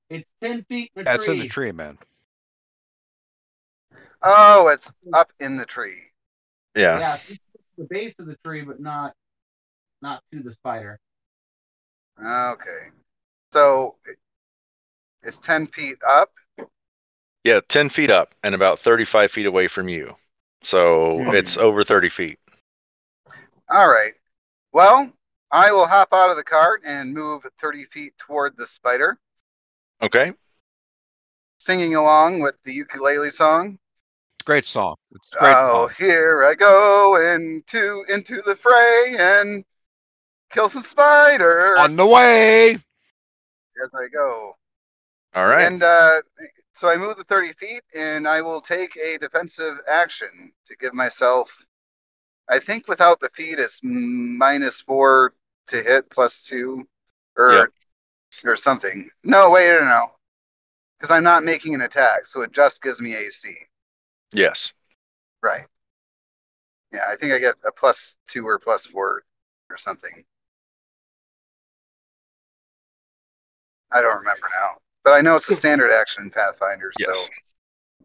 [0.09, 1.33] It's 10 feet in a That's tree.
[1.33, 1.97] in the tree, man.
[4.21, 6.01] Oh, it's up in the tree.
[6.75, 7.01] Yeah.
[7.01, 7.39] Yeah, it's
[7.77, 9.13] the base of the tree, but not
[10.01, 10.99] not to the spider.
[12.19, 12.89] Okay.
[13.53, 13.95] So
[15.23, 16.31] it's 10 feet up.
[17.43, 20.15] Yeah, ten feet up and about thirty-five feet away from you.
[20.63, 21.31] So Hmm.
[21.33, 22.39] it's over thirty feet.
[23.69, 24.13] All right.
[24.73, 25.11] Well,
[25.51, 29.19] I will hop out of the cart and move 30 feet toward the spider,
[30.01, 30.31] Okay.
[31.57, 33.77] singing along with the ukulele song.
[34.45, 34.95] Great song.
[35.11, 35.95] It's great oh, song.
[35.97, 39.65] here I go into into the fray and
[40.51, 42.71] kill some spiders On the way.
[42.71, 44.53] as I go.
[45.35, 45.67] All right.
[45.67, 46.21] And uh,
[46.73, 50.93] so I move the 30 feet, and I will take a defensive action to give
[50.93, 51.51] myself.
[52.49, 55.33] I think without the feet, it's minus four
[55.67, 56.87] to hit plus two,
[57.37, 57.69] or Yep.
[58.45, 59.09] Or something.
[59.23, 60.11] No, wait, no, no,
[60.99, 63.55] because I'm not making an attack, so it just gives me AC.
[64.33, 64.73] Yes.
[65.41, 65.65] Right.
[66.91, 69.23] Yeah, I think I get a plus two or plus four
[69.69, 70.23] or something.
[73.91, 76.91] I don't remember now, but I know it's a standard action in Pathfinder.
[76.97, 77.07] Yes.
[77.15, 77.25] So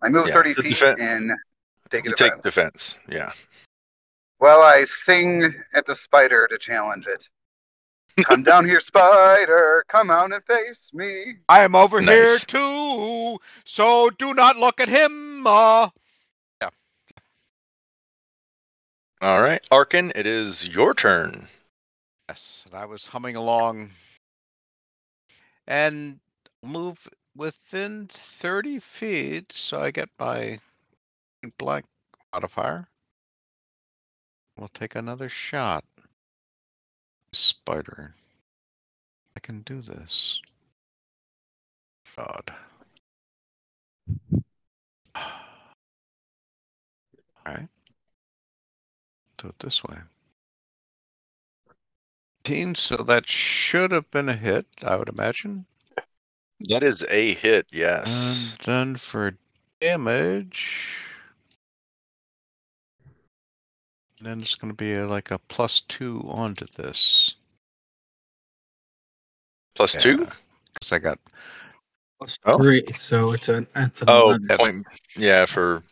[0.03, 1.33] I move Yeah, 30 feet defen- and
[1.91, 2.19] take defense.
[2.35, 2.99] take defense.
[3.09, 3.33] Yeah.
[4.41, 7.29] Well, I sing at the spider to challenge it.
[8.23, 9.85] Come down here, spider.
[9.89, 11.35] Come out and face me.
[11.49, 15.47] I am over here too, so do not look at him.
[15.47, 15.89] Uh,
[16.63, 16.71] Yeah.
[19.21, 19.61] All right.
[19.71, 21.49] Arkin, it is your turn.
[22.29, 23.91] yes, and I was humming along
[25.67, 26.21] and
[26.63, 30.61] move within 30 feet, so I get my
[31.59, 31.85] black
[32.33, 32.87] modifier.
[34.57, 35.85] We'll take another shot.
[37.67, 38.15] Spider.
[39.35, 40.43] I can do this.
[42.15, 42.53] God.
[47.47, 47.69] Alright.
[49.39, 49.97] Do it this way.
[52.45, 55.65] 18, so that should have been a hit, I would imagine.
[56.69, 57.67] That is a hit.
[57.73, 58.51] Yes.
[58.51, 59.39] And then for
[59.81, 60.99] damage,
[64.21, 67.34] then it's going to be like a plus two onto this.
[69.75, 70.27] Plus two.
[70.75, 71.19] Because I got
[72.19, 72.57] Plus Oh.
[72.59, 74.57] three, so it's an it's an Oh, 11.
[74.59, 74.87] point.
[75.17, 75.83] Yeah, for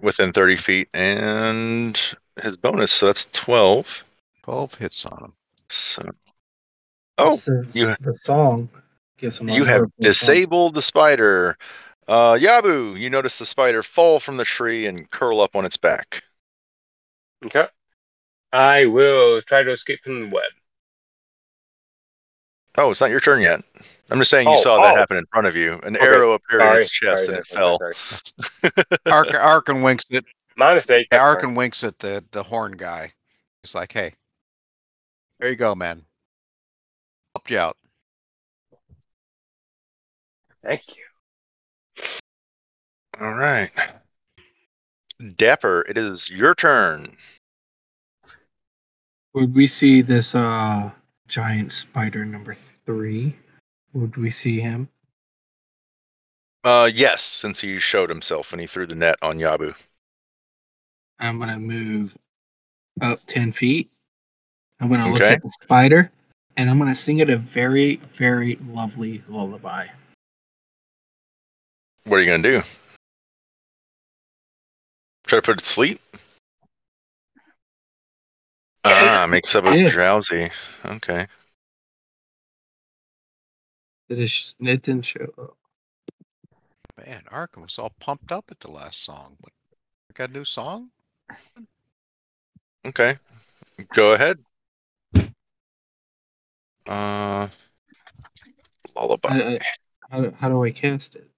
[0.00, 0.88] within 30 feet.
[0.94, 1.98] And
[2.42, 3.86] his bonus, so that's 12.
[4.42, 5.32] 12 hits on him.
[5.70, 6.10] So.
[7.18, 8.68] Oh, the, you- the song
[9.16, 10.00] gives him you have powerful song.
[10.00, 11.56] disabled the spider.
[12.08, 15.76] Uh, Yabu, you notice the spider fall from the tree and curl up on its
[15.76, 16.22] back.
[17.46, 17.66] Okay.
[18.52, 20.42] I will try to escape from the web.
[22.76, 23.60] Oh, it's not your turn yet.
[24.10, 24.98] I'm just saying you Oh, saw that oh.
[24.98, 25.74] happen in front of you.
[25.84, 27.78] An Okay, arrow appeared in Sorry, its chest sorry, and it fell.
[27.78, 27.94] sorry.
[29.06, 30.24] Ark, Arkin winks at
[30.56, 31.06] My mistake.
[31.10, 33.12] yeah, that's Arkin winks at the the horn guy.
[33.62, 34.14] He's like, "Hey,
[35.38, 36.04] there you go, man.
[37.34, 37.76] Helped you out."
[40.62, 42.04] Thank you.
[43.20, 43.70] All right.
[45.36, 47.16] Dapper, it is your turn.
[49.34, 50.90] Would we see this uh
[51.28, 53.36] giant spider number three?
[53.92, 54.88] Would we see him?
[56.64, 59.74] Uh, yes, since he showed himself when he threw the net on Yabu.
[61.18, 62.16] I'm gonna move
[63.00, 63.90] up ten feet.
[64.80, 66.10] I'm gonna look at the spider,
[66.56, 69.86] and I'm gonna sing it a very, very lovely lullaby.
[72.04, 72.62] What are you gonna do?
[75.26, 76.00] Try to put it to sleep?
[78.84, 79.90] Ah, makes up a Yeah.
[79.90, 80.50] drowsy.
[80.84, 81.26] Okay.
[84.08, 84.54] It is.
[84.60, 85.32] It didn't show.
[85.38, 85.56] up.
[87.06, 89.36] Man, Arkin was all pumped up at the last song.
[89.40, 89.52] What?
[90.14, 90.90] Got a new song?
[92.86, 93.16] Okay.
[93.94, 94.38] Go ahead.
[96.86, 97.48] Uh,
[98.94, 99.28] lullaby.
[99.30, 99.58] I, I,
[100.10, 101.28] how, do- how do I cast it?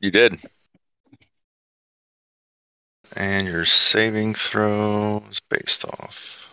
[0.00, 0.40] You did.
[3.12, 6.43] And your saving throw is based off.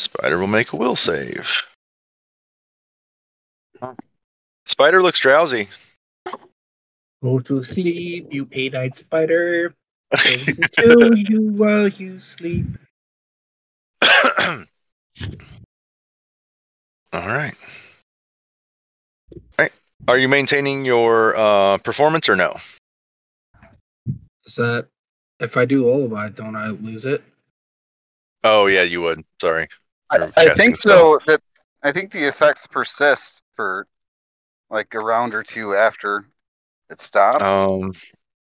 [0.00, 1.50] Spider will make a will save.
[4.66, 5.68] Spider looks drowsy.
[7.22, 9.74] Go to sleep, you eight-eyed spider.
[10.16, 12.66] So we can kill you while you sleep.
[14.02, 14.66] All
[17.12, 17.54] right.
[19.32, 19.72] All right.
[20.08, 22.56] Are you maintaining your uh, performance or no?
[24.46, 24.88] Is that
[25.40, 27.22] if I do lullaby, don't I lose it?
[28.42, 29.24] Oh yeah, you would.
[29.40, 29.68] Sorry.
[30.10, 31.20] I, I think so.
[31.26, 31.40] that
[31.82, 33.86] I think the effects persist for
[34.68, 36.26] like a round or two after
[36.90, 37.42] it stops.
[37.42, 37.92] Um,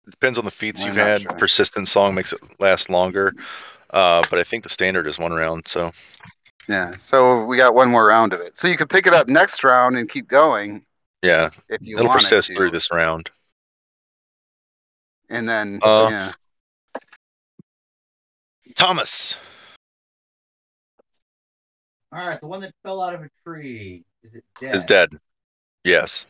[0.07, 1.23] it depends on the feats I'm you've had.
[1.23, 1.33] sure.
[1.33, 3.35] Persistent song makes it last longer.
[3.91, 5.67] Uh, but I think the standard is one round.
[5.67, 5.91] So
[6.69, 8.59] yeah, so we got one more round of it.
[8.59, 10.85] So you could pick it up next round and keep going
[11.23, 13.31] yeah, if you it'll persist through this round.
[15.29, 16.33] And then Uh, yeah,
[18.75, 19.37] Thomas.
[22.17, 24.03] All right, the one that fell out of a tree.
[24.23, 24.75] Is it dead?
[24.75, 25.11] is dead.
[25.85, 26.25] Yes.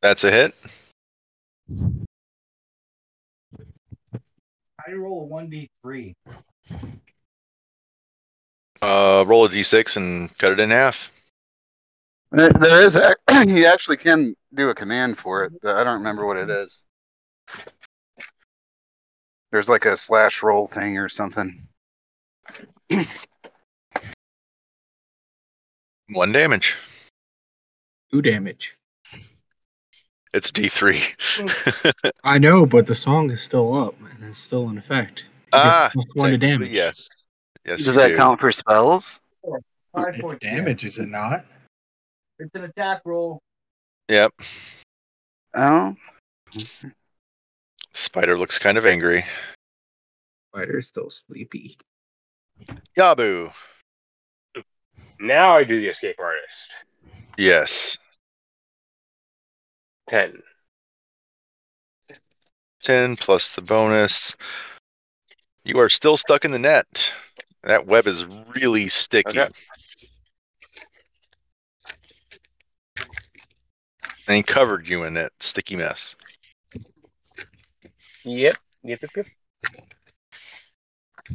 [0.00, 0.54] That's a hit.
[1.68, 1.76] How
[4.86, 6.16] do you roll a one d three?
[8.80, 11.10] Uh, roll a d6 and cut it in half.
[12.30, 13.16] there, there is ac-
[13.50, 16.82] you actually can do a command for it, but I don't remember what it is.
[19.52, 21.68] There's like a slash roll thing or something.
[26.10, 26.76] One damage.
[28.10, 28.76] Two damage.
[30.32, 32.12] It's D3.
[32.24, 35.20] I know, but the song is still up and it's still in effect.
[35.20, 36.70] It ah, plus one to damage.
[36.70, 37.08] yes.
[37.64, 38.16] Yes, Does that do.
[38.16, 39.20] count for spells?
[39.96, 41.44] It's damage, is it not?
[42.38, 43.40] It's an attack roll.
[44.08, 44.30] Yep.
[45.54, 45.96] Oh,
[47.94, 49.24] Spider looks kind of angry.
[50.52, 51.78] Spider's still sleepy.
[52.96, 53.52] Yabu.
[55.18, 56.72] Now I do the escape artist.
[57.36, 57.98] Yes.
[60.08, 60.42] Ten.
[62.82, 64.36] 10 plus the bonus.
[65.64, 67.12] You are still stuck in the net.
[67.62, 68.24] That web is
[68.54, 69.40] really sticky.
[69.40, 69.50] Okay.
[74.28, 76.16] And he covered you in that sticky mess.
[78.24, 78.56] Yep.
[78.82, 79.00] Yep.
[79.02, 79.10] Yep.
[79.16, 79.26] yep.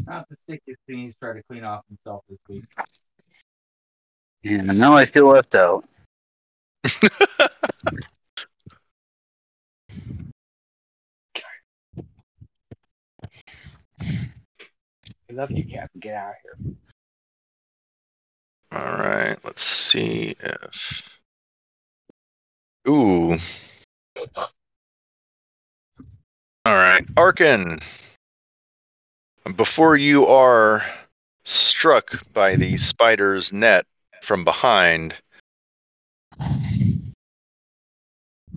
[0.06, 2.64] Not the stickiest thing he's trying to clean off himself this week.
[4.44, 4.62] Yeah.
[4.62, 5.86] Now I feel left out.
[15.32, 16.00] I love you, Captain.
[16.00, 16.76] Get out of here.
[18.74, 21.20] All right, let's see if.
[22.88, 23.38] Ooh.
[24.36, 24.48] All
[26.66, 27.80] right, Arkin.
[29.56, 30.84] Before you are
[31.44, 33.86] struck by the spider's net
[34.22, 35.16] from behind,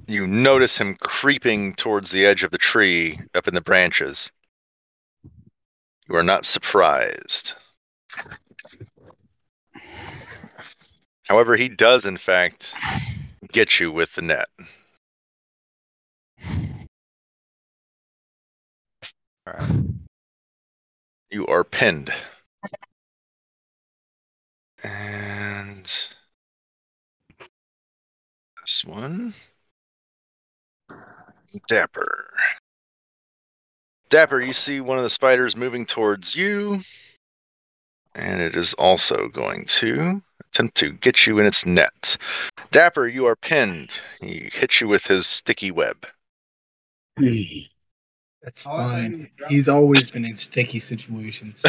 [0.06, 4.30] you notice him creeping towards the edge of the tree up in the branches.
[6.08, 7.54] You are not surprised.
[11.24, 12.74] However, he does, in fact,
[13.50, 14.46] get you with the net.
[21.30, 22.12] You are pinned.
[24.82, 25.43] And
[28.60, 29.34] this one.
[31.68, 32.26] Dapper.
[34.08, 36.80] Dapper, you see one of the spiders moving towards you.
[38.14, 42.16] And it is also going to attempt to get you in its net.
[42.70, 44.00] Dapper, you are pinned.
[44.20, 46.06] He hits you with his sticky web.
[47.16, 49.30] That's I thought he fine.
[49.48, 51.64] He's always been in sticky situations.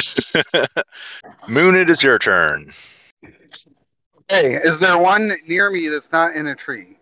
[1.48, 2.74] Moon, it is your turn.
[4.30, 6.97] Hey, is there one near me that's not in a tree?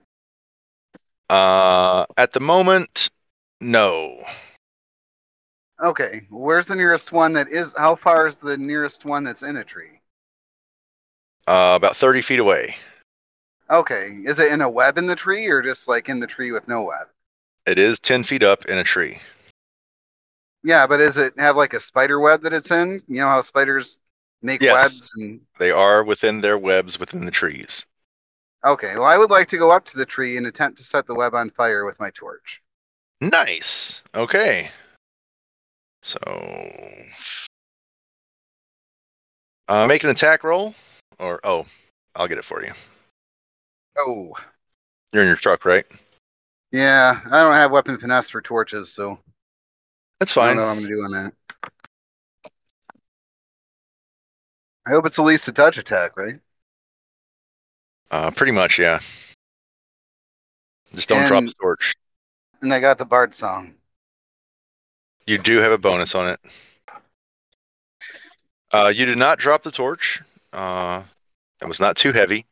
[1.30, 3.10] Uh, at the moment,
[3.62, 4.22] no.
[5.82, 7.74] Okay, where's the nearest one that is?
[7.78, 10.00] How far is the nearest one that's in a tree?
[11.48, 12.76] Uh, about 30 feet away.
[13.70, 16.52] Okay, is it in a web in the tree or just like in the tree
[16.52, 17.08] with no web?
[17.66, 19.20] It is 10 feet up in a tree.
[20.64, 23.02] Yeah, but does it have like a spider web that it's in?
[23.08, 24.00] You know how spiders
[24.44, 24.74] make Yes.
[24.74, 27.86] webs and They are within their webs within the trees.
[28.66, 31.08] Okay, well I would like to go up to the tree and attempt to set
[31.08, 32.62] the web on fire with my torch.
[33.22, 34.04] Nice.
[34.14, 34.70] Okay.
[36.02, 36.18] So,
[39.70, 40.76] uh, make an attack roll,
[41.20, 41.66] or oh,
[42.16, 42.72] I'll get it for you.
[43.98, 44.34] Oh.
[45.14, 45.86] You're in your truck, right?
[46.72, 49.20] Yeah, I don't have weapon finesse for torches, so
[50.20, 50.48] That's I fine.
[50.48, 51.34] don't know what I'm gonna do on that.
[54.86, 56.40] I hope it's at least a touch attack, right?
[58.12, 59.00] Uh, pretty much, yeah.
[60.94, 61.94] Just don't drop And- the torch.
[62.62, 63.76] And I got the bard song.
[65.26, 66.40] You do have a bonus on it.
[68.72, 70.22] Uh, you did not drop the torch.
[70.52, 71.04] Uh,
[71.62, 72.46] it was not too heavy.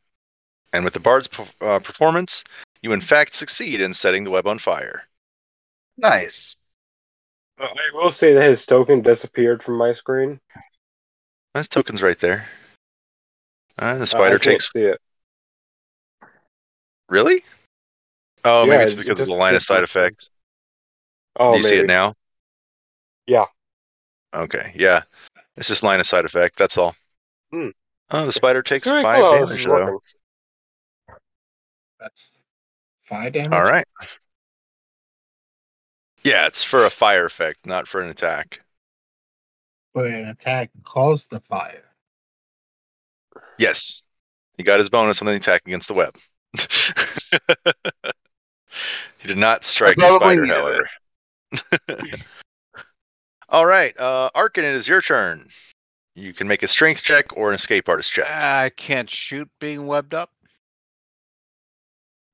[0.72, 2.44] And with the bard's per- uh, performance,
[2.82, 5.02] you in fact succeed in setting the web on fire.
[5.96, 6.56] Nice.
[7.60, 10.40] Uh, I will say that his token disappeared from my screen.
[11.54, 12.48] That's tokens right there.
[13.78, 14.70] Uh, the Uh, I spider can't takes.
[14.72, 15.00] see it.
[17.08, 17.44] Really?
[18.44, 20.30] Oh, Yeah, maybe it's it because of the line of just- sight effect.
[21.36, 22.14] Oh, Do you see it now?
[23.26, 23.46] Yeah.
[24.34, 25.02] Okay, yeah.
[25.56, 26.56] It's just line of sight effect.
[26.56, 26.94] That's all.
[27.50, 27.68] Hmm.
[28.10, 30.00] Oh, the spider takes Very five close, damage though.
[32.00, 32.38] That's
[33.02, 33.52] five damage.
[33.52, 33.86] All right.
[36.24, 38.60] Yeah, it's for a fire effect, not for an attack.
[39.94, 41.84] But an attack caused the fire.
[43.58, 44.02] Yes.
[44.56, 46.16] He got his bonus on the attack against the web.
[49.18, 50.88] he did not strike the spider, needed however.
[53.48, 55.48] All right, uh, Arkin, it is your turn.
[56.14, 58.30] You can make a strength check or an escape artist check.
[58.30, 60.30] I can't shoot being webbed up.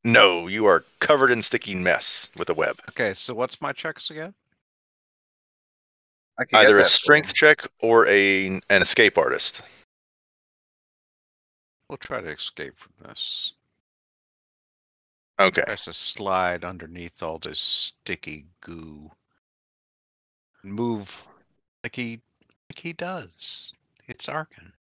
[0.04, 2.76] No, you are covered in sticky mess with a web.
[2.90, 4.34] Okay, so what's my checks again?
[6.38, 9.62] I can Either a that for strength check or a an escape artist.
[11.88, 13.52] We'll try to escape from this.
[15.40, 15.62] Okay.
[15.62, 19.10] Press a slide underneath all this sticky goo.
[20.62, 21.26] And move
[21.82, 22.20] like he
[22.70, 23.72] like he does.
[24.06, 24.72] It's Arkin.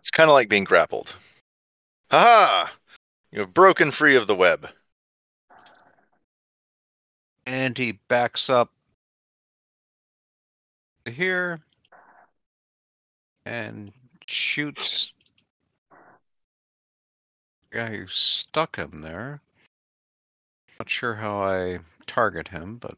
[0.00, 1.14] It's kind of like being grappled.
[2.10, 2.76] Ha ha!
[3.32, 4.68] You have broken free of the web.
[7.46, 8.70] And he backs up
[11.04, 11.58] here
[13.44, 13.92] and
[14.26, 15.12] shoots
[17.70, 19.40] the guy who stuck him there.
[20.78, 22.96] Not sure how I target him, but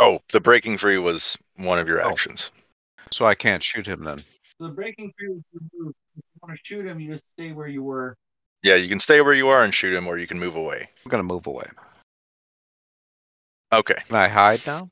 [0.00, 2.10] Oh, the breaking free was one of your Oh.
[2.10, 2.50] actions.
[3.10, 4.18] so I can't shoot him then.
[4.58, 5.96] The breaking free was removed.
[6.16, 8.16] If you want to shoot him, you just stay where you were.
[8.62, 10.88] Yeah, you can stay where you are and shoot him, or you can move away.
[11.04, 11.66] I'm gonna move away.
[13.72, 13.96] Okay.
[14.06, 14.90] Can I hide now?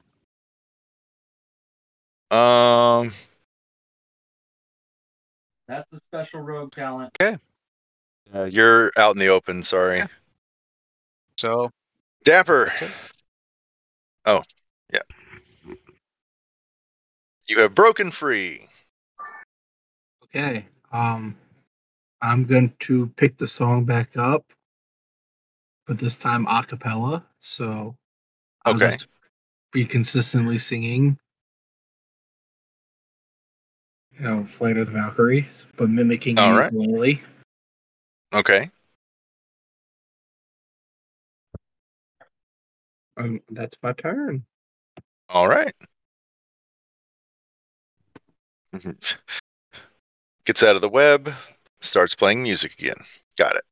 [2.31, 3.13] Um.
[5.69, 7.13] That's a special rogue talent.
[7.21, 7.39] Okay.
[8.35, 9.63] Uh, you're out in the open.
[9.63, 10.07] Sorry, Yeah.
[11.39, 11.71] So
[12.25, 12.73] Dapper.
[14.25, 14.43] Oh,
[14.93, 15.01] yeah.
[17.49, 18.69] You have broken free.
[20.25, 20.67] Okay.
[20.93, 21.37] Um,
[22.27, 24.53] I'm going to pick the song back up,
[25.87, 27.25] but this time a cappella.
[27.39, 27.97] So
[28.65, 28.91] I'll Okay.
[28.91, 29.07] just
[29.73, 31.19] be consistently singing.
[34.13, 36.73] You know, Flight of the Valkyries, but mimicking All right.
[36.73, 37.23] Lily.
[38.35, 38.71] Okay.
[43.17, 44.45] Um, that's my turn.
[45.29, 45.75] All right.
[50.45, 51.33] Gets out of the web.
[51.81, 52.97] Starts playing music again.
[53.39, 53.65] Got it.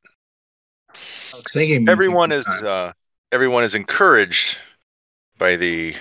[1.89, 2.93] Everyone is uh,
[3.31, 4.57] everyone is encouraged
[5.37, 5.95] by the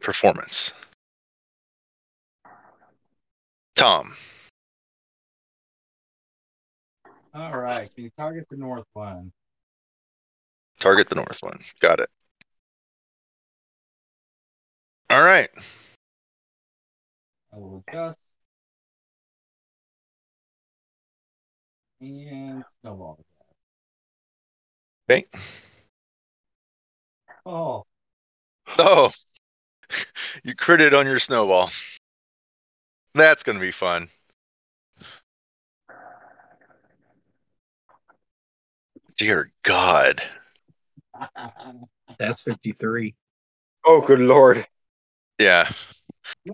[0.00, 0.72] performance.
[3.74, 4.14] Tom.
[7.34, 7.88] All right.
[7.94, 9.32] Can you target the north one?
[10.80, 11.60] Target the north one.
[11.80, 12.08] Got it.
[15.10, 15.48] All right.
[17.52, 18.18] I will adjust.
[22.00, 23.18] And snowball.
[25.10, 25.26] Okay.
[27.44, 27.84] Oh,
[28.78, 29.10] Oh,
[30.44, 31.70] you critted on your snowball.
[33.14, 34.08] That's gonna be fun.
[39.16, 40.22] Dear God.
[42.18, 43.14] That's 53.
[43.84, 44.66] Oh, good lord.
[45.38, 45.70] Yeah,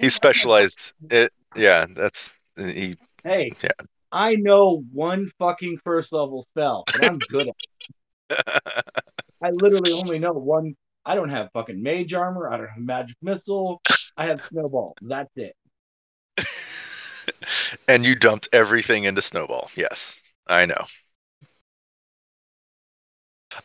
[0.01, 0.93] he specialized.
[1.11, 1.33] It.
[1.57, 2.95] Yeah, that's he.
[3.23, 3.71] Hey, Yeah.
[4.15, 7.57] I know one fucking first level spell, but I'm good at
[8.31, 8.62] it.
[9.43, 10.77] I literally only know one.
[11.05, 12.49] I don't have fucking mage armor.
[12.49, 13.82] I don't have magic missile.
[14.16, 14.95] I have snowball.
[15.03, 15.57] That's it.
[17.89, 19.69] and you dumped everything into snowball.
[19.74, 20.85] Yes, I know.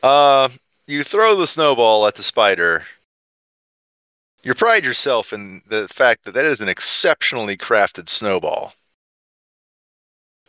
[0.02, 0.50] Uh,
[0.88, 2.88] you throw the snowball at the spider.
[4.42, 8.74] You pride yourself in the fact that that is an exceptionally crafted snowball.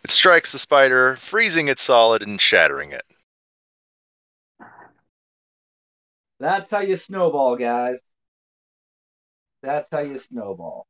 [0.03, 3.03] It strikes the spider, freezing it solid and shattering it.
[6.39, 8.01] That's how you snowball, guys.
[9.63, 10.87] That's how you snowball.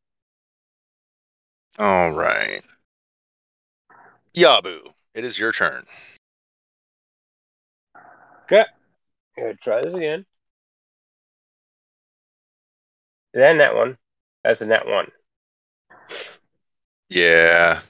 [1.78, 2.62] All right.
[4.34, 5.84] Yabu, it is your turn.
[8.44, 8.64] Okay.
[9.36, 10.24] I'm Gonna try this again.
[13.34, 13.96] Then that one.
[14.44, 15.10] That's a net one.
[17.08, 17.80] Yeah.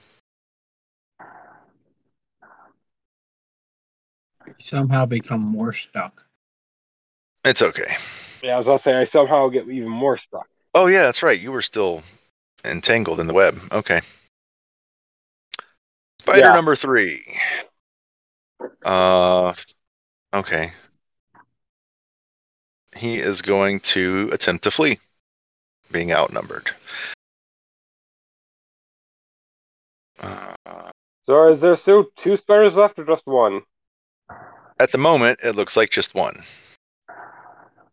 [4.59, 6.23] Somehow become more stuck.
[7.43, 7.95] It's okay.
[8.43, 10.47] Yeah, I was gonna say I somehow get even more stuck.
[10.73, 11.39] Oh yeah, that's right.
[11.39, 12.03] You were still
[12.63, 13.59] entangled in the web.
[13.71, 14.01] Okay.
[16.19, 16.53] Spider Yeah.
[16.53, 17.37] number three.
[18.83, 19.53] Uh
[20.33, 20.73] okay.
[22.95, 24.99] He is going to attempt to flee,
[25.91, 26.71] being outnumbered.
[30.19, 30.53] Uh,
[31.25, 33.61] So is there still two spiders left or just one?
[34.81, 36.43] At the moment, it looks like just one.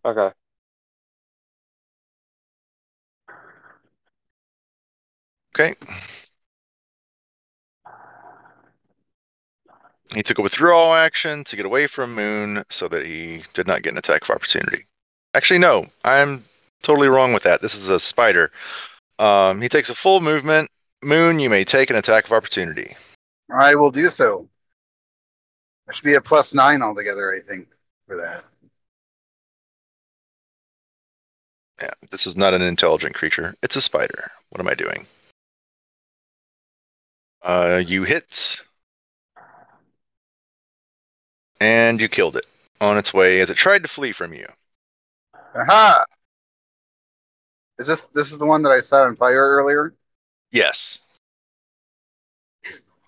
[0.05, 0.31] Okay.
[5.55, 5.75] Okay.
[10.15, 13.83] He took a withdrawal action to get away from Moon so that he did not
[13.83, 14.87] get an attack of opportunity.
[15.35, 16.43] Actually, no, I'm
[16.83, 17.61] totally wrong with that.
[17.61, 18.51] This is a spider.
[19.19, 20.71] Um, he takes a full movement.
[21.03, 22.97] Moon, you may take an attack of opportunity.
[23.55, 24.49] I will do so.
[25.89, 27.67] There should be a plus nine altogether, I think,
[28.07, 28.45] for that.
[31.81, 33.55] Yeah, this is not an intelligent creature.
[33.63, 34.31] It's a spider.
[34.51, 35.07] What am I doing?
[37.41, 38.61] Uh, you hit,
[41.59, 42.45] and you killed it
[42.83, 44.47] on its way as it tried to flee from you.
[45.57, 46.05] Aha!
[47.79, 49.95] Is this this is the one that I set on fire earlier?
[50.51, 50.99] Yes.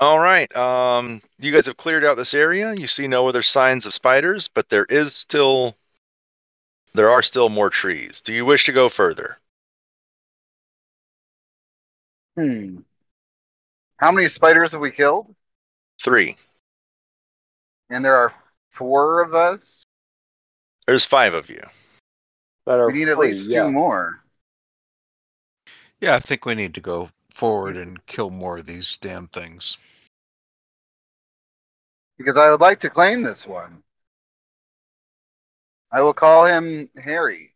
[0.00, 0.54] All right.
[0.56, 2.72] Um, you guys have cleared out this area.
[2.72, 5.76] You see no other signs of spiders, but there is still
[6.94, 8.20] there are still more trees.
[8.20, 9.38] Do you wish to go further?
[12.36, 12.78] Hmm.
[13.98, 15.34] How many spiders have we killed?
[16.02, 16.36] Three.
[17.90, 18.32] And there are
[18.70, 19.84] four of us.
[20.86, 21.62] There's five of you.
[22.66, 23.64] That are We need at free, least yeah.
[23.64, 24.22] two more.
[26.00, 29.78] Yeah, I think we need to go forward and kill more of these damn things.
[32.18, 33.82] Because I would like to claim this one.
[35.92, 37.54] I will call him Harry.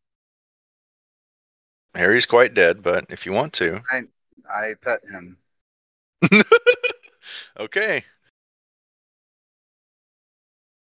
[1.95, 3.81] Harry's quite dead, but if you want to.
[4.51, 5.39] I pet him.
[7.61, 8.05] okay.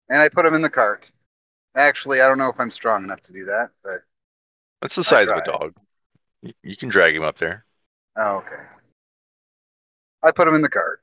[0.10, 1.12] And I put him in the cart.
[1.76, 4.04] Actually, I don't know if I'm strong enough to do that, but
[4.82, 5.76] That's the size of a dog.
[6.42, 7.66] You, you can drag him up there.
[8.16, 8.64] oh, okay.
[10.24, 11.02] I put him in the cart.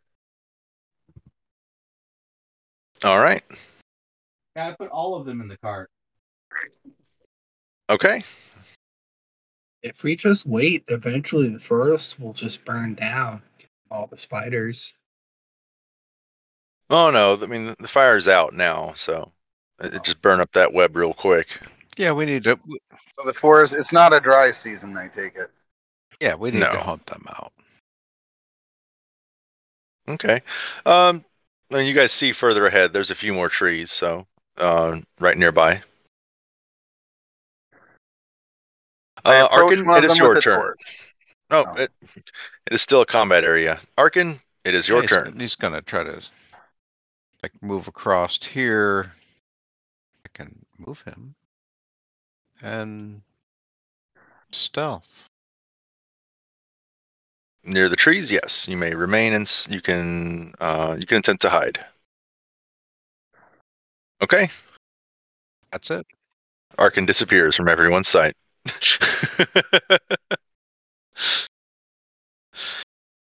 [3.04, 3.42] All right.
[4.56, 5.90] Yeah, I put all of them in the cart.
[7.90, 8.22] Okay.
[9.82, 13.42] If we just wait, eventually the forest will just burn down.
[13.90, 14.94] All the spiders.
[16.90, 19.30] Oh no, I mean the fire's out now, so
[19.82, 21.48] it, it just burn up that web real quick.
[21.96, 22.58] Yeah, we need to.
[23.12, 25.50] So the forest, it's not a dry season, I take it.
[26.20, 26.72] Yeah, we need No.
[26.72, 27.52] to hunt them out.
[30.08, 30.40] Okay.
[30.84, 31.24] Um,
[31.70, 32.92] and you guys see further ahead.
[32.92, 34.26] There's a few more trees, so
[34.58, 35.82] uh, right nearby.
[39.24, 40.58] Uh, approach Arkin, it is your turn.
[40.58, 40.80] torch.
[41.50, 41.74] No, Oh.
[41.74, 43.80] it, it is still a combat area.
[43.96, 45.38] Arkin, it is your he's, turn.
[45.38, 46.22] He's gonna try to
[47.42, 49.12] like move across here.
[50.24, 51.34] I can move him
[52.62, 53.22] and
[54.50, 55.28] stealth.
[57.64, 58.68] Near the trees, yes.
[58.68, 61.84] You may remain and s- you can uh, you can attempt to hide.
[64.22, 64.48] Okay.
[65.72, 66.06] That's it.
[66.78, 68.34] Arkin disappears from everyone's sight.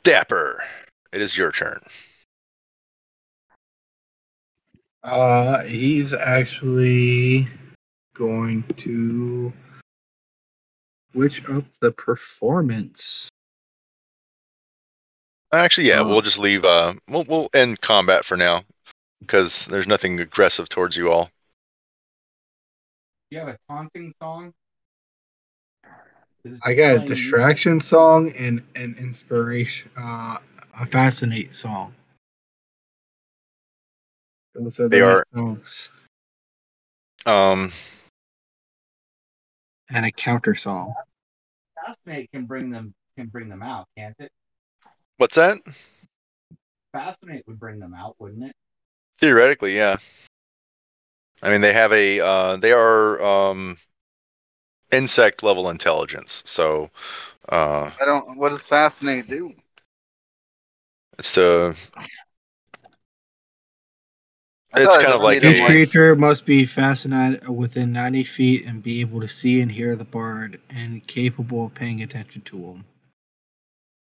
[0.03, 0.63] Dapper,
[1.11, 1.79] it is your turn.
[5.03, 7.47] Uh, he's actually
[8.15, 9.51] going to
[11.11, 13.29] switch up the performance.
[15.53, 16.65] Actually, yeah, we'll just leave.
[16.65, 18.63] Uh, we'll we'll end combat for now
[19.21, 21.29] because there's nothing aggressive towards you all.
[23.29, 24.53] You have a taunting song?
[26.63, 30.39] I got a playing distraction song and an inspiration, uh,
[30.79, 31.93] a fascinate song.
[34.55, 35.91] Those are the They are- songs.
[37.25, 37.71] Um,
[39.89, 40.87] And a counter song.
[40.87, 41.95] music?
[41.95, 44.31] Fascinate can bring them can bring them out, can't it?
[45.17, 45.57] What's that?
[46.91, 48.55] Fascinate would bring them out, wouldn't it?
[49.19, 49.97] Theoretically, yeah.
[51.41, 53.77] I mean, they have a uh, they are um,
[54.91, 56.89] insect level intelligence, so
[57.49, 58.37] uh, I don't.
[58.37, 59.53] What does fascinate do?
[61.19, 61.75] it's the
[64.75, 68.65] It's thought it kind of like Each a- creature must be fascinated within 90 feet
[68.65, 72.57] and be able to see and hear the bard and capable of paying attention to
[72.57, 72.85] him.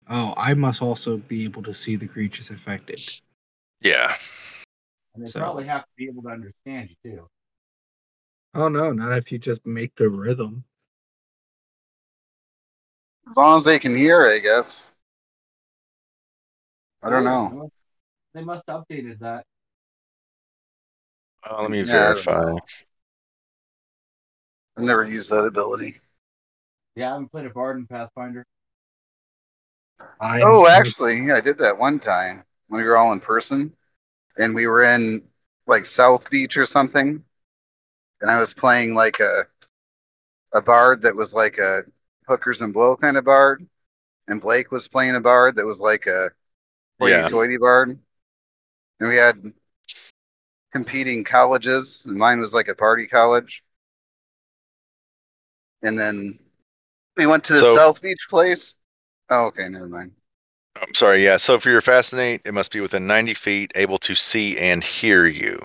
[0.09, 3.01] Oh, I must also be able to see the creatures affected.
[3.81, 4.17] yeah.
[5.15, 7.29] And they So- probably have to be able to understand you too.
[8.55, 10.65] Oh no, not if you just make the rhythm.
[13.29, 14.95] as long as they can hear, I guess.
[17.03, 17.69] I don't know.
[18.35, 19.45] They must have updated that.
[21.49, 21.85] Uh, let me Yeah,
[22.15, 22.53] verify.
[24.77, 26.01] I've never used that ability.
[26.95, 28.45] Yeah, I haven't played a Bard in Pathfinder.
[30.21, 33.75] I Oh, actually, yeah, I did that one time when we were all in person,
[34.39, 35.23] and we were in
[35.67, 37.25] like South Beach or something,
[38.21, 39.47] and I was playing like a
[40.53, 41.83] a bard that was like a
[42.27, 43.67] hookers and blow kind of bard,
[44.29, 46.31] and Blake was playing a bard that was like a
[47.01, 47.23] Yeah.
[47.23, 47.99] hoity-toity bard,
[49.01, 49.53] and we had
[50.73, 53.63] competing colleges, and mine was like a party college,
[55.83, 56.39] and then
[57.17, 58.79] we went to the So- South Beach place.
[59.31, 60.13] Oh, okay, never mind.
[60.81, 61.25] I'm sorry.
[61.25, 61.37] Yeah.
[61.37, 65.27] So for your fascinate, it must be within 90 feet, able to see and hear
[65.27, 65.59] you,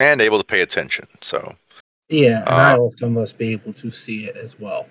[0.00, 1.06] and able to pay attention.
[1.20, 1.56] So
[2.08, 4.86] Yeah, and I Uh, also must be able to see it as well.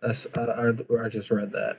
[0.00, 1.78] That's I, I, I just read that.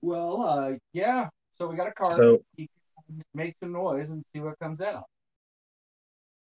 [0.00, 1.28] Well, uh, yeah.
[1.58, 2.16] So we got a card.
[2.16, 2.66] So You
[3.06, 5.04] can make some noise and see what comes out.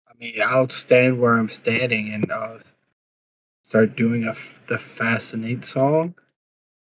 [0.09, 2.59] I mean, I'll stand where I'm standing and uh,
[3.65, 6.15] start doing a f- the fascinate song,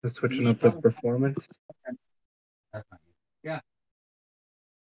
[0.03, 1.47] and switching up the performance.
[2.73, 2.99] That's not
[3.43, 3.57] you.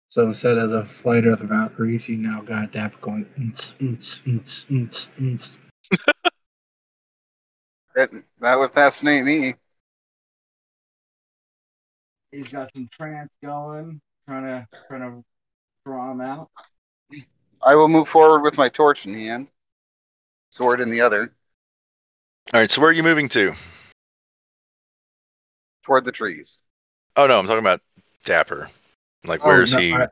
[0.09, 3.27] So instead of the flight of the Valkyries, you now got that going.
[7.97, 8.09] That,
[8.41, 9.55] that would fascinate me.
[12.31, 15.25] He's got some trance going, trying to trying to
[15.85, 16.51] draw him out.
[17.61, 19.51] I will move forward with my torch in hand,
[20.51, 21.35] sword in the other,
[22.53, 23.55] All right, so where are you moving to?
[25.91, 26.61] toward the trees.
[27.17, 27.81] Oh no, I'm talking about
[28.25, 28.71] Dapper.
[29.25, 29.93] Like, Oh, where's no, he?
[29.93, 30.07] I,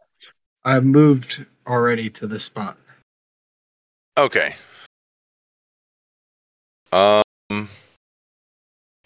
[0.65, 2.77] I moved already to the spot.
[4.19, 4.57] Okay.
[6.91, 7.23] Um,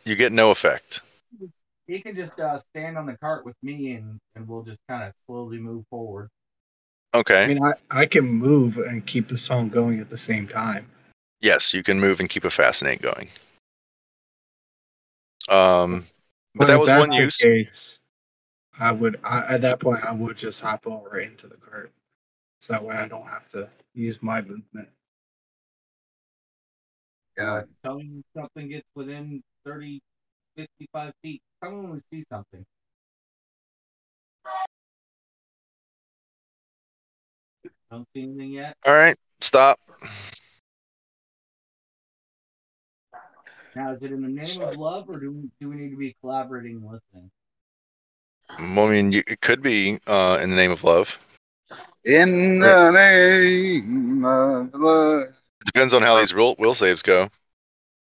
[0.05, 1.03] you get no effect.
[1.87, 5.03] He can just uh, stand on the cart with me, and and we'll just kind
[5.05, 6.31] of slowly move forward.
[7.15, 7.45] Okay.
[7.45, 10.87] I mean, I, I can move and keep the song going at the same time.
[11.43, 13.29] Yes, you can move and keep a fascinate going.
[15.49, 16.07] Um,
[16.55, 17.37] but But that was that's one the use.
[17.37, 18.01] Case,
[18.79, 21.93] I would I, at that point I would just hop over into the cart,
[22.61, 24.89] so that way I don't have to use my movement.
[27.37, 27.63] Yeah.
[27.85, 30.01] Tell me when something gets within 30,
[30.57, 31.43] 55 feet.
[31.63, 32.65] Tell me when we see something.
[37.91, 38.77] Don't see anything yet.
[38.87, 39.79] All right, stop.
[43.75, 45.97] Now, is it in the name of love, or do we, do we need to
[45.97, 47.31] be collaborating and listening?
[48.59, 51.19] Well, I mean, you, it could be uh, in the name of love.
[52.05, 55.29] In the name of love,
[55.61, 57.29] It depends on how these will, will saves go.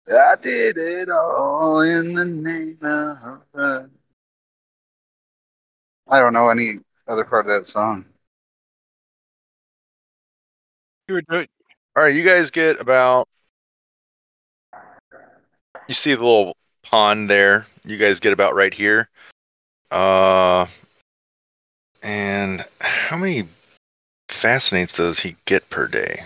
[0.09, 3.91] I did it all in the name of love.
[6.09, 8.05] I don't know any other part of that song.
[11.09, 11.47] You were doing.
[11.97, 13.29] All right, you guys get about.
[15.93, 17.66] You see the little pond there.
[17.85, 19.10] You guys get about right here.
[19.90, 20.64] Uh,
[22.02, 23.47] and how many
[24.31, 26.24] fascinates does he get per day?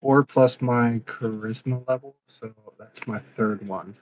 [0.00, 3.96] Four plus my charisma level, so that's my third one.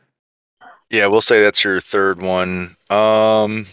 [0.91, 2.77] Yeah, we'll say that's your third one.
[2.91, 3.67] Um,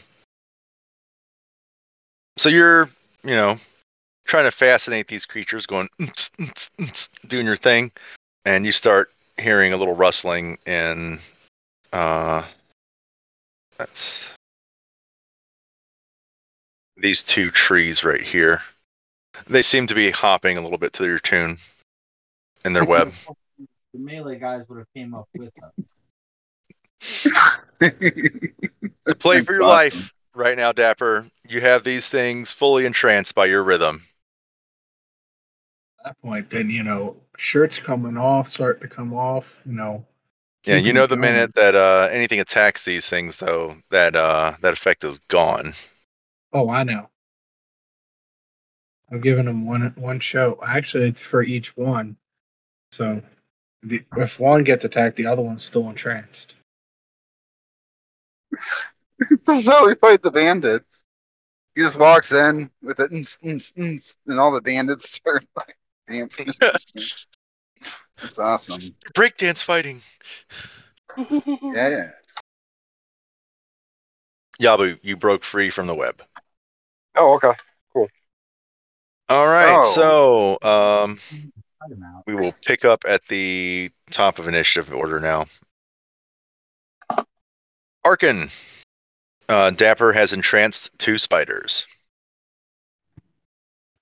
[2.37, 2.89] so you're,
[3.25, 3.59] you know,
[4.23, 5.89] trying to fascinate these creatures, going
[7.27, 7.91] doing your thing,
[8.45, 11.19] and you start hearing a little rustling in.
[11.91, 12.43] Uh,
[13.77, 14.33] that's
[16.97, 18.61] these two trees right here.
[19.47, 21.57] They seem to be hopping a little bit to your tune
[22.63, 23.13] in their web.
[23.93, 25.71] The melee guys would have came up with them.
[29.07, 31.27] to play for your life right now, Dapper.
[31.47, 34.03] You have these things fully entranced by your rhythm.
[36.05, 39.59] At that point, then you know shirts coming off, start to come off.
[39.65, 40.05] You know.
[40.63, 41.33] Yeah, you know the going.
[41.33, 45.73] minute that uh, anything attacks these things, though, that uh, that effect is gone.
[46.53, 47.09] Oh, I know.
[49.11, 50.59] I'm giving them one one show.
[50.63, 52.17] Actually, it's for each one.
[52.91, 53.23] So,
[53.81, 56.55] the, if one gets attacked, the other one's still entranced.
[59.19, 61.03] this is how we fight the bandits.
[61.73, 65.75] He just walks in with it, "Ns, ns, ns," and all the bandits start like
[66.09, 66.47] dancing.
[68.23, 68.79] It's awesome.
[69.13, 70.01] Breakdance fighting.
[71.17, 72.09] Yeah, yeah.
[74.61, 76.21] Yabu, you broke free from the web.
[77.17, 77.51] Oh, okay.
[77.91, 78.07] Cool.
[79.27, 79.91] All right, Oh.
[80.61, 81.19] so um,
[81.81, 82.23] Cut him out.
[82.25, 85.45] we will pick up at the top of initiative order now.
[88.05, 88.49] Arkin,
[89.49, 91.85] uh, Dapper has entranced two spiders.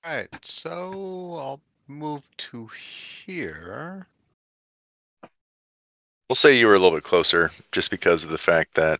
[0.05, 4.07] Alright, so I'll move to here.
[6.29, 8.99] We'll say you were a little bit closer, just because of the fact that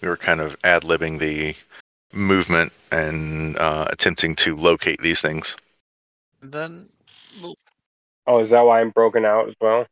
[0.00, 1.54] we were kind of ad libbing the
[2.12, 5.56] movement and uh, attempting to locate these things.
[6.42, 6.88] And then
[7.40, 7.54] move.
[8.26, 9.86] Oh, is that why I'm broken out as well?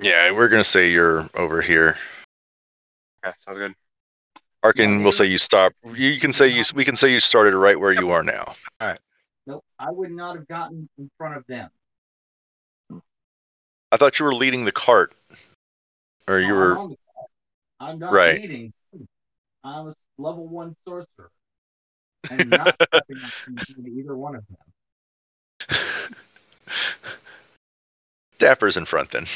[0.00, 1.96] Yeah, we're gonna say you're over here.
[3.24, 3.74] Yeah, sounds good.
[4.62, 5.72] Arkin, Yeah, we'll say you stop.
[5.94, 6.62] You can say you.
[6.74, 8.54] We can say you started right where you are now.
[9.50, 11.68] Nope, I would not have gotten in front of them.
[13.90, 15.12] I thought you were leading the cart,
[16.28, 16.76] or you I'm were.
[16.76, 17.30] on the call.
[17.80, 18.38] I'm not Right.
[18.38, 18.72] leading.
[19.64, 21.32] I'm a level one sorcerer.
[22.30, 24.56] I'm not stepping up into either one of them.
[28.38, 29.26] Dapper's in front then.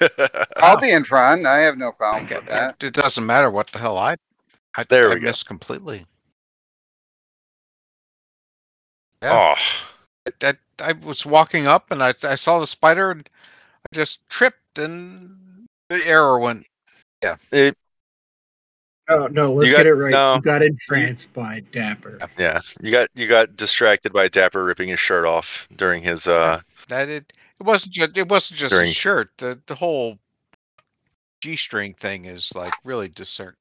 [0.56, 1.46] I'll be in front.
[1.46, 2.82] I have no problem problems with that.
[2.82, 4.16] It doesn't matter what the hell I.
[4.76, 5.28] I There I we go.
[5.28, 6.04] missed completely.
[9.22, 9.54] Yeah.
[9.56, 13.28] Oh, I, I was walking up and I, I saw the spider and
[13.90, 16.66] I just tripped and the arrow went.
[17.22, 17.36] Yeah.
[17.52, 17.76] it,
[19.10, 20.10] Oh no, let's got- get it right.
[20.12, 20.34] no.
[20.34, 22.18] You got entranced by Dapper.
[22.38, 22.60] yeah.
[22.82, 26.60] You got you got distracted by Dapper ripping his shirt off during his uh.
[26.88, 29.30] That it it wasn't just it wasn't just During- a shirt.
[29.38, 30.18] The the whole
[31.42, 33.54] G string thing is like really discern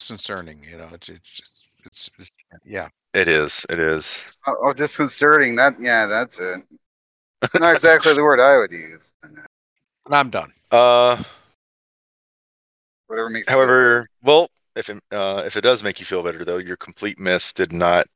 [0.00, 0.60] disconcerting.
[0.68, 1.42] You know, it's it's,
[1.86, 2.30] it's, it's
[2.64, 2.88] yeah.
[3.14, 3.64] It is.
[3.70, 4.26] It is.
[4.46, 5.56] Oh, oh, disconcerting.
[5.56, 6.62] That yeah, that's it.
[7.58, 9.12] Not exactly the word I would use.
[9.22, 9.38] And
[10.10, 10.52] I'm done.
[10.70, 11.22] Uh.
[13.06, 13.48] Whatever makes.
[13.48, 16.76] you However, well, if it, uh, if it does make you feel better, though, your
[16.76, 18.06] complete miss did not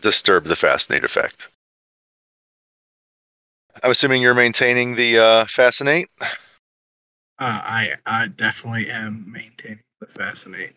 [0.00, 1.48] disturb the fascinate effect.
[3.82, 6.08] I'm assuming you're maintaining the uh, fascinate.
[6.20, 6.26] Uh,
[7.38, 10.74] I I definitely am maintaining the fascinate.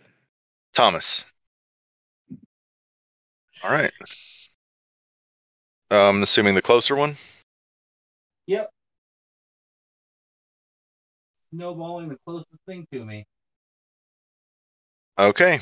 [0.73, 1.25] Thomas.
[3.63, 3.91] All right.
[5.91, 7.17] Um, assuming the closer one.
[8.47, 8.69] Yep.
[11.53, 13.25] Snowballing the closest thing to me.
[15.17, 15.59] Okay.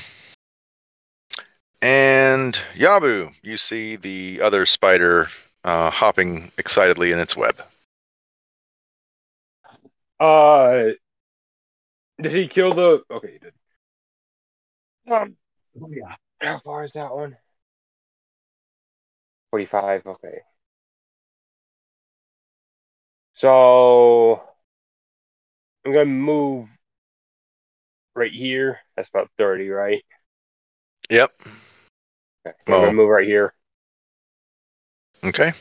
[1.81, 5.29] And Yabu, you see the other spider
[5.63, 7.55] uh, hopping excitedly in its web.
[10.19, 10.91] Uh,
[12.21, 13.03] did he kill the?
[13.11, 13.53] Okay, he did.
[15.11, 15.37] Um,
[15.81, 16.15] Oh yeah.
[16.41, 17.37] how far is that one?
[19.57, 20.05] Forty-five.
[20.05, 20.41] Okay.
[23.33, 24.39] So
[25.83, 26.67] I'm gonna move
[28.13, 28.77] right here.
[28.95, 30.03] That's about thirty, right?
[31.09, 31.31] Yep.
[31.41, 32.55] Okay.
[32.67, 32.81] I'm Oh.
[32.81, 33.55] gonna move right here.
[35.23, 35.51] Okay.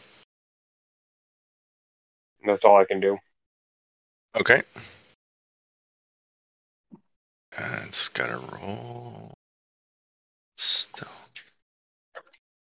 [2.45, 3.17] That's all I can do.
[4.39, 4.63] Okay.
[7.57, 9.33] Uh, it's got to roll.
[10.59, 11.09] Stealth.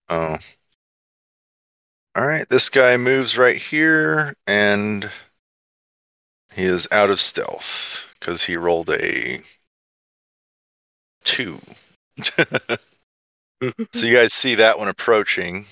[0.08, 0.38] Oh.
[2.18, 2.44] All right.
[2.48, 5.08] This guy moves right here, and
[6.52, 9.40] he is out of stealth because he rolled a
[11.22, 11.60] two.
[12.20, 12.76] so
[14.02, 15.64] you guys see that one approaching,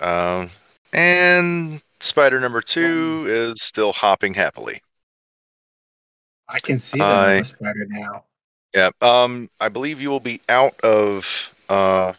[0.00, 0.50] um,
[0.92, 4.82] and spider number two is still hopping happily.
[6.50, 8.24] I can see that I- on the spider now.
[8.74, 8.90] Yeah.
[9.00, 12.12] Um, I believe you will be out of uh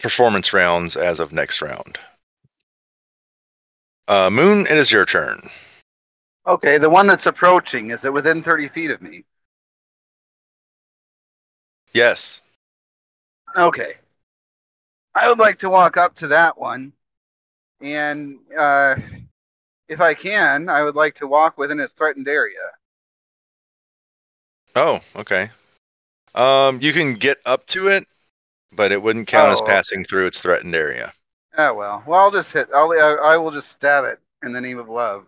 [0.00, 1.98] performance rounds as of next round.
[4.08, 5.48] Uh, Moon, it is your turn.
[6.46, 9.24] Okay, the one that's approaching is it within thirty feet of me?
[11.92, 12.42] Yes.
[13.56, 13.94] Okay.
[15.14, 16.92] I would like to walk up to that one,
[17.80, 18.96] and uh,
[19.88, 22.58] if I can, I would like to walk within its threatened area.
[24.76, 25.50] Oh, okay.
[26.34, 28.06] Um, you can get up to it,
[28.72, 31.12] but it wouldn't count as Oh, passing through its threatened area.
[31.56, 32.02] Oh well.
[32.06, 32.68] Well, I'll just hit.
[32.74, 32.92] I'll.
[32.92, 35.26] I, I will just stab it in the name of love.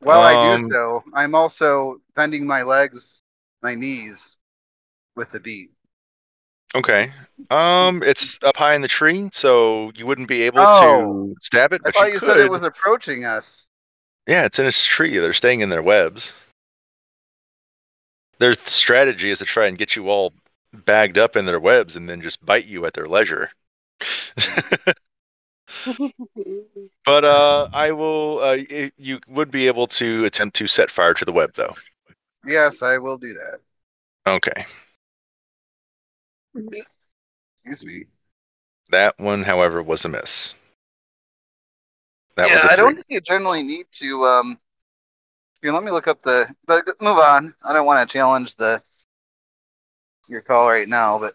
[0.00, 3.22] While I Um, do so, I'm also bending my legs,
[3.62, 4.36] my knees,
[5.16, 5.70] with the beat.
[6.74, 7.12] Okay.
[7.50, 10.80] Um, it's up high in the tree, so you wouldn't be able Oh.
[10.80, 13.66] to stab it, I thought you, you said it was approaching us.
[14.26, 15.18] Yeah, it's in its tree.
[15.18, 16.32] They're staying in their webs.
[18.38, 20.32] Their strategy is to try and get you all
[20.72, 23.50] bagged up in their webs and then just bite you at their leisure.
[27.04, 28.38] but uh, I will.
[28.40, 31.74] Uh, y- you would be able to attempt to set fire to the web, though.
[32.46, 33.60] Yes, I will do that.
[34.26, 34.66] Okay.
[36.54, 38.04] Excuse me.
[38.90, 40.54] That one, however, was a miss.
[42.36, 44.24] That yeah, was a I don't think you generally need to.
[44.24, 44.58] Um,
[45.62, 46.52] here, let me look up the.
[46.66, 47.54] But move on.
[47.62, 48.82] I don't want to challenge the
[50.30, 51.34] your call right now, but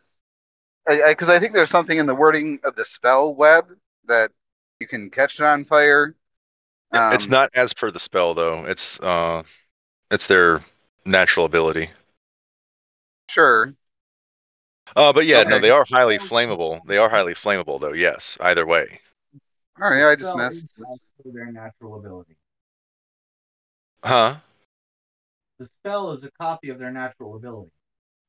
[0.88, 3.70] I because I, think there's something in the wording of the spell web
[4.08, 4.32] that
[4.80, 6.16] you can catch it on fire.
[6.94, 8.66] Yeah, it's Um, not as per the spell, though.
[8.66, 9.44] It's uh,
[10.12, 10.64] it's their
[11.06, 11.92] natural ability.
[13.30, 13.76] sure.
[14.96, 16.82] Uh, but yeah, no, they are highly flammable.
[16.86, 17.94] They are highly flammable, though.
[17.94, 19.00] Yes, either way.
[19.82, 20.66] All right, I just Spell missed.
[20.78, 22.38] is their natural ability.
[24.04, 24.38] Huh?
[25.60, 27.74] The spell is a copy of their natural ability.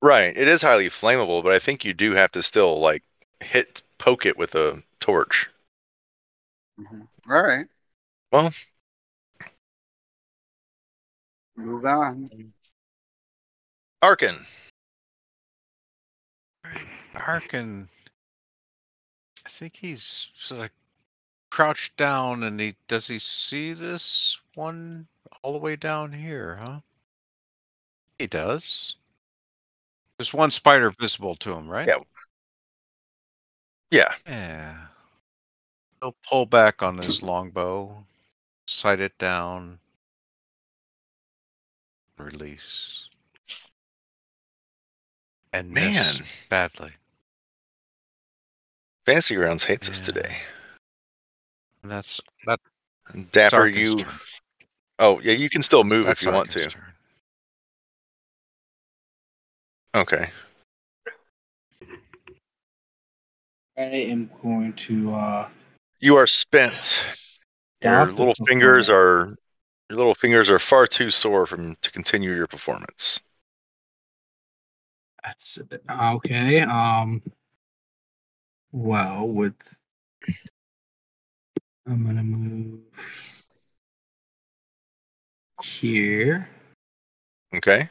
[0.07, 0.37] Right.
[0.37, 3.03] It is highly flammable, but I think you do have to still like
[3.41, 5.51] hit poke it with a torch.
[6.79, 7.09] Mhm.
[7.29, 7.67] All right.
[8.31, 8.53] Well.
[11.57, 12.53] Move on.
[14.01, 14.47] Arkin.
[17.13, 17.89] Harkin.
[19.45, 20.71] I think he's sort of
[21.51, 25.09] crouched down, and he does he see this one
[25.43, 26.81] all the way down here, huh?
[28.21, 28.95] He does.
[30.19, 31.87] There's one spider visible to him, right?
[31.89, 31.99] Yeah.
[33.91, 34.15] Yeah.
[34.27, 34.77] Yeah.
[36.01, 38.05] He'll pull back on his longbow,
[38.67, 39.79] sight it down,
[42.19, 43.09] release.
[45.53, 46.27] And miss Man.
[46.51, 46.93] badly.
[49.07, 50.37] Fantasy Grounds hates us today.
[51.83, 52.63] And that's that's
[53.33, 54.01] Dapper, you.
[54.01, 54.13] turn.
[54.99, 56.69] Oh, yeah, you can still move That's if you want to.
[56.69, 56.96] Turn.
[59.97, 60.31] Okay.
[63.79, 65.49] I am going to uh
[66.01, 67.03] You are spent.
[67.83, 69.39] Your little fingers are
[69.89, 73.23] your little fingers are far too sore from to continue your performance.
[75.25, 76.61] That's bit, okay.
[76.61, 77.23] Um.
[78.73, 79.55] Well, with
[81.87, 82.81] I'm gonna move
[85.63, 86.51] here,
[87.55, 87.89] Okay.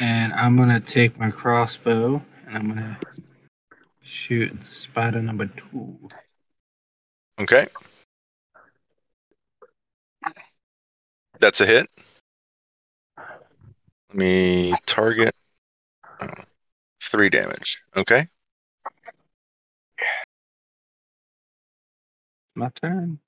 [0.00, 2.98] And I'm gonna take my crossbow, and I'm gonna
[4.02, 6.08] shoot spider number two.
[7.38, 7.66] Okay.
[11.38, 11.86] That's a hit.
[13.18, 15.34] Let me target.
[16.20, 16.28] oh,
[17.02, 17.78] Three damage.
[17.96, 18.26] Okay.
[22.54, 23.18] My turn.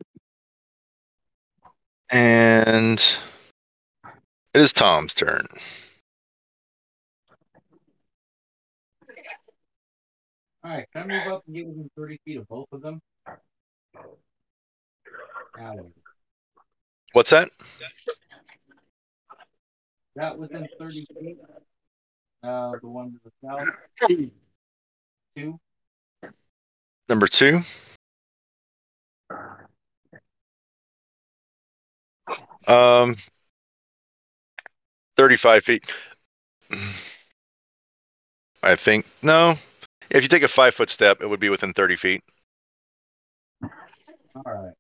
[2.11, 2.99] And
[4.55, 5.47] it is Tom's turn.
[10.69, 13.01] All right, can I move up and get within 30 feet of both of them?
[17.15, 17.49] What's that?
[20.17, 21.39] that within 30 feet.
[22.43, 23.67] Uh, the one to the south.
[25.35, 25.59] Two.
[27.09, 27.63] Number two.
[32.67, 33.17] Um,
[35.17, 35.85] 35 feet.
[38.63, 39.07] I think.
[39.23, 39.57] No.
[40.11, 42.25] If you take a five foot step, it would be within 30 feet.
[43.63, 44.75] All right.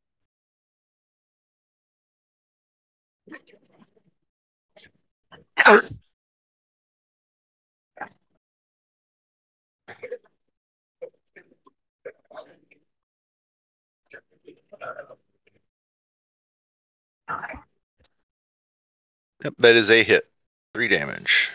[19.44, 20.24] Yep, that is a hit.
[20.74, 21.50] Three damage.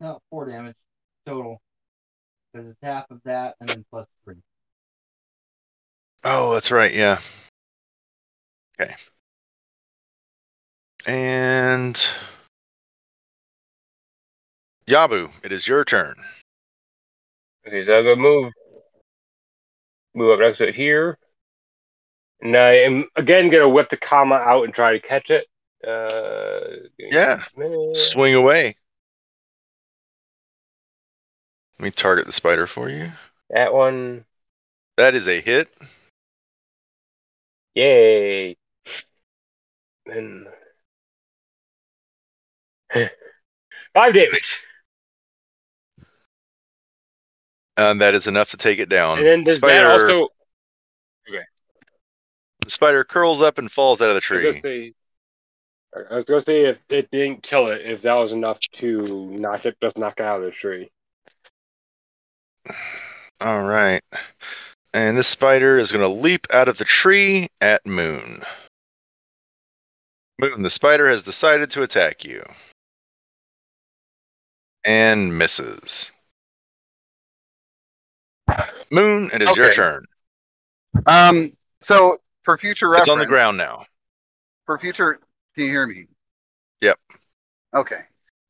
[0.00, 0.76] No, four damage
[1.26, 1.60] total.
[2.54, 4.36] Because it's half of that and then plus three.
[6.22, 6.94] Oh, that's right.
[6.94, 7.18] Yeah.
[8.80, 8.94] Okay.
[11.06, 12.06] And
[14.88, 16.14] Yabu, it is your turn.
[17.66, 18.52] Okay, so I'm gonna move
[20.14, 21.18] move up next to it here.
[22.40, 25.46] And I am again gonna whip the kama out and try to catch it.
[25.84, 27.38] Uh Yeah.
[27.38, 27.96] just a minute.
[27.96, 28.76] Swing away.
[31.78, 33.10] Let me target the spider for you.
[33.50, 34.24] That one.
[34.96, 35.72] That is a hit.
[37.74, 38.56] Yay.
[40.06, 40.46] And
[43.94, 44.60] five damage.
[47.76, 49.18] And that is enough to take it down.
[49.18, 50.28] And then does spider, that also
[51.28, 51.42] Okay.
[52.64, 54.60] the spider curls up and falls out of the I was gonna tree.
[54.62, 54.94] say
[56.10, 59.64] I was gonna say if it didn't kill it, if that was enough to knock
[59.66, 60.90] it just knock it out of the tree.
[63.40, 64.02] All right.
[64.92, 68.42] And this spider is going to leap out of the tree at Moon.
[70.38, 72.42] Moon, the spider has decided to attack you.
[74.84, 76.12] And misses.
[78.90, 79.74] Moon, it is your Okay.
[79.74, 80.04] turn.
[81.06, 83.86] Um, so for future reference, It's on the ground now.
[84.66, 85.20] For future,
[85.54, 86.06] can you hear me?
[86.80, 86.98] Yep.
[87.74, 88.00] Okay.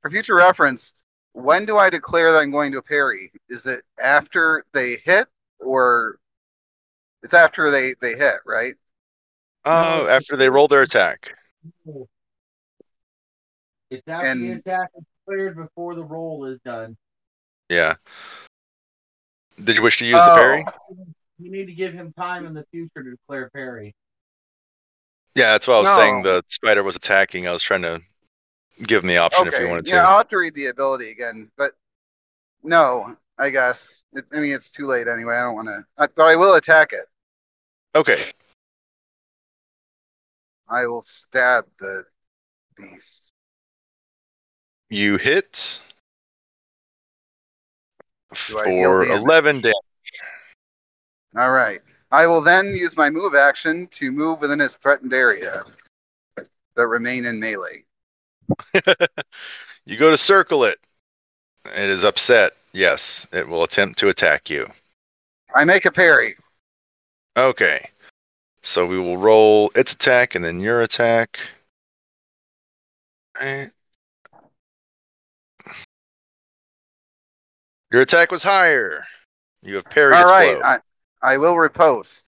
[0.02, 0.92] For future reference,
[1.34, 3.30] when do I declare that I'm going to parry?
[3.48, 5.26] Is it after they hit,
[5.58, 6.18] or
[7.22, 8.74] it's after they they hit, right?
[9.64, 11.34] Oh, No, after they roll their attack.
[13.90, 16.96] It's after the attack is cleared before the roll is done.
[17.68, 17.94] Yeah.
[19.62, 20.36] Did you wish to use the Oh.
[20.36, 20.64] parry?
[21.38, 23.94] You need to give him time in the future to declare parry.
[25.34, 27.48] Yeah, that's why I was saying the spider was attacking.
[27.48, 28.00] I was trying to
[28.82, 29.64] give him the option if okay.
[29.64, 30.08] you wanted yeah, to.
[30.08, 31.72] I'll have to read the ability again, but
[32.62, 34.02] no, I guess.
[34.12, 35.36] It, I mean, it's too late anyway.
[35.36, 37.08] I don't want to, but I will attack it.
[37.96, 38.24] Okay.
[40.68, 42.04] I will stab the
[42.76, 43.32] beast.
[44.90, 45.80] You hit
[48.48, 49.20] Do I deal for damage?
[49.20, 49.74] 11 damage.
[51.36, 51.80] All right.
[52.10, 55.64] I will then use my move action to move within his threatened area
[56.36, 57.84] that remain in melee.
[59.84, 60.78] you go to circle it.
[61.66, 62.52] It is upset.
[62.72, 64.66] Yes, it will attempt to attack you.
[65.54, 66.36] I make a parry.
[67.36, 67.88] Okay.
[68.62, 71.38] So we will roll its attack and then your attack.
[73.40, 73.66] Eh.
[77.92, 79.04] Your attack was higher.
[79.62, 80.62] You have parried All its blow.
[80.62, 80.78] I,
[81.22, 82.26] I will riposte.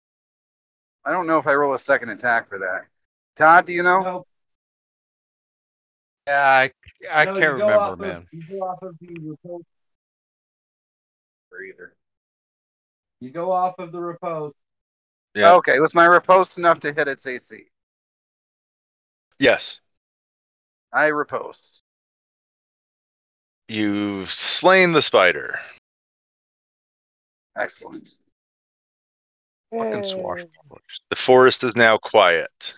[1.06, 2.86] I don't know if I roll a second attack for that.
[3.36, 4.02] Todd, do you know?
[4.02, 4.28] Nope.
[6.28, 6.72] Yeah, I,
[7.12, 8.28] I No, can't remember, off of- man.
[8.32, 9.66] you go off of the riposte.
[11.50, 11.96] For either.
[13.20, 14.56] You go off of the riposte.
[15.36, 15.54] Yeah.
[15.56, 17.66] Okay, was my riposte enough to hit its AC?
[19.40, 19.82] Yes.
[20.92, 21.82] I riposte.
[23.68, 25.60] You've slain the spider.
[27.58, 28.16] Excellent.
[29.72, 31.00] Fucking swashbucklers.
[31.10, 32.76] The forest is now quiet.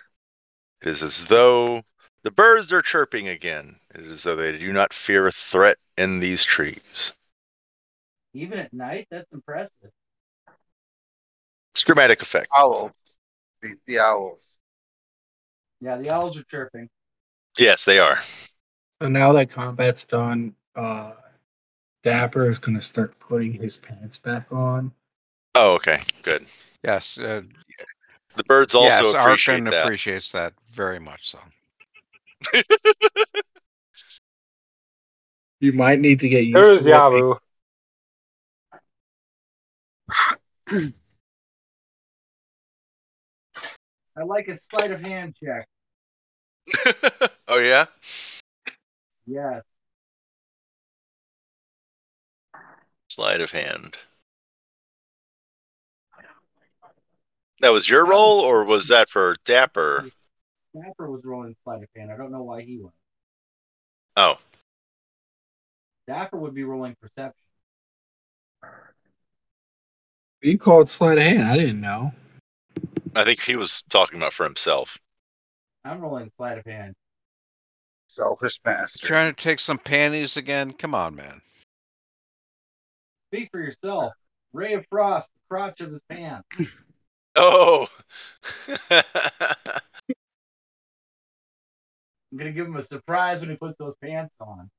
[0.82, 1.82] It is as though
[2.26, 3.76] the birds are chirping again.
[3.94, 7.14] It is as though they do not fear a threat in these trees.
[8.34, 9.92] Even at night, that's impressive.
[11.74, 12.48] It's dramatic effect.
[12.58, 12.96] Owls.
[13.62, 14.58] The, the owls.
[15.80, 16.90] Yeah, the owls are chirping.
[17.60, 18.20] Yes, they are.
[19.00, 21.14] So now that combat's done, uh,
[22.02, 24.94] Dapper is going to start putting his pants back on.
[25.54, 26.48] Oh, okay, good.
[26.84, 27.44] Yes, uh,
[28.36, 29.84] The birds also yes, appreciate Arkin that.
[29.84, 31.40] appreciates that very much so.
[35.60, 37.40] You might need to get used There's to what Yabu.
[44.18, 45.68] I like a sleight of hand check.
[47.48, 47.86] oh yeah.
[49.26, 49.64] Yes.
[53.10, 53.98] Sleight of hand.
[57.62, 60.12] That was your roll, or was that for Dapper?
[60.76, 62.12] Dapper was rolling sleight of hand.
[62.12, 62.92] I don't know why he was.
[64.18, 64.36] Oh,
[66.08, 67.34] Dapper would be rolling perception.
[70.42, 71.44] you called sleight of hand.
[71.44, 72.12] I didn't know.
[73.16, 74.98] I think he was talking about for himself.
[75.84, 76.94] I'm rolling sleight of hand.
[78.08, 79.08] Selfish bastard.
[79.08, 80.74] Trying to take some panties again?
[80.74, 81.42] Come on, man.
[83.30, 84.14] Speak for yourself.
[84.54, 86.48] Ray of Frost, the crotch of his pants.
[87.38, 87.90] Oh.
[92.36, 94.70] I'm gonna give him a surprise when he puts those pants on.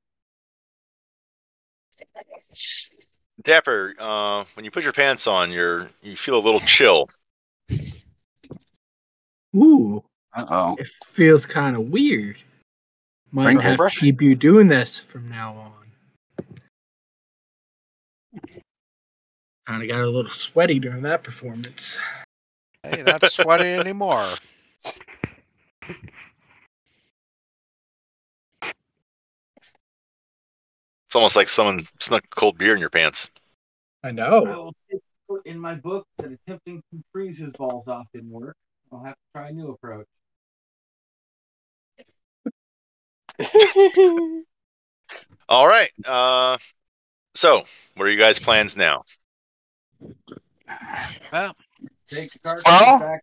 [3.41, 7.09] Dapper, uh, when you put your pants on, you're you feel a little chill.
[9.55, 10.03] Ooh,
[10.35, 10.75] Uh oh.
[10.77, 12.37] it feels kind of weird.
[13.31, 15.73] Might Bring have to keep you doing this from now on.
[19.65, 21.97] Kind of got a little sweaty during that performance.
[22.83, 24.29] Hey, not sweaty anymore.
[31.07, 33.29] It's almost like someone snuck cold beer in your pants.
[34.03, 34.73] I I know.
[35.29, 38.55] will in my book that attempting to freeze his balls off didn't work.
[38.91, 40.07] I'll have to try a new approach.
[45.49, 45.89] All right.
[46.05, 46.57] Uh,
[47.35, 47.63] so,
[47.95, 49.03] what are you guys' plans now?
[51.31, 51.55] Well,
[52.09, 53.21] Take the cartridge Well- back.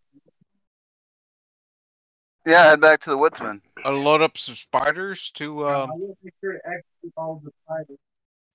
[2.46, 3.62] Yeah, head back to the woodsman.
[3.84, 5.64] I'll load up some spiders to.
[5.66, 7.98] I Um, will make sure to execute all the spiders.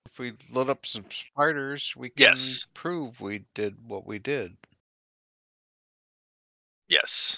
[0.06, 2.68] if we load up some spiders, we can Yes.
[2.74, 4.58] prove we did what we did.
[6.88, 7.38] Yes.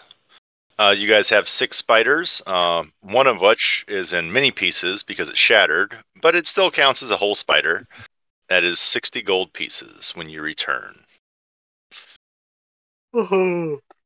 [0.79, 5.29] Uh, you guys have six spiders, um, one of which is in many pieces because
[5.29, 7.87] it shattered, but it still counts as a whole spider.
[8.47, 11.05] That is 60 gold pieces when you return.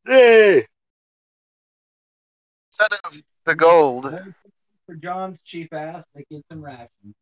[0.08, 0.68] Yay!
[2.78, 4.14] Instead of the gold,
[4.86, 7.16] For John's cheap ass, they get some rations.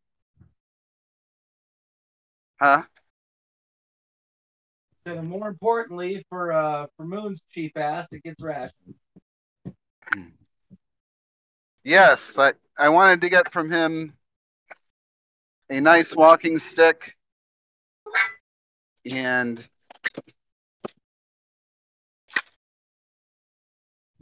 [2.59, 2.83] huh?
[5.05, 8.95] So more importantly, for uh for Moon's cheap ass, it gets rations.
[11.83, 14.13] Yes, I, I wanted to get from him
[15.69, 17.15] a nice walking stick
[19.11, 19.67] and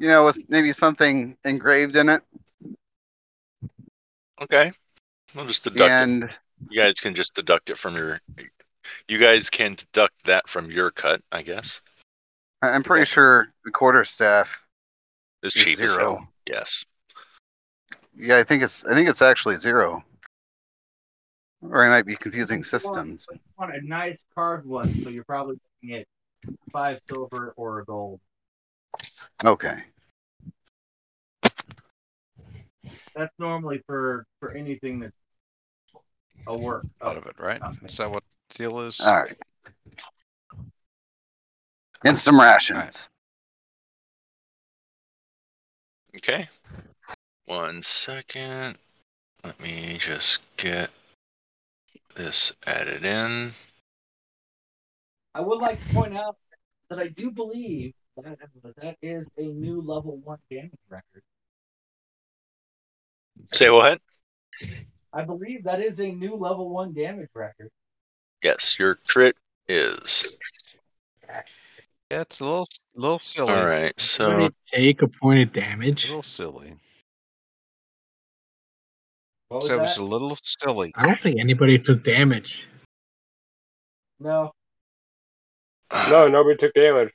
[0.02, 2.24] you know, with maybe something engraved in it.
[4.42, 4.72] Okay.
[5.36, 5.92] We'll just deduct it.
[5.92, 6.30] And
[6.72, 8.20] You guys can just deduct it from your.
[9.08, 11.82] You guys can deduct that from your cut, I guess.
[12.64, 14.50] I- I'm pretty sure the quarter staff.
[15.44, 16.16] is, It's cheap as zero.
[16.16, 16.28] hell.
[16.48, 16.84] Yes.
[18.18, 20.04] Yeah, I think it's I think it's actually zero.
[21.62, 23.28] Or I might be confusing systems.
[23.32, 26.08] I want a nice carved one, so you're probably looking at
[26.72, 28.20] five silver or a gold.
[29.44, 29.84] Okay.
[33.16, 35.16] That's normally for for anything that's
[36.48, 36.86] a work.
[37.02, 37.62] Out of it, right?
[37.62, 37.86] okay.
[37.86, 39.00] Is that what the deal is?
[39.00, 39.36] All right.
[42.04, 43.10] And some rations.
[46.16, 46.50] Okay.
[47.46, 48.78] One second.
[49.44, 50.90] Let me just get
[52.16, 53.54] this added in.
[55.34, 56.38] I would like to point out
[56.90, 58.38] that I do believe that
[58.78, 61.24] that is a new level one damage record.
[63.54, 64.02] Say what?
[65.14, 67.70] I believe that is a new level one damage record.
[68.44, 69.36] Yes, your crit
[69.68, 70.38] is.
[71.30, 73.54] Yeah, it's a little, little silly.
[73.54, 76.08] All right, so take a point of A damage.
[76.08, 76.74] little silly.
[79.50, 80.02] What was So it was that?
[80.02, 80.92] a little silly.
[80.96, 82.68] I don't think anybody took damage.
[84.20, 84.52] No,
[85.92, 87.12] No, nobody took damage.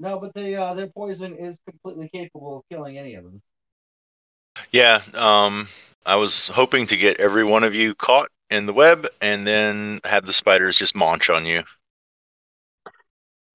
[0.00, 3.40] no, but they uh, their poison is completely capable of killing any of them.
[4.72, 5.68] Yeah, um,
[6.06, 10.00] I was hoping to get every one of you caught in the web, and then
[10.04, 11.62] have the spiders just munch on you.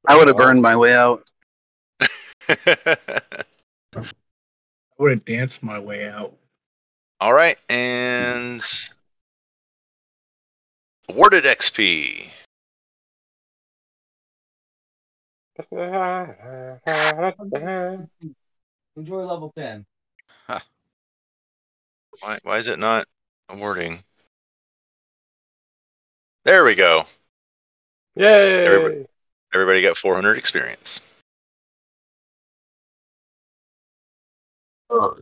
[0.08, 1.24] I would have burned my way out.
[2.50, 2.98] I
[4.98, 6.36] would have danced my way out.
[7.22, 8.64] All right, and
[11.10, 12.30] awarded XP.
[18.96, 19.86] Enjoy level ten.
[22.22, 23.06] Why, why is it not
[23.50, 24.04] awarding?
[26.46, 27.06] There we go.
[28.16, 28.66] Yay!
[28.66, 29.06] Everybody-
[29.52, 31.02] Everybody got 400 experience.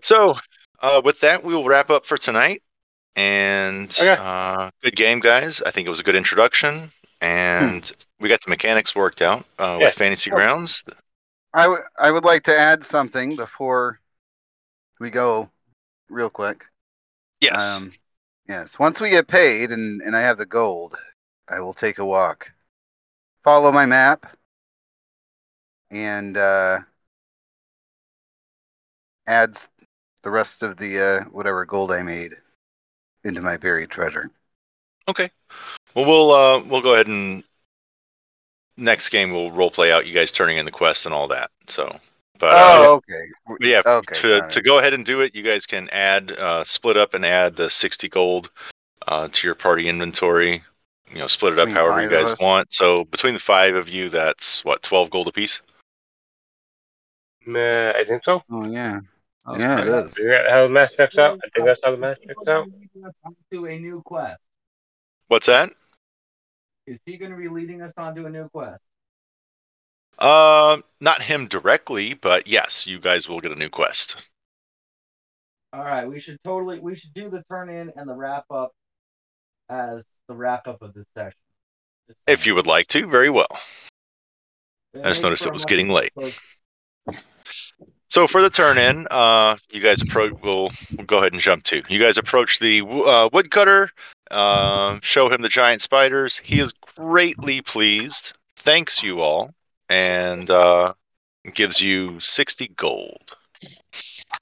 [0.01, 0.35] So,
[0.81, 2.61] uh, with that, we will wrap up for tonight.
[3.15, 4.15] And Okay.
[4.17, 5.61] uh, good game, guys.
[5.61, 9.77] I think it was a good introduction, and we got the mechanics worked out uh,
[9.79, 9.87] Yeah.
[9.87, 10.83] with Fantasy Grounds.
[11.53, 13.99] I, w- I would like to add something before
[14.99, 15.49] we go
[16.09, 16.65] real quick.
[17.41, 17.77] Yes.
[17.77, 17.91] Um,
[18.47, 18.79] yes.
[18.79, 20.95] Once we get paid and, and I have the gold,
[21.47, 22.51] I will take a walk,
[23.43, 24.25] follow my map,
[25.89, 26.79] and uh,
[29.25, 29.57] add
[30.23, 32.35] the rest of the uh, whatever gold I made
[33.23, 34.29] into my buried treasure.
[35.07, 35.29] Okay.
[35.95, 37.43] Well, we'll uh, we'll go ahead and
[38.75, 41.49] next game we'll role play out you guys turning in the quest and all that.
[41.67, 41.97] So,
[42.39, 43.27] but uh, oh, okay.
[43.47, 46.63] But yeah, Okay, to, to go ahead and do it, you guys can add, uh,
[46.63, 48.51] split up and add the 60 gold
[49.07, 50.63] uh, to your party inventory.
[51.11, 52.73] You know, split it up Between however you guys want.
[52.73, 55.61] So between the five of you, that's what 12 gold apiece.
[57.45, 58.41] Nah, I think so.
[58.51, 58.99] Oh yeah.
[59.55, 60.17] Yeah, it is.
[60.17, 61.39] Is that how the math checks out?
[61.43, 62.67] I think that's how the math checks out.
[63.51, 64.41] To a new quest.
[65.29, 65.69] What's that?
[66.85, 68.81] Is he going to be leading us onto a new quest?
[70.17, 74.15] Uh, not him directly, but yes, you guys will get a new quest.
[75.73, 78.71] All right, we should totally we should do the turn in and the wrap up
[79.69, 81.37] as the wrap up of this session.
[82.25, 83.59] If you would like to, very well.
[84.95, 86.11] I just noticed it was getting late.
[88.09, 90.33] So for the turn in, uh, you guys approach.
[90.41, 91.83] We'll, we'll go ahead and jump to.
[91.89, 93.89] You guys approach the uh, woodcutter.
[94.31, 96.37] Uh, show him the giant spiders.
[96.37, 98.33] He is greatly pleased.
[98.55, 99.51] Thanks you all,
[99.89, 100.93] and uh,
[101.53, 103.35] gives you sixty gold.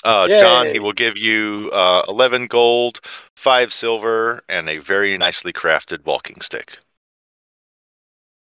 [0.03, 2.99] Uh, John, he will give you uh, eleven gold,
[3.35, 6.77] five silver, and a very nicely crafted walking stick.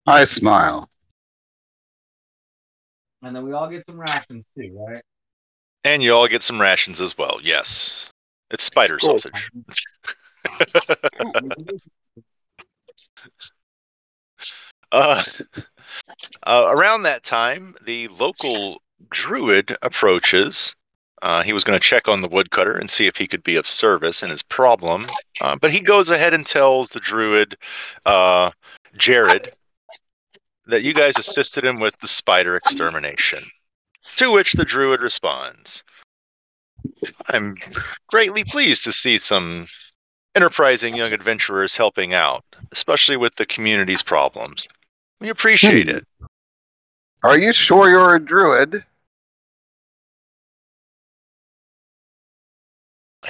[0.07, 0.87] I smile.
[3.23, 5.01] And then we all get some rations too, right?
[5.83, 7.39] And you all get some rations as well.
[7.41, 8.09] Yes,
[8.51, 9.19] it's spider Cool.
[9.19, 9.49] sausage.
[14.91, 15.21] Uh,
[16.43, 20.75] uh, around that time, the local druid approaches.
[21.21, 23.55] Uh, he was going to check on the woodcutter and see if he could be
[23.55, 25.07] of service in his problem.
[25.41, 27.57] Uh, but he goes ahead and tells the druid,
[28.05, 28.51] uh,
[28.97, 29.49] Jared,
[30.67, 33.43] that you guys assisted him with the spider extermination.
[34.17, 35.83] To which the druid responds,
[37.27, 37.57] I'm
[38.07, 39.67] greatly pleased to see some
[40.35, 44.67] enterprising young adventurers helping out, especially with the community's problems.
[45.19, 46.05] We appreciate it.
[47.23, 48.83] Are you sure you're a druid?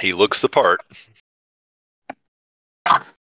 [0.00, 0.80] He looks the part.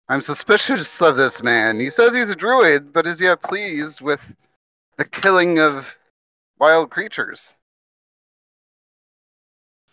[0.09, 1.79] I'm suspicious of this man.
[1.79, 4.21] He says he's a druid, but is yet pleased with
[4.97, 5.95] the killing of
[6.59, 7.55] wild creatures.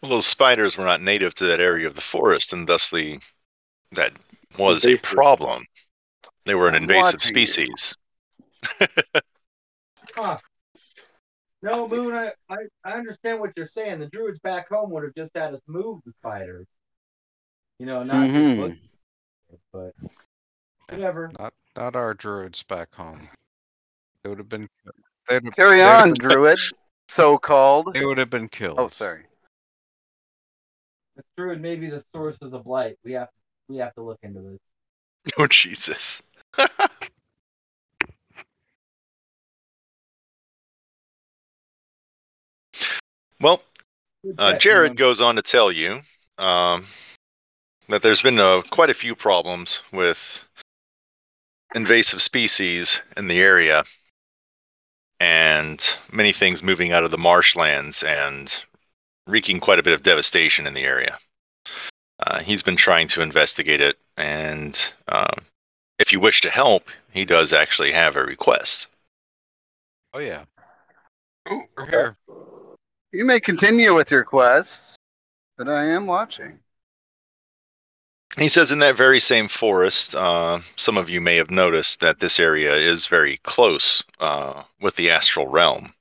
[0.02, 3.20] Well, those spiders were not native to that area of the forest, and thusly
[3.92, 4.14] that
[4.58, 5.64] was a problem.
[6.46, 7.96] They were an invasive species.
[10.16, 10.38] Huh.
[11.62, 12.56] No, Moon, I, I,
[12.86, 14.00] I understand what you're saying.
[14.00, 16.66] The druids back home would have just had us move the spiders.
[17.80, 18.60] You know, not just Mhm.
[18.60, 18.78] look
[19.74, 19.94] but
[20.90, 21.32] whatever.
[21.38, 23.30] Not not our druids back home.
[24.24, 24.68] They would have been.
[25.28, 26.60] They'd, Carry they would on, have- druid.
[27.08, 27.94] So called.
[27.94, 28.78] They would have been killed.
[28.80, 29.26] Oh, sorry.
[31.16, 32.98] The druid may be the source of the blight.
[33.04, 33.30] We have
[33.68, 34.60] we have to look into this.
[35.40, 36.22] Oh Jesus.
[43.42, 43.62] well,
[44.38, 46.02] Uh, Jared goes on to tell you
[46.38, 46.86] um,
[47.88, 50.44] that there's been uh, quite a few problems with
[51.74, 53.84] invasive species in the area
[55.20, 58.64] and many things moving out of the marshlands and
[59.28, 61.18] wreaking quite a bit of devastation in the area.
[62.20, 65.34] Uh, he's been trying to investigate it, and uh,
[66.00, 68.88] if you wish to help, he does actually have a request.
[70.14, 70.44] Oh yeah.
[71.50, 71.92] Ooh, We're okay.
[71.92, 72.18] here.
[73.12, 74.96] You may continue with your quest,
[75.58, 76.60] but I am watching.
[78.38, 82.20] He says in that very same forest, uh, some of you may have noticed that
[82.20, 85.92] this area is very close uh, with the astral realm.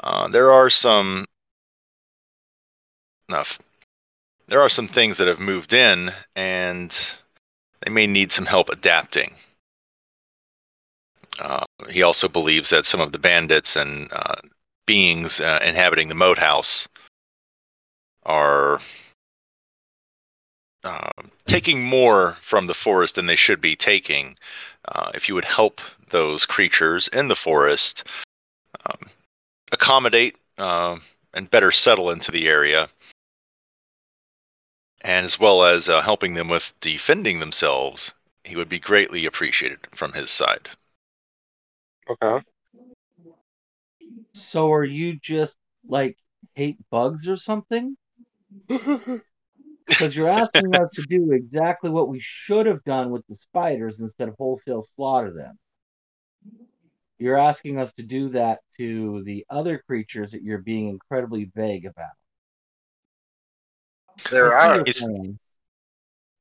[0.00, 1.24] Uh, there are some.
[3.30, 3.58] Enough.
[4.48, 7.14] There are some things that have moved in, and
[7.80, 9.34] they may need some help adapting.
[11.38, 14.34] Uh, he also believes that some of the bandits and uh,
[14.86, 16.88] beings uh, inhabiting the moat house
[18.24, 18.80] are
[20.84, 21.10] uh,
[21.44, 24.36] taking more from the forest than they should be taking.
[24.86, 25.80] Uh, if you would help
[26.10, 28.04] those creatures in the forest
[28.86, 29.10] um,
[29.70, 30.96] accommodate uh,
[31.34, 32.88] and better settle into the area,
[35.02, 38.12] and as well as uh, helping them with defending themselves,
[38.44, 40.68] he would be greatly appreciated from his side.
[42.08, 42.44] Okay.
[44.34, 46.16] So are you just like
[46.54, 47.96] hate bugs or something?
[49.84, 54.00] Because you're asking us to do exactly what we should have done with the spiders
[54.00, 55.58] instead of wholesale slaughter them.
[57.18, 61.84] You're asking us to do that to the other creatures that you're being incredibly vague
[61.84, 62.12] about.
[64.30, 64.74] There I see are.
[64.76, 65.38] your It's- plan.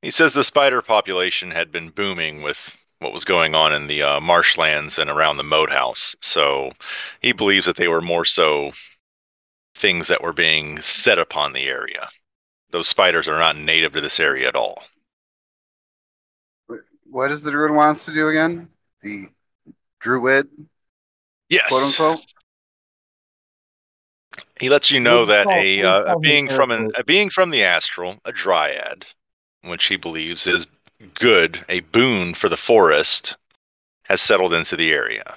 [0.04, 4.04] He says the spider population had been booming with what was going on in the
[4.04, 6.16] uh, marshlands and around the moat house.
[6.22, 6.72] So
[7.20, 8.72] he believes that they were more so
[9.76, 12.08] things that were being set upon the area.
[12.70, 14.84] Those spiders are not native to this area at all.
[17.10, 18.70] What does the druid wants to do again?
[19.02, 19.28] The
[20.00, 20.48] druid,
[21.50, 21.68] Yes.
[21.70, 22.26] quote unquote.
[24.60, 27.64] He lets you know that a, uh, a being from an a being from the
[27.64, 29.08] astral, a dryad,
[29.64, 30.68] which he believes is
[31.14, 33.38] good, a boon for the forest,
[34.04, 35.36] has settled into the area.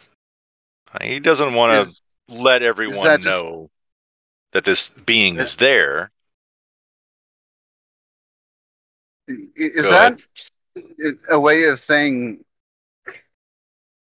[0.92, 3.70] Uh, He doesn't want to let everyone that just- know
[4.52, 6.10] that this being is there.
[9.26, 10.20] is Go that
[11.30, 12.44] a way of saying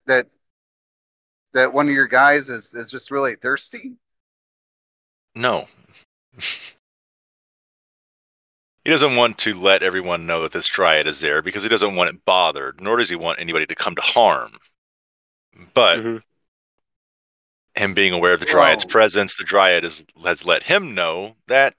[0.07, 0.27] that
[1.53, 3.93] that one of your guys is, is just really thirsty?
[5.35, 5.69] No.
[8.85, 11.95] he doesn't want to let everyone know that this dryad is there because he doesn't
[11.95, 14.59] want it bothered, nor does he want anybody to come to harm.
[15.75, 16.23] But Mhm.
[17.75, 18.91] him being aware of the dryad's Whoa.
[18.91, 21.75] presence, the dryad is, has let him know that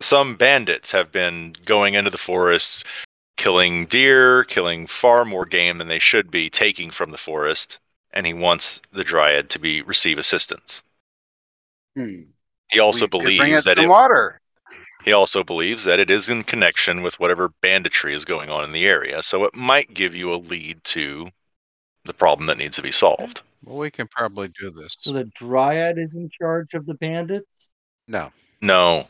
[0.00, 2.84] some bandits have been going into the forest,
[3.36, 7.78] killing deer, killing far more game than they should be taking from the forest,
[8.12, 10.82] and he wants the dryad to be receive assistance.
[11.96, 12.22] Hmm.
[12.68, 14.40] He also We believes that some it, water.
[15.04, 18.72] He also believes that it is in connection with whatever banditry is going on in
[18.72, 21.28] the area, so it might give you a lead to
[22.04, 23.42] the problem that needs to be solved.
[23.64, 24.96] Well, we can probably do this.
[25.00, 27.68] So the dryad is in charge of the bandits?
[28.08, 29.08] No, No,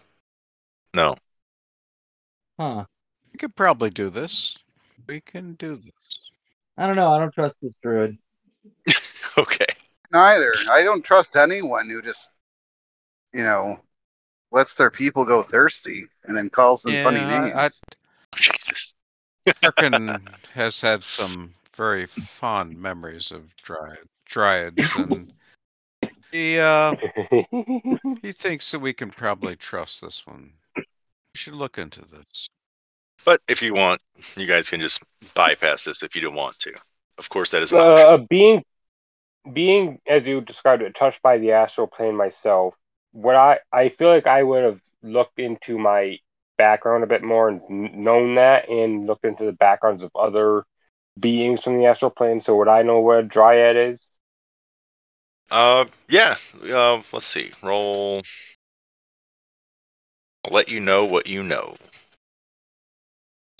[0.92, 1.14] no.
[2.58, 2.84] Huh.
[3.32, 4.56] we could probably do this.
[5.08, 5.92] We can do this.
[6.76, 7.12] I don't know.
[7.12, 8.18] I don't trust this druid.
[9.36, 9.66] Okay.
[10.12, 10.54] Neither.
[10.70, 12.30] I don't trust anyone who just,
[13.32, 13.80] you know,
[14.54, 17.54] lets their people go thirsty and then calls them funny Yeah, names.
[17.56, 18.94] I, Jesus.
[19.64, 20.20] Arkin
[20.54, 25.32] has had some very fond memories of dryad, dryads, and
[26.30, 26.94] he uh,
[28.22, 30.52] he thinks that we can probably trust this one.
[30.76, 30.84] We
[31.34, 32.48] should look into this.
[33.24, 34.00] But if you want,
[34.36, 35.02] you guys can just
[35.34, 36.72] bypass this if you don't want to.
[37.18, 38.62] Of course, that is uh, being
[39.52, 42.74] being as you described it touched by the astral plane myself
[43.14, 46.18] what i i feel like i would have looked into my
[46.58, 50.64] background a bit more and kn- known that and looked into the backgrounds of other
[51.20, 54.00] beings from the astral plane so would i know what a dryad is
[55.50, 56.36] Uh, yeah.
[56.62, 57.52] Uh, let's see.
[57.62, 58.22] Roll.
[60.44, 61.76] I'll let you know what you know.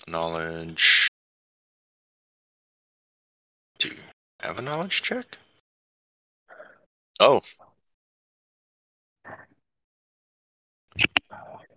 [0.07, 1.07] Knowledge.
[3.79, 3.97] Do you
[4.41, 5.37] have a knowledge check?
[7.19, 7.41] Oh,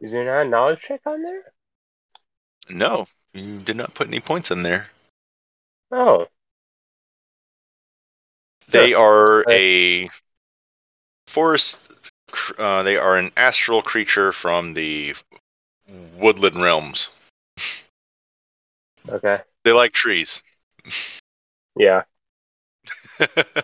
[0.01, 1.43] Is there not a knowledge check on there?
[2.69, 3.07] no.
[3.33, 4.89] You did not put any points in there.
[5.91, 6.29] Oh,
[8.69, 9.65] They are Okay.
[10.07, 10.11] a
[11.27, 11.91] forest.
[12.59, 15.15] Uh, they are an astral creature from the
[16.17, 17.11] woodland realms.
[19.09, 19.39] okay.
[19.65, 20.43] They like trees.
[21.77, 22.03] Yeah.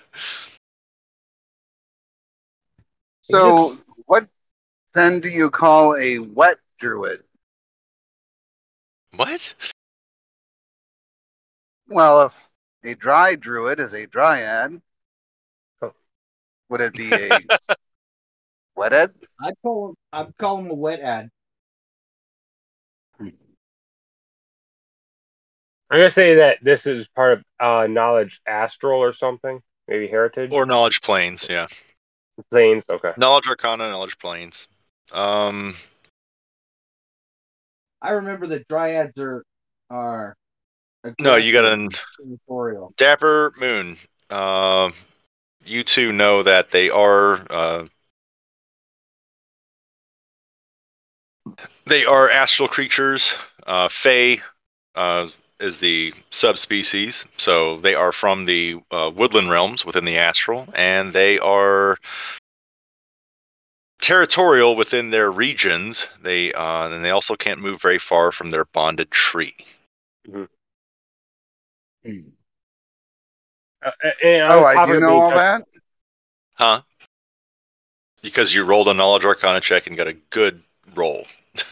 [3.23, 4.29] So, what
[4.95, 7.23] then do you call a wet druid?
[9.17, 9.55] what?
[11.89, 12.33] Well, if
[12.85, 14.81] a dry druid is a dryad,
[15.83, 15.93] Oh.
[16.69, 17.29] would it be a
[18.79, 19.13] wethead?
[19.41, 19.95] I'd call him.
[20.13, 21.31] I'd call him a wet ad.
[23.21, 23.33] I'm
[26.01, 29.61] gonna say that this is part of uh, knowledge astral or something.
[29.87, 31.67] Maybe heritage Or knowledge planes, yeah.
[32.51, 32.85] planes.
[32.89, 33.13] Okay.
[33.19, 34.67] Knowledge arcana, knowledge planes.
[35.13, 35.75] Um,
[38.01, 39.45] I remember that dryads are
[39.91, 40.37] are.
[41.19, 41.89] No, you got an-.
[42.97, 43.97] Dapper Moon.
[44.31, 44.91] Uh,
[45.65, 47.47] you two know that they are.
[47.51, 47.87] Uh,
[51.87, 53.35] they are astral creatures.
[53.67, 54.41] Uh, Fae
[54.95, 55.29] uh,
[55.61, 61.13] is the subspecies, so they are from the uh, woodland realms within the astral, and
[61.13, 61.97] they are
[64.05, 66.07] territorial within their regions.
[66.23, 69.57] They uh, and they also can't move very far from their bonded tree.
[70.33, 70.47] Uh,
[74.23, 75.81] and on Oh, I do it know all touched- that.
[76.55, 76.83] Huh?
[78.23, 80.63] Because you rolled a knowledge arcana check and got a good
[80.95, 81.27] roll.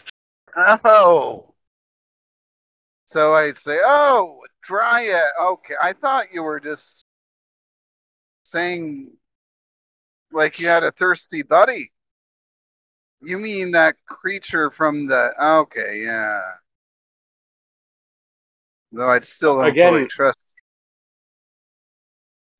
[0.85, 1.55] Oh.
[3.07, 5.25] So I say, oh, dryad.
[5.41, 7.07] Okay, I thought you were just
[8.44, 9.12] saying
[10.31, 11.91] like you had a thirsty buddy.
[13.23, 15.31] You mean that creature from the?
[15.42, 16.41] Okay, yeah.
[18.91, 20.39] Though I'd still don't Again- fully trust.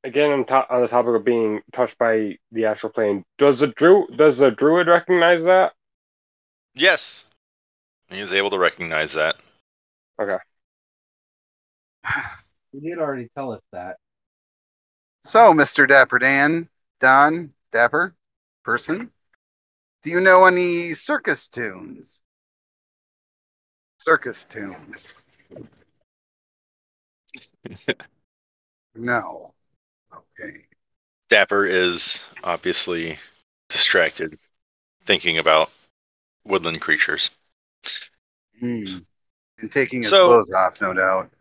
[0.05, 3.23] again on, top, on the topic of being touched by the astral plane.
[3.37, 5.73] Does the dru does the druid recognize that?
[6.75, 7.25] Yes.
[8.09, 9.35] He is able to recognize that.
[10.21, 10.37] Okay.
[12.73, 13.97] He did already tell us that.
[15.25, 15.87] So, Mr.
[15.87, 16.67] Dapper Dan,
[16.99, 18.15] Don Dapper,
[18.65, 19.11] person,
[20.03, 22.21] do you know any circus tunes?
[23.99, 25.13] Circus tunes.
[28.95, 29.53] No.
[30.13, 30.65] Okay.
[31.29, 33.17] Dapper is obviously
[33.69, 34.37] distracted,
[35.05, 35.71] thinking about
[36.45, 37.31] woodland creatures.
[38.59, 38.99] Hmm.
[39.59, 41.31] And taking his So- clothes off, no doubt.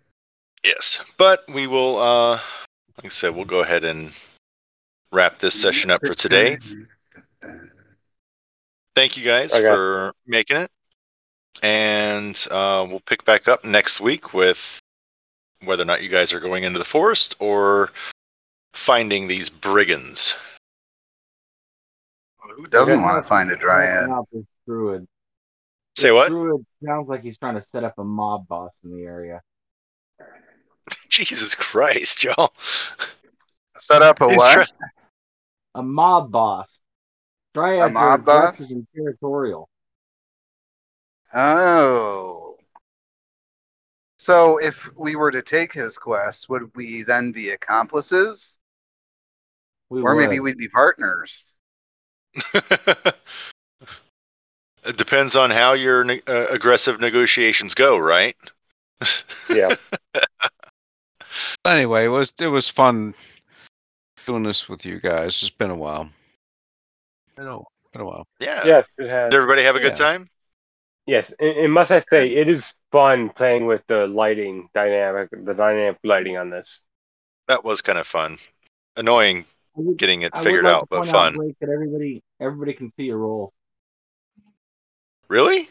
[0.65, 1.01] Yes.
[1.17, 2.41] But we will, uh,
[2.97, 4.13] like I said, we'll go ahead and
[5.11, 6.59] wrap this session up for today.
[8.95, 9.67] Thank you guys Okay.
[9.67, 10.71] for making it.
[11.63, 14.81] And uh, we'll pick back up next week with
[15.65, 17.91] whether or not you guys are going into the forest or
[18.75, 20.37] finding these brigands.
[22.57, 24.11] Who doesn't want to find a dryad?
[24.67, 25.07] Druid.
[25.97, 26.29] Say This what?
[26.29, 29.41] Druid sounds like he's trying to set up a mob boss in the area.
[31.09, 32.53] Jesus Christ, y'all.
[33.77, 34.53] Set up a He's what?
[34.53, 34.67] try-
[35.77, 36.81] A mob boss.
[37.55, 38.55] Dryads A are mob boss?
[38.55, 39.69] aggressive and territorial.
[41.35, 42.57] Oh.
[44.19, 48.59] So if we were to take his quest, would we then be accomplices?
[49.91, 51.55] We or maybe we'd be partners?
[52.55, 53.17] it
[54.97, 58.37] depends on how your ne- uh, aggressive negotiations go, right?
[59.49, 59.75] Yeah.
[61.65, 63.15] Anyway, it was it was fun
[64.27, 65.43] doing this with you guys.
[65.43, 66.11] It's been a while.
[67.37, 67.59] Been a,
[67.93, 68.27] been a while.
[68.41, 68.63] Yeah.
[68.65, 69.31] yes, it has.
[69.31, 70.07] Did everybody have a good Yeah.
[70.07, 70.29] time?
[71.07, 75.53] Yes, and, and must I say, it is fun playing with the lighting dynamic, the
[75.55, 76.81] dynamic lighting on this.
[77.49, 78.39] That was kind of fun.
[78.97, 79.45] Annoying
[79.75, 81.35] would- getting it I figured like out, but point out, fun.
[81.35, 83.51] Blake, that everybody, everybody can see your rolls.
[85.29, 85.69] Really?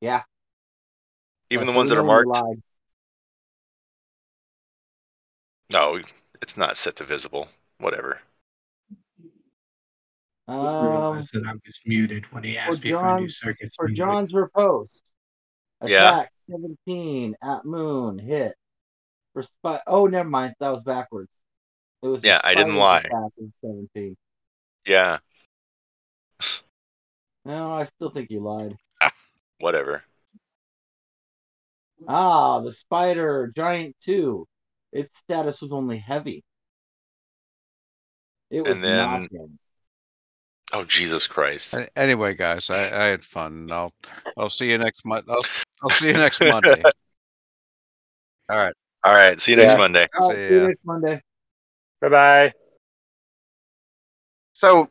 [0.00, 0.22] Yeah.
[1.50, 2.46] Even Like, the ones that are know when you marked?
[2.48, 2.62] lied.
[5.70, 6.00] No,
[6.42, 7.48] it's not set to visible.
[7.78, 8.20] Whatever.
[10.46, 13.74] I Um, realized that I was muted when he asked me for a new circus
[13.76, 13.96] for music.
[14.04, 15.10] John's riposte.
[15.86, 16.08] Yeah.
[16.20, 18.56] Attack 17 at moon hit.
[19.32, 20.54] For spy- oh, never mind.
[20.60, 21.30] That was backwards.
[22.02, 23.02] It was Yeah, I didn't lie.
[23.02, 23.16] 17.
[23.16, 23.52] Yeah, No, in
[23.90, 24.16] 17.
[24.86, 25.18] yeah,
[27.46, 28.76] No, I still think you lied.
[29.58, 30.04] whatever.
[32.06, 34.46] Ah, the spider giant 2.
[34.92, 36.44] Its status was only heavy.
[38.50, 39.58] It was then- not him.
[40.74, 41.76] Oh Jesus Christ!
[41.94, 43.70] Anyway, guys, I, I had fun.
[43.70, 43.92] I'll
[44.36, 45.26] I'll see you next month.
[45.30, 45.44] I'll,
[45.82, 46.82] I'll see you next Monday.
[48.50, 48.74] All right.
[49.04, 49.78] All right, see you next Yeah.
[49.78, 50.08] Monday.
[50.18, 51.22] All right, See see you next Monday.
[52.00, 52.52] Bye bye.
[54.52, 54.88] So